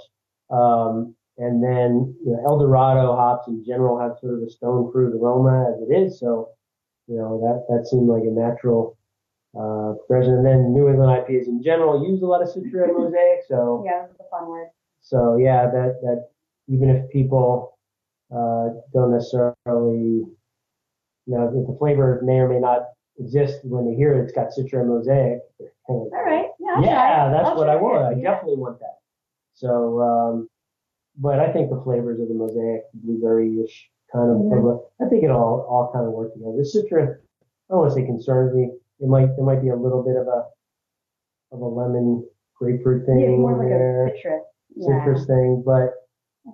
Um, 0.51 1.15
and 1.39 1.63
then 1.63 2.15
you 2.25 2.33
know, 2.33 2.43
Eldorado 2.47 3.15
hops 3.17 3.49
in 3.49 3.65
general 3.65 3.99
have 3.99 4.19
sort 4.21 4.35
of 4.35 4.43
a 4.43 4.51
stone 4.51 4.91
fruit 4.93 5.15
aroma 5.15 5.73
as 5.75 5.81
it 5.89 5.93
is. 5.93 6.19
So 6.21 6.51
you 7.07 7.17
know 7.17 7.39
that 7.43 7.67
that 7.75 7.87
seemed 7.89 8.09
like 8.09 8.23
a 8.23 8.31
natural 8.31 8.97
uh. 9.57 9.95
And 10.11 10.45
then 10.47 10.73
New 10.73 10.89
England 10.89 11.11
IPAs 11.11 11.47
in 11.47 11.63
general 11.63 12.07
use 12.07 12.23
a 12.23 12.27
lot 12.27 12.43
of 12.43 12.49
Citra 12.49 12.85
and 12.85 12.97
Mosaic. 12.97 13.41
So 13.49 13.83
Yeah, 13.87 14.03
this 14.03 14.13
is 14.13 14.21
a 14.21 14.29
fun 14.31 14.49
word. 14.49 14.69
so 15.01 15.37
yeah, 15.37 15.67
that 15.67 16.01
that 16.03 16.29
even 16.69 16.89
if 16.91 17.11
people 17.11 17.77
uh, 18.35 18.71
don't 18.93 19.13
necessarily, 19.13 20.25
you 21.27 21.35
know, 21.35 21.53
if 21.55 21.67
the 21.67 21.77
flavor 21.79 22.21
may 22.25 22.39
or 22.39 22.49
may 22.49 22.59
not 22.59 22.89
exist 23.19 23.61
when 23.65 23.87
they 23.89 23.95
hear 23.95 24.15
it, 24.19 24.23
it's 24.25 24.33
got 24.33 24.49
Citra 24.49 24.81
and 24.81 24.89
Mosaic. 24.89 25.41
they're 25.61 25.73
kind 25.87 26.07
of- 26.07 26.13
All 26.13 26.25
right. 26.25 26.47
Yeah, 26.59 26.81
yeah, 26.81 27.31
that's 27.31 27.49
I'll 27.49 27.57
what 27.57 27.69
I 27.69 27.77
want. 27.77 28.03
it. 28.03 28.07
I 28.19 28.21
Yeah. 28.21 28.31
definitely 28.33 28.59
want 28.59 28.81
that. 28.81 28.99
So, 29.53 30.01
um, 30.01 30.49
but 31.19 31.39
I 31.39 31.53
think 31.53 31.71
the 31.71 31.81
flavors 31.83 32.19
of 32.19 32.29
the 32.29 32.35
Mosaic, 32.35 32.83
blueberry-ish 32.95 33.91
kind 34.13 34.31
of, 34.31 34.37
Mhm. 34.39 34.83
I 35.01 35.09
think 35.09 35.23
it 35.23 35.31
all 35.31 35.61
all 35.69 35.93
kind 35.93 36.07
of 36.07 36.13
work 36.13 36.33
together. 36.33 36.57
The 36.57 36.63
Citra, 36.63 37.15
I 37.15 37.17
don't 37.71 37.79
want 37.81 37.91
to 37.93 37.95
say 38.01 38.07
concerns 38.07 38.55
me. 38.55 38.73
It 39.01 39.09
might 39.09 39.35
there 39.37 39.45
might 39.45 39.63
be 39.63 39.69
a 39.71 39.77
little 39.77 40.03
bit 40.03 40.17
of 40.17 40.27
a 40.29 40.45
of 41.55 41.61
a 41.61 41.65
lemon 41.67 42.27
grapefruit 42.57 43.07
thing 43.07 43.21
Yeah, 43.21 43.29
more 43.37 43.59
like 43.59 43.69
there 43.69 44.07
a 44.07 44.11
citrus. 44.17 44.43
Yeah. 44.77 44.99
citrus 45.05 45.27
thing, 45.27 45.63
but 45.65 45.91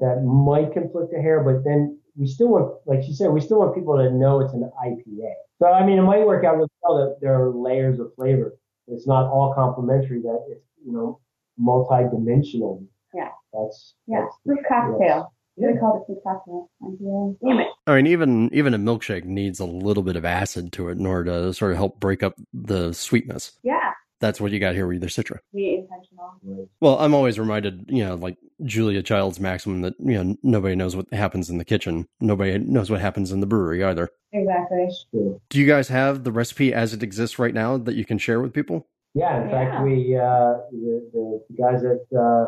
that 0.00 0.22
might 0.24 0.72
conflict 0.72 1.12
the 1.12 1.20
hair. 1.20 1.42
But 1.42 1.64
then 1.64 1.98
we 2.16 2.26
still 2.26 2.48
want, 2.48 2.74
like 2.86 3.02
she 3.02 3.12
said, 3.14 3.30
we 3.30 3.40
still 3.40 3.58
want 3.60 3.74
people 3.74 3.96
to 3.96 4.10
know 4.10 4.40
it's 4.40 4.52
an 4.54 4.70
IPA. 4.84 5.32
So 5.58 5.66
I 5.68 5.84
mean, 5.84 5.98
it 5.98 6.02
might 6.02 6.26
work 6.26 6.44
out 6.44 6.56
really 6.56 6.68
well 6.82 6.96
that 6.98 7.18
there 7.20 7.34
are 7.40 7.50
layers 7.50 7.98
of 8.00 8.14
flavor. 8.14 8.56
It's 8.88 9.06
not 9.06 9.30
all 9.30 9.54
complementary. 9.54 10.20
That 10.22 10.44
it's 10.50 10.64
you 10.84 10.92
know 10.92 11.20
multi-dimensional. 11.58 12.82
Yeah. 13.14 13.28
That's 13.52 13.94
Yeah, 14.06 14.26
that's- 14.46 14.64
cocktail. 14.68 15.32
Yes. 15.56 15.72
They 15.74 15.80
call 15.80 16.00
it 16.02 16.06
fruit 16.06 16.18
cocktail. 16.24 16.70
IPA. 16.82 17.36
Damn 17.46 17.60
it. 17.60 17.66
I 17.86 17.96
mean, 17.96 18.06
even 18.06 18.50
even 18.54 18.74
a 18.74 18.78
milkshake 18.78 19.24
needs 19.24 19.60
a 19.60 19.64
little 19.66 20.02
bit 20.02 20.16
of 20.16 20.24
acid 20.24 20.72
to 20.74 20.88
it 20.88 20.98
in 20.98 21.06
order 21.06 21.30
to 21.30 21.54
sort 21.54 21.72
of 21.72 21.76
help 21.78 22.00
break 22.00 22.22
up 22.22 22.34
the 22.52 22.92
sweetness. 22.92 23.52
Yeah, 23.62 23.92
That's 24.20 24.40
what 24.40 24.52
you 24.52 24.60
got 24.60 24.74
here 24.74 24.86
with 24.86 25.00
your 25.02 25.08
Citra. 25.10 25.38
be 25.52 25.74
intentional. 25.80 26.34
Right. 26.42 26.68
Well, 26.80 26.98
I'm 26.98 27.14
always 27.14 27.38
reminded, 27.38 27.86
you 27.88 28.04
know, 28.04 28.14
like 28.14 28.36
Julia 28.64 29.02
Child's 29.02 29.40
maximum 29.40 29.80
that 29.82 29.94
you 29.98 30.22
know 30.22 30.36
nobody 30.42 30.76
knows 30.76 30.94
what 30.96 31.12
happens 31.12 31.50
in 31.50 31.58
the 31.58 31.64
kitchen, 31.64 32.06
nobody 32.20 32.56
knows 32.58 32.90
what 32.90 33.00
happens 33.00 33.32
in 33.32 33.40
the 33.40 33.46
brewery 33.46 33.82
either. 33.84 34.10
Exactly. 34.32 34.88
True. 35.10 35.40
Do 35.50 35.58
you 35.58 35.66
guys 35.66 35.88
have 35.88 36.22
the 36.24 36.32
recipe 36.32 36.72
as 36.72 36.94
it 36.94 37.02
exists 37.02 37.38
right 37.38 37.54
now 37.54 37.76
that 37.78 37.94
you 37.96 38.04
can 38.04 38.18
share 38.18 38.40
with 38.40 38.52
people? 38.54 38.86
Yeah, 39.14 39.42
in 39.42 39.50
fact, 39.50 39.82
we 39.82 40.16
uh, 40.16 40.54
the, 40.70 41.10
the, 41.12 41.42
the 41.50 41.56
guys 41.60 41.82
at 41.84 42.16
uh, 42.16 42.46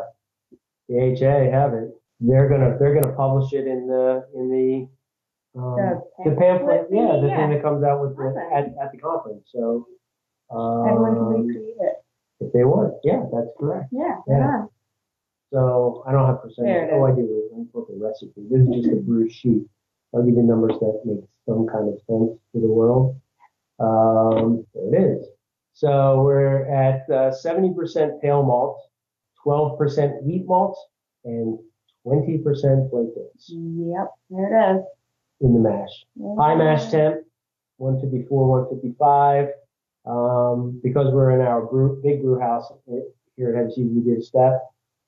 the 0.87 0.95
AHA 0.97 1.51
have 1.51 1.73
it. 1.73 1.91
They're 2.25 2.47
gonna 2.47 2.77
they're 2.79 2.93
gonna 2.99 3.15
publish 3.15 3.51
it 3.51 3.67
in 3.67 3.87
the 3.87 4.25
in 4.33 4.49
the 4.49 5.59
um, 5.59 5.75
The 5.75 6.29
the 6.31 6.35
pamphlet. 6.37 6.87
Yeah, 6.89 7.19
the 7.21 7.27
thingy, 7.27 7.35
thing 7.35 7.49
that 7.51 7.61
comes 7.61 7.83
out 7.83 8.01
with 8.01 8.15
the, 8.15 8.49
at 8.55 8.65
at 8.81 8.91
the 8.93 8.97
conference. 8.97 9.49
So 9.53 9.85
um, 10.49 10.87
Everyone 10.87 11.15
can 11.15 11.47
recreate 11.47 11.75
it. 11.79 11.95
if 12.39 12.53
they 12.53 12.63
want. 12.63 12.93
Yeah, 13.03 13.23
that's 13.33 13.49
correct. 13.59 13.89
Yeah, 13.91 14.17
Yeah. 14.27 14.37
yeah. 14.39 14.65
So 15.51 16.03
I 16.07 16.11
don't 16.13 16.25
have 16.25 16.41
percentage. 16.41 16.89
Oh, 16.93 17.05
I 17.05 17.11
do. 17.11 17.49
Let 17.51 17.59
me 17.59 17.65
put 17.73 17.87
the 17.87 17.95
recipe. 17.99 18.47
This 18.49 18.61
is 18.61 18.83
just 18.83 18.93
a 18.93 19.01
brew 19.01 19.29
sheet. 19.29 19.63
I'll 20.15 20.23
give 20.23 20.35
you 20.35 20.43
numbers 20.43 20.79
that 20.79 21.01
make 21.05 21.23
some 21.47 21.67
kind 21.67 21.89
of 21.89 21.95
sense 22.07 22.39
to 22.53 22.61
the 22.61 22.67
world. 22.67 23.19
Um, 23.79 24.65
there 24.73 24.95
it 25.03 25.17
is. 25.19 25.27
So 25.73 26.21
we're 26.23 26.65
at 26.71 27.01
uh, 27.09 27.31
70% 27.43 28.21
pale 28.21 28.43
malt, 28.43 28.79
12% 29.45 30.23
wheat 30.23 30.45
malt, 30.45 30.77
and 31.25 31.57
20% 32.05 32.89
flake 32.89 33.09
oats 33.17 33.49
Yep, 33.53 34.07
there 34.29 34.71
it 34.71 34.75
is. 34.77 34.83
in 35.41 35.53
the 35.53 35.59
mash. 35.59 36.05
High 36.37 36.55
mash 36.55 36.89
temp, 36.91 37.17
154, 37.77 38.49
155. 38.69 39.47
Um, 40.05 40.79
because 40.83 41.13
we're 41.13 41.31
in 41.31 41.45
our 41.45 41.65
brew, 41.65 41.99
big 42.03 42.21
brew 42.21 42.37
house 42.39 42.69
here 43.37 43.55
at 43.55 43.63
MC, 43.63 43.83
we 43.83 44.01
did 44.01 44.19
a 44.19 44.21
step. 44.21 44.59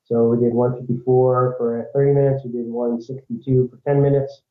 So 0.05 0.29
we 0.29 0.37
did 0.43 0.53
154 0.53 1.55
for 1.57 1.87
30 1.93 2.13
minutes. 2.13 2.43
We 2.45 2.51
did 2.51 2.67
162 2.67 3.69
for 3.69 3.91
10 3.91 4.01
minutes. 4.01 4.41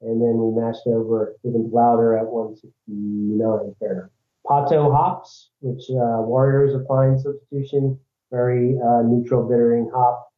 And 0.00 0.20
then 0.20 0.36
we 0.38 0.60
mashed 0.60 0.86
over 0.86 1.36
even 1.44 1.70
louder 1.70 2.16
at 2.18 2.26
169 2.26 3.74
Fahrenheit. 3.78 4.10
Pato 4.44 4.90
hops, 4.92 5.50
which 5.60 5.84
uh, 5.90 6.18
Warrior 6.26 6.64
is 6.66 6.74
a 6.74 6.84
fine 6.86 7.16
substitution, 7.16 7.96
very 8.32 8.76
uh, 8.84 9.02
neutral 9.02 9.48
bittering 9.48 9.88
hop. 9.94 10.32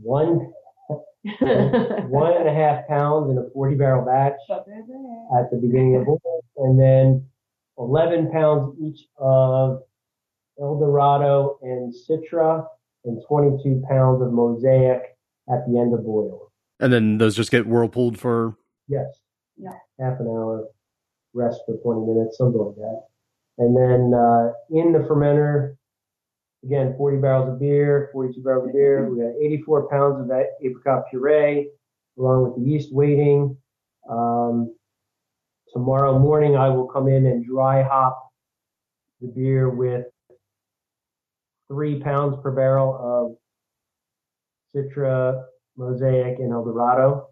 One 0.00 0.50
one 1.40 2.36
and 2.36 2.48
a 2.48 2.52
half 2.54 2.86
pounds 2.88 3.30
in 3.30 3.38
a 3.38 3.48
40 3.54 3.76
barrel 3.76 4.04
batch 4.04 4.34
But 4.48 4.64
there's 4.66 4.88
it. 4.88 5.38
at 5.38 5.50
the 5.50 5.56
beginning 5.58 5.96
of 5.96 6.06
boil, 6.06 6.44
and 6.56 6.78
then 6.80 7.26
11 7.78 8.30
pounds 8.32 8.76
each 8.82 9.06
of 9.18 9.82
Eldorado 10.60 11.58
and 11.62 11.92
Citra, 11.92 12.66
and 13.04 13.20
22 13.26 13.82
pounds 13.88 14.22
of 14.22 14.32
Mosaic 14.32 15.16
at 15.48 15.66
the 15.68 15.78
end 15.78 15.94
of 15.94 16.04
boil. 16.04 16.50
And 16.80 16.92
then 16.92 17.18
those 17.18 17.34
just 17.36 17.50
get 17.50 17.66
whirlpooled 17.66 18.18
for. 18.18 18.56
Yes. 18.88 19.06
Yeah. 19.56 19.70
Half 20.00 20.20
an 20.20 20.26
hour, 20.26 20.66
rest 21.34 21.60
for 21.66 21.76
20 21.76 22.12
minutes, 22.12 22.38
something 22.38 22.60
like 22.60 22.76
that. 22.76 23.02
And 23.58 23.76
then 23.76 24.12
uh, 24.18 24.52
in 24.70 24.92
the 24.92 25.00
fermenter, 25.08 25.76
again, 26.64 26.94
40 26.96 27.18
barrels 27.18 27.48
of 27.48 27.58
beer, 27.58 28.10
42 28.12 28.42
barrels 28.42 28.68
of 28.68 28.72
beer. 28.72 29.08
We 29.08 29.20
got 29.20 29.32
84 29.40 29.88
pounds 29.88 30.20
of 30.20 30.28
that 30.28 30.50
apricot 30.62 31.04
puree, 31.10 31.68
along 32.18 32.44
with 32.44 32.56
the 32.56 32.70
yeast 32.70 32.92
waiting. 32.92 33.56
Um, 34.08 34.74
tomorrow 35.72 36.18
morning, 36.18 36.56
I 36.56 36.68
will 36.68 36.86
come 36.86 37.08
in 37.08 37.26
and 37.26 37.44
dry 37.44 37.82
hop 37.82 38.30
the 39.20 39.28
beer 39.28 39.68
with 39.68 40.06
three 41.68 42.00
pounds 42.00 42.36
per 42.42 42.50
barrel 42.50 42.98
of 43.00 43.36
Citra, 44.74 45.44
Mosaic, 45.76 46.38
and 46.38 46.52
Eldorado. 46.52 47.28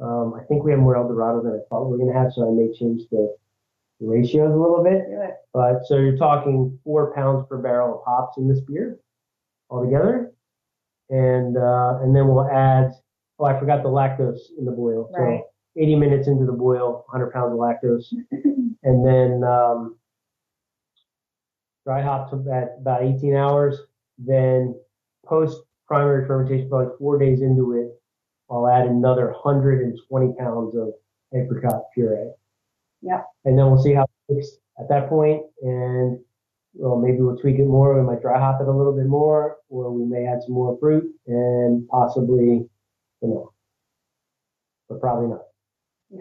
Um, 0.00 0.34
I 0.34 0.44
think 0.44 0.64
we 0.64 0.72
have 0.72 0.80
more 0.80 0.96
Eldorado 0.96 1.42
than 1.42 1.52
I 1.52 1.68
thought 1.68 1.84
we 1.84 1.92
were 1.92 1.98
going 1.98 2.12
to 2.12 2.18
have, 2.18 2.32
so 2.32 2.48
I 2.48 2.52
may 2.52 2.72
change 2.76 3.02
the 3.10 3.34
ratios 4.02 4.52
a 4.52 4.56
little 4.56 4.82
bit. 4.82 5.02
But 5.52 5.84
so 5.86 5.96
you're 5.96 6.16
talking 6.16 6.78
four 6.84 7.14
pounds 7.14 7.46
per 7.48 7.58
barrel 7.58 7.98
of 7.98 8.04
hops 8.04 8.38
in 8.38 8.48
this 8.48 8.60
beer 8.60 8.98
altogether, 9.70 10.32
and 11.10 11.56
uh, 11.56 11.98
and 12.02 12.14
then 12.14 12.28
we'll 12.28 12.48
add. 12.48 12.92
Oh, 13.38 13.44
I 13.44 13.58
forgot 13.58 13.82
the 13.82 13.88
lactose 13.88 14.38
in 14.58 14.64
the 14.64 14.70
boil. 14.70 15.10
Right. 15.18 15.40
So 15.40 15.82
80 15.82 15.96
minutes 15.96 16.28
into 16.28 16.44
the 16.44 16.52
boil, 16.52 17.04
100 17.08 17.32
pounds 17.32 17.52
of 17.52 17.58
lactose, 17.58 18.12
and 18.82 19.06
then 19.06 19.42
um, 19.42 19.96
dry 21.84 22.02
hop 22.02 22.30
to 22.30 22.36
at 22.52 22.76
about 22.80 23.02
18 23.02 23.34
hours. 23.34 23.78
Then 24.18 24.74
post 25.26 25.62
primary 25.86 26.26
fermentation, 26.26 26.66
about 26.66 26.98
four 26.98 27.18
days 27.18 27.40
into 27.40 27.72
it, 27.72 28.00
I'll 28.50 28.68
add 28.68 28.86
another 28.86 29.32
120 29.32 30.34
pounds 30.38 30.76
of 30.76 30.92
apricot 31.34 31.84
puree. 31.94 32.32
Yep. 33.02 33.26
And 33.44 33.58
then 33.58 33.70
we'll 33.70 33.82
see 33.82 33.94
how 33.94 34.04
it 34.04 34.32
looks 34.34 34.48
at 34.78 34.88
that 34.88 35.08
point, 35.08 35.42
and 35.62 36.18
well, 36.74 36.96
maybe 36.96 37.20
we'll 37.20 37.36
tweak 37.36 37.58
it 37.58 37.66
more. 37.66 37.94
We 37.94 38.06
might 38.06 38.22
dry 38.22 38.38
hop 38.38 38.60
it 38.60 38.68
a 38.68 38.72
little 38.72 38.94
bit 38.96 39.06
more, 39.06 39.56
or 39.68 39.90
we 39.92 40.04
may 40.04 40.26
add 40.26 40.42
some 40.42 40.54
more 40.54 40.78
fruit 40.78 41.04
and 41.26 41.86
possibly, 41.88 42.66
you 43.20 43.28
know, 43.28 43.52
but 44.88 45.00
probably 45.00 45.28
not. 45.28 45.42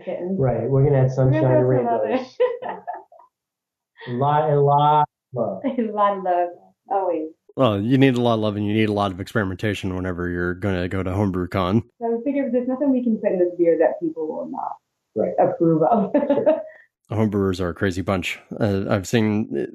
kittens. 0.03 0.37
Right. 0.39 0.69
We're 0.69 0.83
gonna 0.83 1.01
have 1.03 1.11
sunshine 1.11 1.43
and 1.45 1.53
We're 1.65 1.65
rainbows. 1.85 2.37
have 2.63 2.79
A 4.07 4.11
lot 4.13 4.49
a 4.49 4.59
lot 4.59 5.01
of 5.03 5.07
love. 5.33 5.61
a 5.77 5.91
lot 5.91 6.17
of 6.17 6.23
love, 6.23 6.49
always. 6.91 7.29
Well, 7.55 7.79
you 7.79 7.97
need 7.97 8.15
a 8.15 8.21
lot 8.21 8.35
of 8.35 8.39
love 8.39 8.55
and 8.55 8.65
you 8.65 8.73
need 8.73 8.89
a 8.89 8.93
lot 8.93 9.11
of 9.11 9.19
experimentation 9.19 9.95
whenever 9.95 10.27
you're 10.29 10.53
going 10.55 10.81
to 10.81 10.87
go 10.87 11.03
to 11.03 11.11
Homebrew 11.13 11.49
Con. 11.49 11.83
So 11.99 12.05
I 12.05 12.09
was 12.09 12.21
thinking 12.23 12.49
there's 12.51 12.67
nothing 12.67 12.91
we 12.91 13.03
can 13.03 13.17
put 13.17 13.33
in 13.33 13.39
this 13.39 13.53
beer 13.57 13.77
that 13.79 13.99
people 14.01 14.25
will 14.27 14.49
not 14.49 14.75
Right. 15.15 15.33
approve 15.37 15.83
of. 15.83 16.13
Homebrewers 17.11 17.59
are 17.59 17.69
a 17.69 17.73
crazy 17.73 18.01
bunch. 18.01 18.39
Uh, 18.59 18.85
I've 18.89 19.07
seen, 19.07 19.67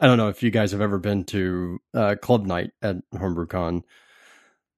I 0.00 0.06
don't 0.06 0.16
know 0.16 0.28
if 0.28 0.42
you 0.42 0.50
guys 0.50 0.72
have 0.72 0.80
ever 0.80 0.98
been 0.98 1.24
to 1.24 1.78
uh, 1.94 2.16
Club 2.20 2.46
Night 2.46 2.70
at 2.82 2.96
Homebrew 3.18 3.46
Con, 3.46 3.84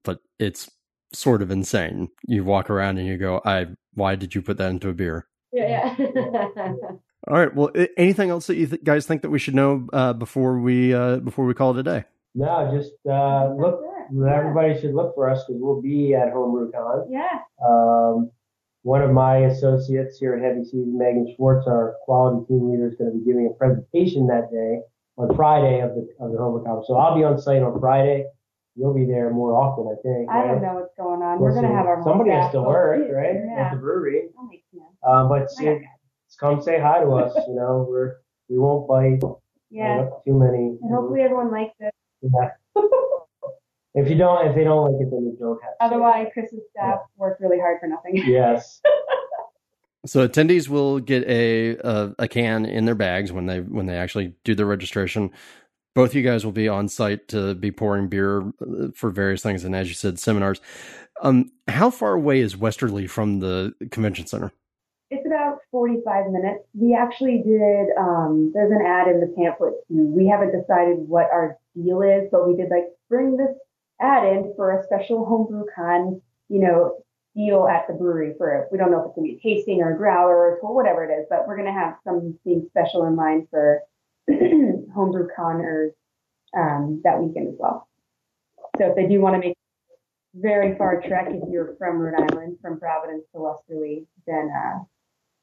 but 0.04 0.20
it's 0.38 0.70
sort 1.12 1.42
of 1.42 1.50
insane. 1.50 2.08
You 2.26 2.44
walk 2.44 2.70
around 2.70 2.98
and 2.98 3.06
you 3.06 3.18
go, 3.18 3.40
"I, 3.44 3.66
why 3.94 4.16
did 4.16 4.34
you 4.34 4.42
put 4.42 4.56
that 4.58 4.70
into 4.70 4.88
a 4.88 4.94
beer?" 4.94 5.28
yeah, 5.52 5.94
yeah. 5.98 6.46
All 7.28 7.38
right. 7.38 7.54
Well, 7.54 7.70
anything 7.96 8.30
else 8.30 8.48
that 8.48 8.56
you 8.56 8.66
th- 8.66 8.82
guys 8.82 9.06
think 9.06 9.22
that 9.22 9.30
we 9.30 9.38
should 9.38 9.54
know 9.54 9.86
uh, 9.92 10.12
before 10.12 10.58
we 10.58 10.92
uh, 10.92 11.18
before 11.18 11.44
we 11.44 11.54
call 11.54 11.70
it 11.70 11.78
a 11.78 11.82
day? 11.84 12.04
No, 12.34 12.72
just 12.76 12.92
uh, 13.08 13.52
look. 13.54 13.80
Everybody 14.10 14.80
should 14.80 14.94
look 14.94 15.14
for 15.14 15.30
us 15.30 15.44
because 15.46 15.60
we'll 15.62 15.80
be 15.80 16.14
at 16.14 16.34
HomebrewCon. 16.34 17.06
yeah. 17.10 17.38
Um, 17.64 18.30
one 18.82 19.02
of 19.02 19.12
my 19.12 19.38
associates 19.46 20.18
here 20.18 20.34
at 20.34 20.42
Heavy 20.42 20.64
Seas, 20.64 20.86
Megan 20.88 21.32
Schwartz, 21.36 21.66
our 21.66 21.96
quality 22.04 22.46
team 22.46 22.70
leader, 22.70 22.88
is 22.88 22.94
going 22.96 23.12
to 23.12 23.18
be 23.18 23.24
giving 23.24 23.46
a 23.46 23.54
presentation 23.54 24.26
that 24.26 24.50
day 24.50 24.80
on 25.16 25.34
Friday 25.36 25.80
of 25.80 25.94
the 25.94 26.08
of 26.18 26.32
the 26.32 26.38
Homebrew 26.38 26.64
Conference. 26.64 26.88
So 26.88 26.96
I'll 26.96 27.14
be 27.14 27.22
on 27.22 27.38
site 27.38 27.62
on 27.62 27.78
Friday. 27.78 28.26
You'll 28.74 28.94
be 28.94 29.04
there 29.04 29.30
more 29.30 29.54
often, 29.54 29.86
I 29.86 30.00
think. 30.02 30.30
I 30.30 30.46
don't 30.46 30.62
know 30.62 30.74
what's 30.74 30.96
going 30.96 31.22
on. 31.22 31.38
We'll 31.38 31.50
We're 31.50 31.54
gonna 31.54 31.74
have 31.74 31.86
our 31.86 32.02
somebody 32.02 32.30
has 32.30 32.50
to 32.52 32.62
work, 32.62 33.06
right, 33.12 33.36
at 33.58 33.72
the 33.72 33.78
brewery. 33.78 34.28
That 34.34 34.48
makes 34.50 34.64
sense. 34.72 34.84
Um, 35.06 35.28
but 35.28 35.48
come 36.40 36.62
say 36.62 36.80
hi 36.80 37.00
to 37.00 37.10
us. 37.12 37.34
You 37.46 37.54
know, 37.54 37.86
we're 37.88 38.16
we 38.48 38.58
won't 38.58 38.88
bite. 38.88 39.20
Yeah. 39.70 40.08
Too 40.26 40.38
many. 40.38 40.76
And 40.82 40.90
hopefully 40.92 41.22
everyone 41.22 41.50
likes 41.50 41.74
it. 41.80 41.94
Yeah. 42.22 42.50
If 43.94 44.08
you 44.08 44.16
don't, 44.16 44.46
if 44.48 44.54
they 44.54 44.64
don't 44.64 44.92
like 44.92 45.02
it, 45.02 45.10
then 45.10 45.24
you 45.24 45.36
don't 45.38 45.62
have. 45.62 45.78
to. 45.78 45.84
Otherwise, 45.84 46.28
Chris's 46.32 46.60
staff 46.70 47.00
worked 47.16 47.40
really 47.40 47.58
hard 47.58 47.78
for 47.80 47.86
nothing. 47.86 48.16
Yes. 48.16 48.80
So 50.04 50.26
attendees 50.26 50.68
will 50.68 50.98
get 50.98 51.22
a, 51.28 51.76
a 51.76 52.14
a 52.18 52.26
can 52.26 52.66
in 52.66 52.86
their 52.86 52.96
bags 52.96 53.30
when 53.30 53.46
they 53.46 53.60
when 53.60 53.86
they 53.86 53.96
actually 53.96 54.34
do 54.42 54.52
their 54.52 54.66
registration. 54.66 55.30
Both 55.94 56.10
of 56.10 56.14
you 56.16 56.22
guys 56.22 56.44
will 56.44 56.50
be 56.50 56.68
on 56.68 56.88
site 56.88 57.28
to 57.28 57.54
be 57.54 57.70
pouring 57.70 58.08
beer 58.08 58.40
uh, 58.40 58.88
for 58.96 59.10
various 59.10 59.44
things, 59.44 59.62
and 59.62 59.76
as 59.76 59.88
you 59.88 59.94
said, 59.94 60.18
seminars. 60.18 60.60
Um, 61.22 61.52
how 61.68 61.90
far 61.90 62.14
away 62.14 62.40
is 62.40 62.56
Westerly 62.56 63.06
from 63.06 63.38
the 63.38 63.74
convention 63.92 64.26
center? 64.26 64.50
It's 65.10 65.24
about 65.26 65.58
45 65.70 66.32
minutes. 66.32 66.64
We 66.74 66.96
actually 66.96 67.42
did, 67.46 67.88
um, 67.98 68.50
there's 68.54 68.72
an 68.72 68.80
ad 68.84 69.06
in 69.08 69.20
the 69.20 69.32
pamphlet 69.36 69.74
too. 69.86 70.06
We 70.06 70.26
haven't 70.26 70.58
decided 70.58 71.06
what 71.06 71.30
our 71.30 71.58
deal 71.76 72.00
is, 72.00 72.28
but 72.32 72.48
we 72.48 72.56
did 72.56 72.70
like 72.70 72.86
bring 73.08 73.36
this 73.36 73.54
ad 74.02 74.24
in 74.24 74.52
for 74.56 74.78
a 74.78 74.84
special 74.84 75.24
homebrew 75.24 75.64
con, 75.74 76.20
you 76.48 76.60
know, 76.60 76.98
deal 77.34 77.66
at 77.66 77.86
the 77.86 77.94
brewery 77.94 78.34
for, 78.36 78.68
we 78.70 78.78
don't 78.78 78.90
know 78.90 79.00
if 79.00 79.06
it's 79.06 79.14
going 79.14 79.28
to 79.28 79.34
be 79.34 79.38
a 79.38 79.56
tasting 79.56 79.80
or 79.80 79.94
a 79.94 79.96
growler 79.96 80.36
or 80.36 80.56
a 80.56 80.60
tour, 80.60 80.74
whatever 80.74 81.04
it 81.04 81.12
is, 81.12 81.26
but 81.30 81.46
we're 81.46 81.56
going 81.56 81.66
to 81.66 81.72
have 81.72 81.94
something 82.04 82.66
special 82.70 83.06
in 83.06 83.16
mind 83.16 83.46
for 83.50 83.80
homebrew 84.28 85.28
conners, 85.34 85.92
um, 86.56 87.00
that 87.04 87.22
weekend 87.22 87.48
as 87.48 87.54
well. 87.58 87.88
So 88.78 88.88
if 88.88 88.96
they 88.96 89.06
do 89.06 89.20
want 89.20 89.34
to 89.34 89.48
make 89.48 89.56
very 90.34 90.76
far 90.76 91.00
trek, 91.00 91.28
if 91.30 91.42
you're 91.50 91.74
from 91.78 91.98
Rhode 91.98 92.20
Island, 92.20 92.58
from 92.60 92.78
Providence 92.78 93.24
to 93.34 93.40
Westerly, 93.40 94.06
then, 94.26 94.50
uh, 94.54 94.78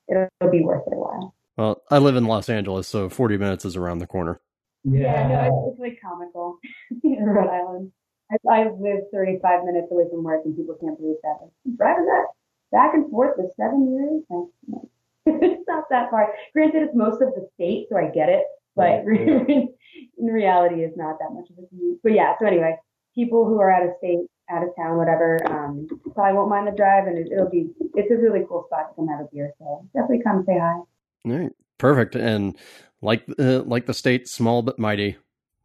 it'll 0.07 0.51
be 0.51 0.61
worth 0.61 0.83
it 0.87 0.93
a 0.93 0.97
while. 0.97 1.35
Well, 1.57 1.81
I 1.91 1.97
live 1.97 2.15
in 2.15 2.25
Los 2.25 2.49
Angeles, 2.49 2.87
so 2.87 3.09
forty 3.09 3.37
minutes 3.37 3.65
is 3.65 3.75
around 3.75 3.99
the 3.99 4.07
corner. 4.07 4.39
Yeah, 4.85 5.27
no, 5.27 5.67
it's, 5.67 5.73
it's 5.73 5.79
like 5.79 5.99
comical 6.01 6.57
in 7.03 7.25
Rhode 7.25 7.49
Island. 7.49 7.91
I, 8.31 8.37
I 8.49 8.63
live 8.79 9.09
35 9.11 9.65
minutes 9.65 9.87
away 9.91 10.05
from 10.09 10.23
work, 10.23 10.41
and 10.45 10.55
people 10.55 10.75
can't 10.79 10.97
believe 10.97 11.17
that. 11.23 11.37
I'm 11.41 11.75
driving 11.75 12.05
that 12.05 12.25
back 12.71 12.93
and 12.93 13.09
forth 13.09 13.35
for 13.35 13.49
seven 13.57 13.93
years. 13.93 14.23
Like, 14.29 14.83
it's 15.41 15.67
not 15.67 15.85
that 15.89 16.11
far. 16.11 16.33
Granted, 16.53 16.83
it's 16.83 16.95
most 16.95 17.21
of 17.21 17.29
the 17.35 17.47
state, 17.55 17.87
so 17.89 17.97
I 17.97 18.09
get 18.09 18.29
it. 18.29 18.43
But 18.75 19.03
yeah. 19.05 19.65
in 20.17 20.25
reality, 20.25 20.83
it's 20.83 20.97
not 20.97 21.17
that 21.19 21.33
much 21.33 21.49
of 21.49 21.63
a 21.63 21.67
commute. 21.67 21.99
But 22.03 22.13
yeah, 22.13 22.33
so 22.39 22.45
anyway, 22.45 22.75
people 23.15 23.45
who 23.45 23.59
are 23.59 23.71
out 23.71 23.83
of 23.83 23.93
state, 23.97 24.27
out 24.49 24.63
of 24.63 24.69
town, 24.77 24.97
whatever, 24.97 25.39
um, 25.51 25.87
probably 26.13 26.33
won't 26.33 26.49
mind 26.49 26.67
the 26.67 26.71
drive, 26.71 27.07
and 27.07 27.17
it, 27.17 27.31
it'll 27.31 27.49
be 27.49 27.69
it's 27.95 28.11
a 28.11 28.15
really 28.15 28.45
cool 28.47 28.65
spot 28.67 28.89
to 28.89 28.95
come 28.95 29.07
have 29.07 29.21
a 29.21 29.27
beer. 29.33 29.51
So 29.59 29.87
definitely 29.93 30.23
come 30.23 30.43
say 30.45 30.57
hi. 30.59 30.73
All 30.73 30.87
right, 31.25 31.51
perfect. 31.77 32.15
And 32.15 32.55
like 33.01 33.23
uh, 33.37 33.61
like 33.63 33.85
the 33.85 33.93
state, 33.93 34.27
small 34.27 34.61
but 34.61 34.79
mighty, 34.79 35.17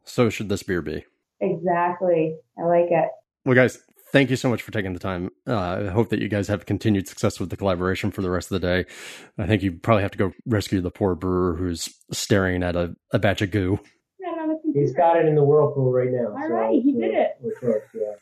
so 0.05 0.31
should 0.31 0.49
this 0.49 0.63
beer 0.63 0.83
be. 0.83 1.05
Exactly, 1.53 2.37
I 2.59 2.63
like 2.63 2.87
it. 2.91 3.09
Well, 3.45 3.55
guys, 3.55 3.79
thank 4.13 4.31
you 4.31 4.37
so 4.37 4.49
much 4.49 4.63
for 4.63 4.71
taking 4.73 4.93
the 4.95 4.99
time. 4.99 5.31
Uh, 5.47 5.59
I 5.59 5.87
hope 5.91 6.09
that 6.11 6.21
you 6.21 6.29
guys 6.29 6.49
have 6.49 6.67
continued 6.67 7.07
success 7.09 7.39
with 7.39 7.51
the 7.51 7.57
collaboration 7.57 8.11
for 8.11 8.23
the 8.23 8.31
rest 8.31 8.51
of 8.51 8.61
the 8.61 8.67
day. 8.67 8.91
I 9.39 9.47
think 9.47 9.63
you 9.63 9.73
probably 9.73 10.03
have 10.03 10.13
to 10.13 10.19
go 10.19 10.33
rescue 10.47 10.81
the 10.81 10.91
poor 10.91 11.15
brewer 11.15 11.57
who's 11.57 11.89
staring 12.13 12.63
at 12.63 12.77
a, 12.77 12.95
a 13.13 13.19
batch 13.19 13.43
of 13.43 13.51
goo. 13.51 13.79
Right 14.23 14.39
on 14.41 14.49
the 14.49 14.55
He's 14.65 14.93
computer. 14.93 14.97
got 14.97 15.17
it 15.19 15.27
in 15.27 15.35
the 15.35 15.45
whirlpool 15.45 15.93
right 15.93 16.11
now. 16.11 16.29
All 16.29 16.49
so 16.49 16.55
right, 16.55 16.83
he 16.83 16.95
we're- 16.95 17.09
did 17.09 17.19
it. 17.19 17.31
We're 17.41 17.55
close, 17.55 17.83
yeah. 17.95 18.13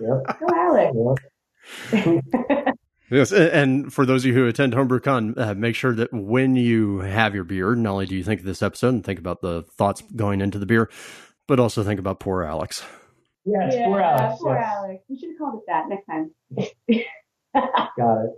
Yep. 0.00 0.40
Go 0.40 0.46
Alex. 0.56 1.22
yep. 1.92 2.74
Yes, 3.10 3.32
and 3.32 3.90
for 3.90 4.04
those 4.04 4.22
of 4.22 4.28
you 4.28 4.34
who 4.34 4.46
attend 4.48 4.74
HomebrewCon, 4.74 5.38
uh, 5.38 5.54
make 5.54 5.74
sure 5.74 5.94
that 5.94 6.12
when 6.12 6.56
you 6.56 6.98
have 6.98 7.34
your 7.34 7.44
beer, 7.44 7.74
not 7.74 7.92
only 7.92 8.04
do 8.06 8.14
you 8.14 8.22
think 8.22 8.40
of 8.40 8.46
this 8.46 8.62
episode 8.62 8.90
and 8.90 9.02
think 9.02 9.18
about 9.18 9.40
the 9.40 9.62
thoughts 9.78 10.02
going 10.14 10.42
into 10.42 10.58
the 10.58 10.66
beer, 10.66 10.90
but 11.48 11.58
also 11.58 11.82
think 11.82 11.98
about 11.98 12.20
poor 12.20 12.44
Alex. 12.44 12.84
Yes, 13.44 13.74
yeah, 13.74 13.86
poor 13.86 14.00
Alex. 14.00 14.40
Poor 14.40 14.54
yes. 14.54 14.72
Alex. 14.76 15.02
We 15.08 15.18
should 15.18 15.30
have 15.30 15.38
called 15.38 15.60
it 15.60 15.64
that 15.66 15.88
next 15.88 16.06
time. 16.06 16.30
Got 17.98 18.24
it. 18.26 18.30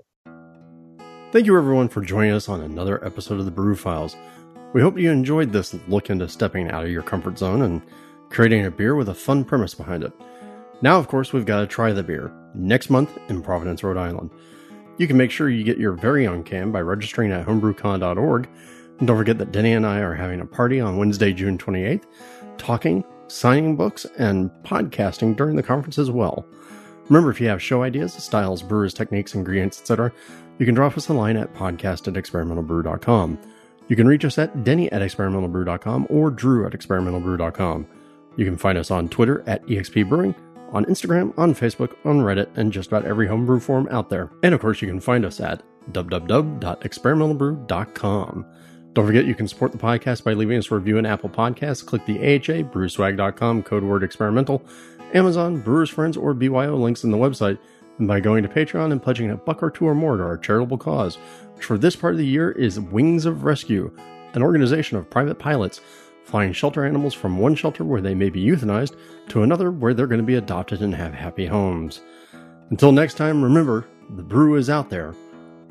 Thank 1.32 1.46
you, 1.46 1.56
everyone, 1.56 1.88
for 1.88 2.00
joining 2.00 2.32
us 2.32 2.48
on 2.48 2.60
another 2.60 3.04
episode 3.04 3.38
of 3.38 3.44
the 3.44 3.50
Brew 3.50 3.76
Files. 3.76 4.16
We 4.72 4.80
hope 4.80 4.98
you 4.98 5.10
enjoyed 5.10 5.52
this 5.52 5.74
look 5.88 6.10
into 6.10 6.28
stepping 6.28 6.70
out 6.70 6.84
of 6.84 6.90
your 6.90 7.02
comfort 7.02 7.38
zone 7.38 7.62
and 7.62 7.82
creating 8.30 8.64
a 8.64 8.70
beer 8.70 8.94
with 8.94 9.08
a 9.08 9.14
fun 9.14 9.44
premise 9.44 9.74
behind 9.74 10.04
it. 10.04 10.12
Now, 10.80 10.98
of 10.98 11.08
course, 11.08 11.32
we've 11.32 11.44
got 11.44 11.60
to 11.60 11.66
try 11.66 11.92
the 11.92 12.02
beer 12.02 12.32
next 12.54 12.88
month 12.88 13.18
in 13.28 13.42
Providence, 13.42 13.82
Rhode 13.82 13.96
Island. 13.96 14.30
You 14.98 15.06
can 15.06 15.16
make 15.16 15.30
sure 15.30 15.48
you 15.48 15.64
get 15.64 15.78
your 15.78 15.92
very 15.92 16.26
own 16.26 16.44
can 16.44 16.72
by 16.72 16.80
registering 16.80 17.32
at 17.32 17.46
homebrewcon.org. 17.46 18.48
And 18.98 19.06
don't 19.06 19.16
forget 19.16 19.38
that 19.38 19.50
Denny 19.52 19.72
and 19.72 19.86
I 19.86 20.00
are 20.00 20.14
having 20.14 20.40
a 20.40 20.46
party 20.46 20.78
on 20.78 20.98
Wednesday, 20.98 21.32
June 21.32 21.58
28th, 21.58 22.04
talking, 22.60 23.02
signing 23.26 23.74
books, 23.74 24.06
and 24.18 24.50
podcasting 24.62 25.36
during 25.36 25.56
the 25.56 25.62
conference 25.62 25.98
as 25.98 26.10
well. 26.10 26.46
Remember, 27.08 27.30
if 27.30 27.40
you 27.40 27.48
have 27.48 27.60
show 27.60 27.82
ideas, 27.82 28.12
styles, 28.12 28.62
brewers, 28.62 28.94
techniques, 28.94 29.34
ingredients, 29.34 29.80
etc., 29.80 30.12
you 30.58 30.66
can 30.66 30.74
drop 30.74 30.96
us 30.96 31.08
a 31.08 31.12
line 31.12 31.36
at 31.36 31.52
podcast 31.54 32.06
at 32.06 32.14
experimentalbrew.com. 32.14 33.38
You 33.88 33.96
can 33.96 34.06
reach 34.06 34.24
us 34.24 34.38
at 34.38 34.62
denny 34.62 34.92
at 34.92 35.02
experimentalbrew.com 35.02 36.06
or 36.10 36.30
drew 36.30 36.66
at 36.66 36.72
experimentalbrew.com. 36.72 37.86
You 38.36 38.44
can 38.44 38.56
find 38.56 38.78
us 38.78 38.92
on 38.92 39.08
Twitter 39.08 39.42
at 39.48 39.66
expbrewing, 39.66 40.36
on 40.72 40.84
Instagram, 40.84 41.36
on 41.36 41.54
Facebook, 41.54 41.96
on 42.04 42.20
Reddit, 42.20 42.56
and 42.56 42.72
just 42.72 42.86
about 42.88 43.04
every 43.04 43.26
homebrew 43.26 43.58
forum 43.58 43.88
out 43.90 44.10
there. 44.10 44.30
And 44.44 44.54
of 44.54 44.60
course, 44.60 44.80
you 44.80 44.86
can 44.86 45.00
find 45.00 45.24
us 45.24 45.40
at 45.40 45.64
www.experimentalbrew.com. 45.90 48.46
Don't 48.92 49.06
forget 49.06 49.24
you 49.24 49.36
can 49.36 49.46
support 49.46 49.70
the 49.70 49.78
podcast 49.78 50.24
by 50.24 50.32
leaving 50.32 50.58
us 50.58 50.70
a 50.70 50.74
review 50.74 50.98
in 50.98 51.06
Apple 51.06 51.28
Podcasts. 51.28 51.84
Click 51.84 52.04
the 52.06 52.18
AHA, 52.18 52.68
brewswag.com, 52.72 53.62
code 53.62 53.84
word 53.84 54.02
experimental, 54.02 54.64
Amazon, 55.14 55.60
Brewers 55.60 55.90
Friends, 55.90 56.16
or 56.16 56.34
BYO 56.34 56.76
links 56.76 57.04
in 57.04 57.12
the 57.12 57.16
website, 57.16 57.58
and 57.98 58.08
by 58.08 58.18
going 58.18 58.42
to 58.42 58.48
Patreon 58.48 58.90
and 58.90 59.02
pledging 59.02 59.30
a 59.30 59.36
buck 59.36 59.62
or 59.62 59.70
two 59.70 59.86
or 59.86 59.94
more 59.94 60.16
to 60.16 60.24
our 60.24 60.36
charitable 60.36 60.78
cause, 60.78 61.16
which 61.54 61.64
for 61.64 61.78
this 61.78 61.94
part 61.94 62.14
of 62.14 62.18
the 62.18 62.26
year 62.26 62.50
is 62.52 62.80
Wings 62.80 63.26
of 63.26 63.44
Rescue, 63.44 63.96
an 64.34 64.42
organization 64.42 64.96
of 64.96 65.08
private 65.08 65.38
pilots 65.38 65.80
flying 66.24 66.52
shelter 66.52 66.84
animals 66.84 67.14
from 67.14 67.38
one 67.38 67.54
shelter 67.54 67.84
where 67.84 68.00
they 68.00 68.14
may 68.14 68.30
be 68.30 68.44
euthanized 68.44 68.96
to 69.28 69.42
another 69.42 69.70
where 69.70 69.94
they're 69.94 70.06
going 70.06 70.20
to 70.20 70.26
be 70.26 70.36
adopted 70.36 70.80
and 70.80 70.94
have 70.94 71.12
happy 71.12 71.46
homes. 71.46 72.00
Until 72.70 72.92
next 72.92 73.14
time, 73.14 73.42
remember, 73.42 73.86
the 74.16 74.22
brew 74.22 74.56
is 74.56 74.70
out 74.70 74.90
there, 74.90 75.14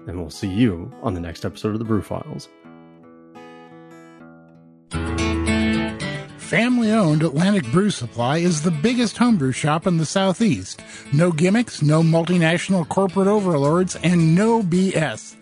and 0.07 0.19
we'll 0.19 0.29
see 0.29 0.49
you 0.49 0.91
on 1.01 1.13
the 1.13 1.19
next 1.19 1.45
episode 1.45 1.73
of 1.73 1.79
the 1.79 1.85
Brew 1.85 2.01
Files. 2.01 2.49
Family 6.49 6.91
owned 6.91 7.21
Atlantic 7.21 7.71
Brew 7.71 7.91
Supply 7.91 8.39
is 8.39 8.63
the 8.63 8.71
biggest 8.71 9.17
homebrew 9.17 9.51
shop 9.51 9.85
in 9.85 9.97
the 9.97 10.05
Southeast. 10.05 10.81
No 11.13 11.31
gimmicks, 11.31 11.83
no 11.83 12.01
multinational 12.01 12.89
corporate 12.89 13.27
overlords, 13.27 13.95
and 13.97 14.33
no 14.33 14.63
BS. 14.63 15.35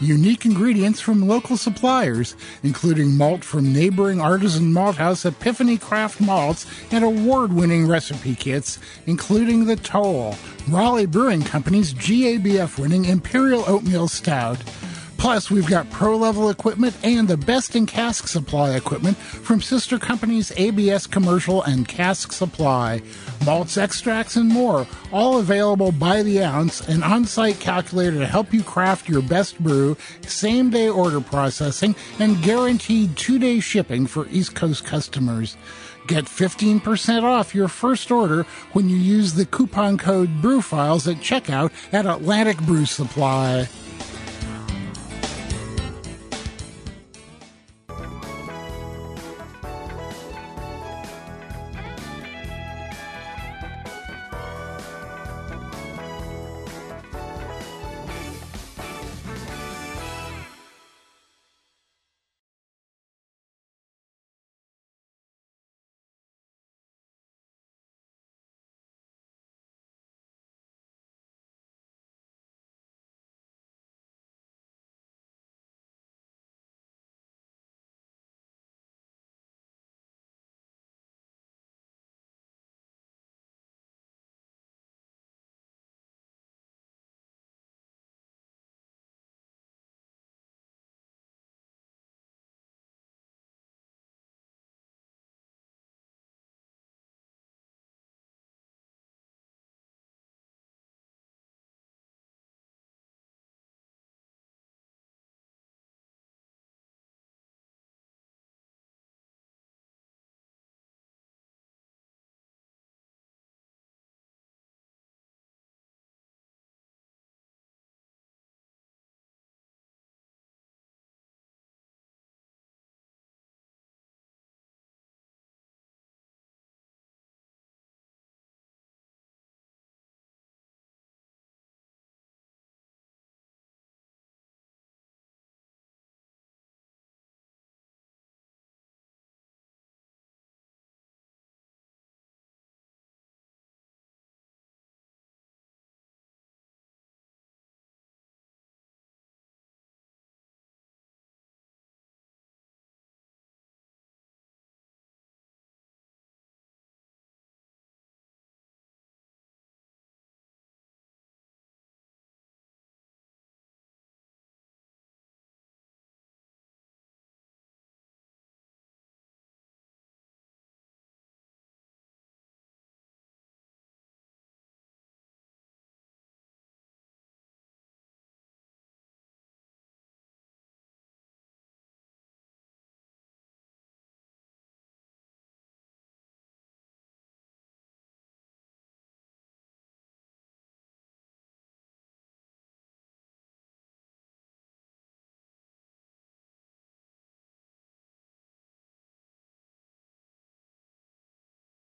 unique 0.00 0.44
ingredients 0.44 1.00
from 1.00 1.26
local 1.26 1.56
suppliers, 1.56 2.36
including 2.62 3.16
malt 3.16 3.42
from 3.42 3.72
neighboring 3.72 4.20
artisan 4.20 4.72
malt 4.72 4.94
house 4.94 5.24
Epiphany 5.24 5.78
Craft 5.78 6.20
Malts 6.20 6.64
and 6.92 7.02
award-winning 7.02 7.88
recipe 7.88 8.36
kits, 8.36 8.78
including 9.06 9.64
the 9.64 9.74
Toll, 9.74 10.36
Raleigh 10.68 11.06
Brewing 11.06 11.42
Company's 11.42 11.92
GABF 11.92 12.78
winning 12.78 13.06
Imperial 13.06 13.64
Oatmeal 13.66 14.06
Stout. 14.06 14.58
Plus, 15.22 15.52
we've 15.52 15.68
got 15.68 15.88
pro 15.90 16.16
level 16.16 16.50
equipment 16.50 16.96
and 17.04 17.28
the 17.28 17.36
best 17.36 17.76
in 17.76 17.86
cask 17.86 18.26
supply 18.26 18.74
equipment 18.74 19.16
from 19.16 19.62
sister 19.62 19.96
companies 19.96 20.50
ABS 20.56 21.06
Commercial 21.06 21.62
and 21.62 21.86
Cask 21.86 22.32
Supply. 22.32 23.00
Malts, 23.46 23.76
extracts, 23.76 24.34
and 24.34 24.48
more, 24.48 24.84
all 25.12 25.38
available 25.38 25.92
by 25.92 26.24
the 26.24 26.42
ounce, 26.42 26.80
an 26.88 27.04
on 27.04 27.24
site 27.24 27.60
calculator 27.60 28.18
to 28.18 28.26
help 28.26 28.52
you 28.52 28.64
craft 28.64 29.08
your 29.08 29.22
best 29.22 29.62
brew, 29.62 29.96
same 30.26 30.70
day 30.70 30.88
order 30.88 31.20
processing, 31.20 31.94
and 32.18 32.42
guaranteed 32.42 33.16
two 33.16 33.38
day 33.38 33.60
shipping 33.60 34.08
for 34.08 34.26
East 34.26 34.56
Coast 34.56 34.84
customers. 34.84 35.56
Get 36.08 36.24
15% 36.24 37.22
off 37.22 37.54
your 37.54 37.68
first 37.68 38.10
order 38.10 38.42
when 38.72 38.88
you 38.88 38.96
use 38.96 39.34
the 39.34 39.46
coupon 39.46 39.98
code 39.98 40.42
BREWFILES 40.42 41.06
at 41.06 41.18
checkout 41.18 41.70
at 41.92 42.06
Atlantic 42.06 42.58
Brew 42.62 42.86
Supply. 42.86 43.68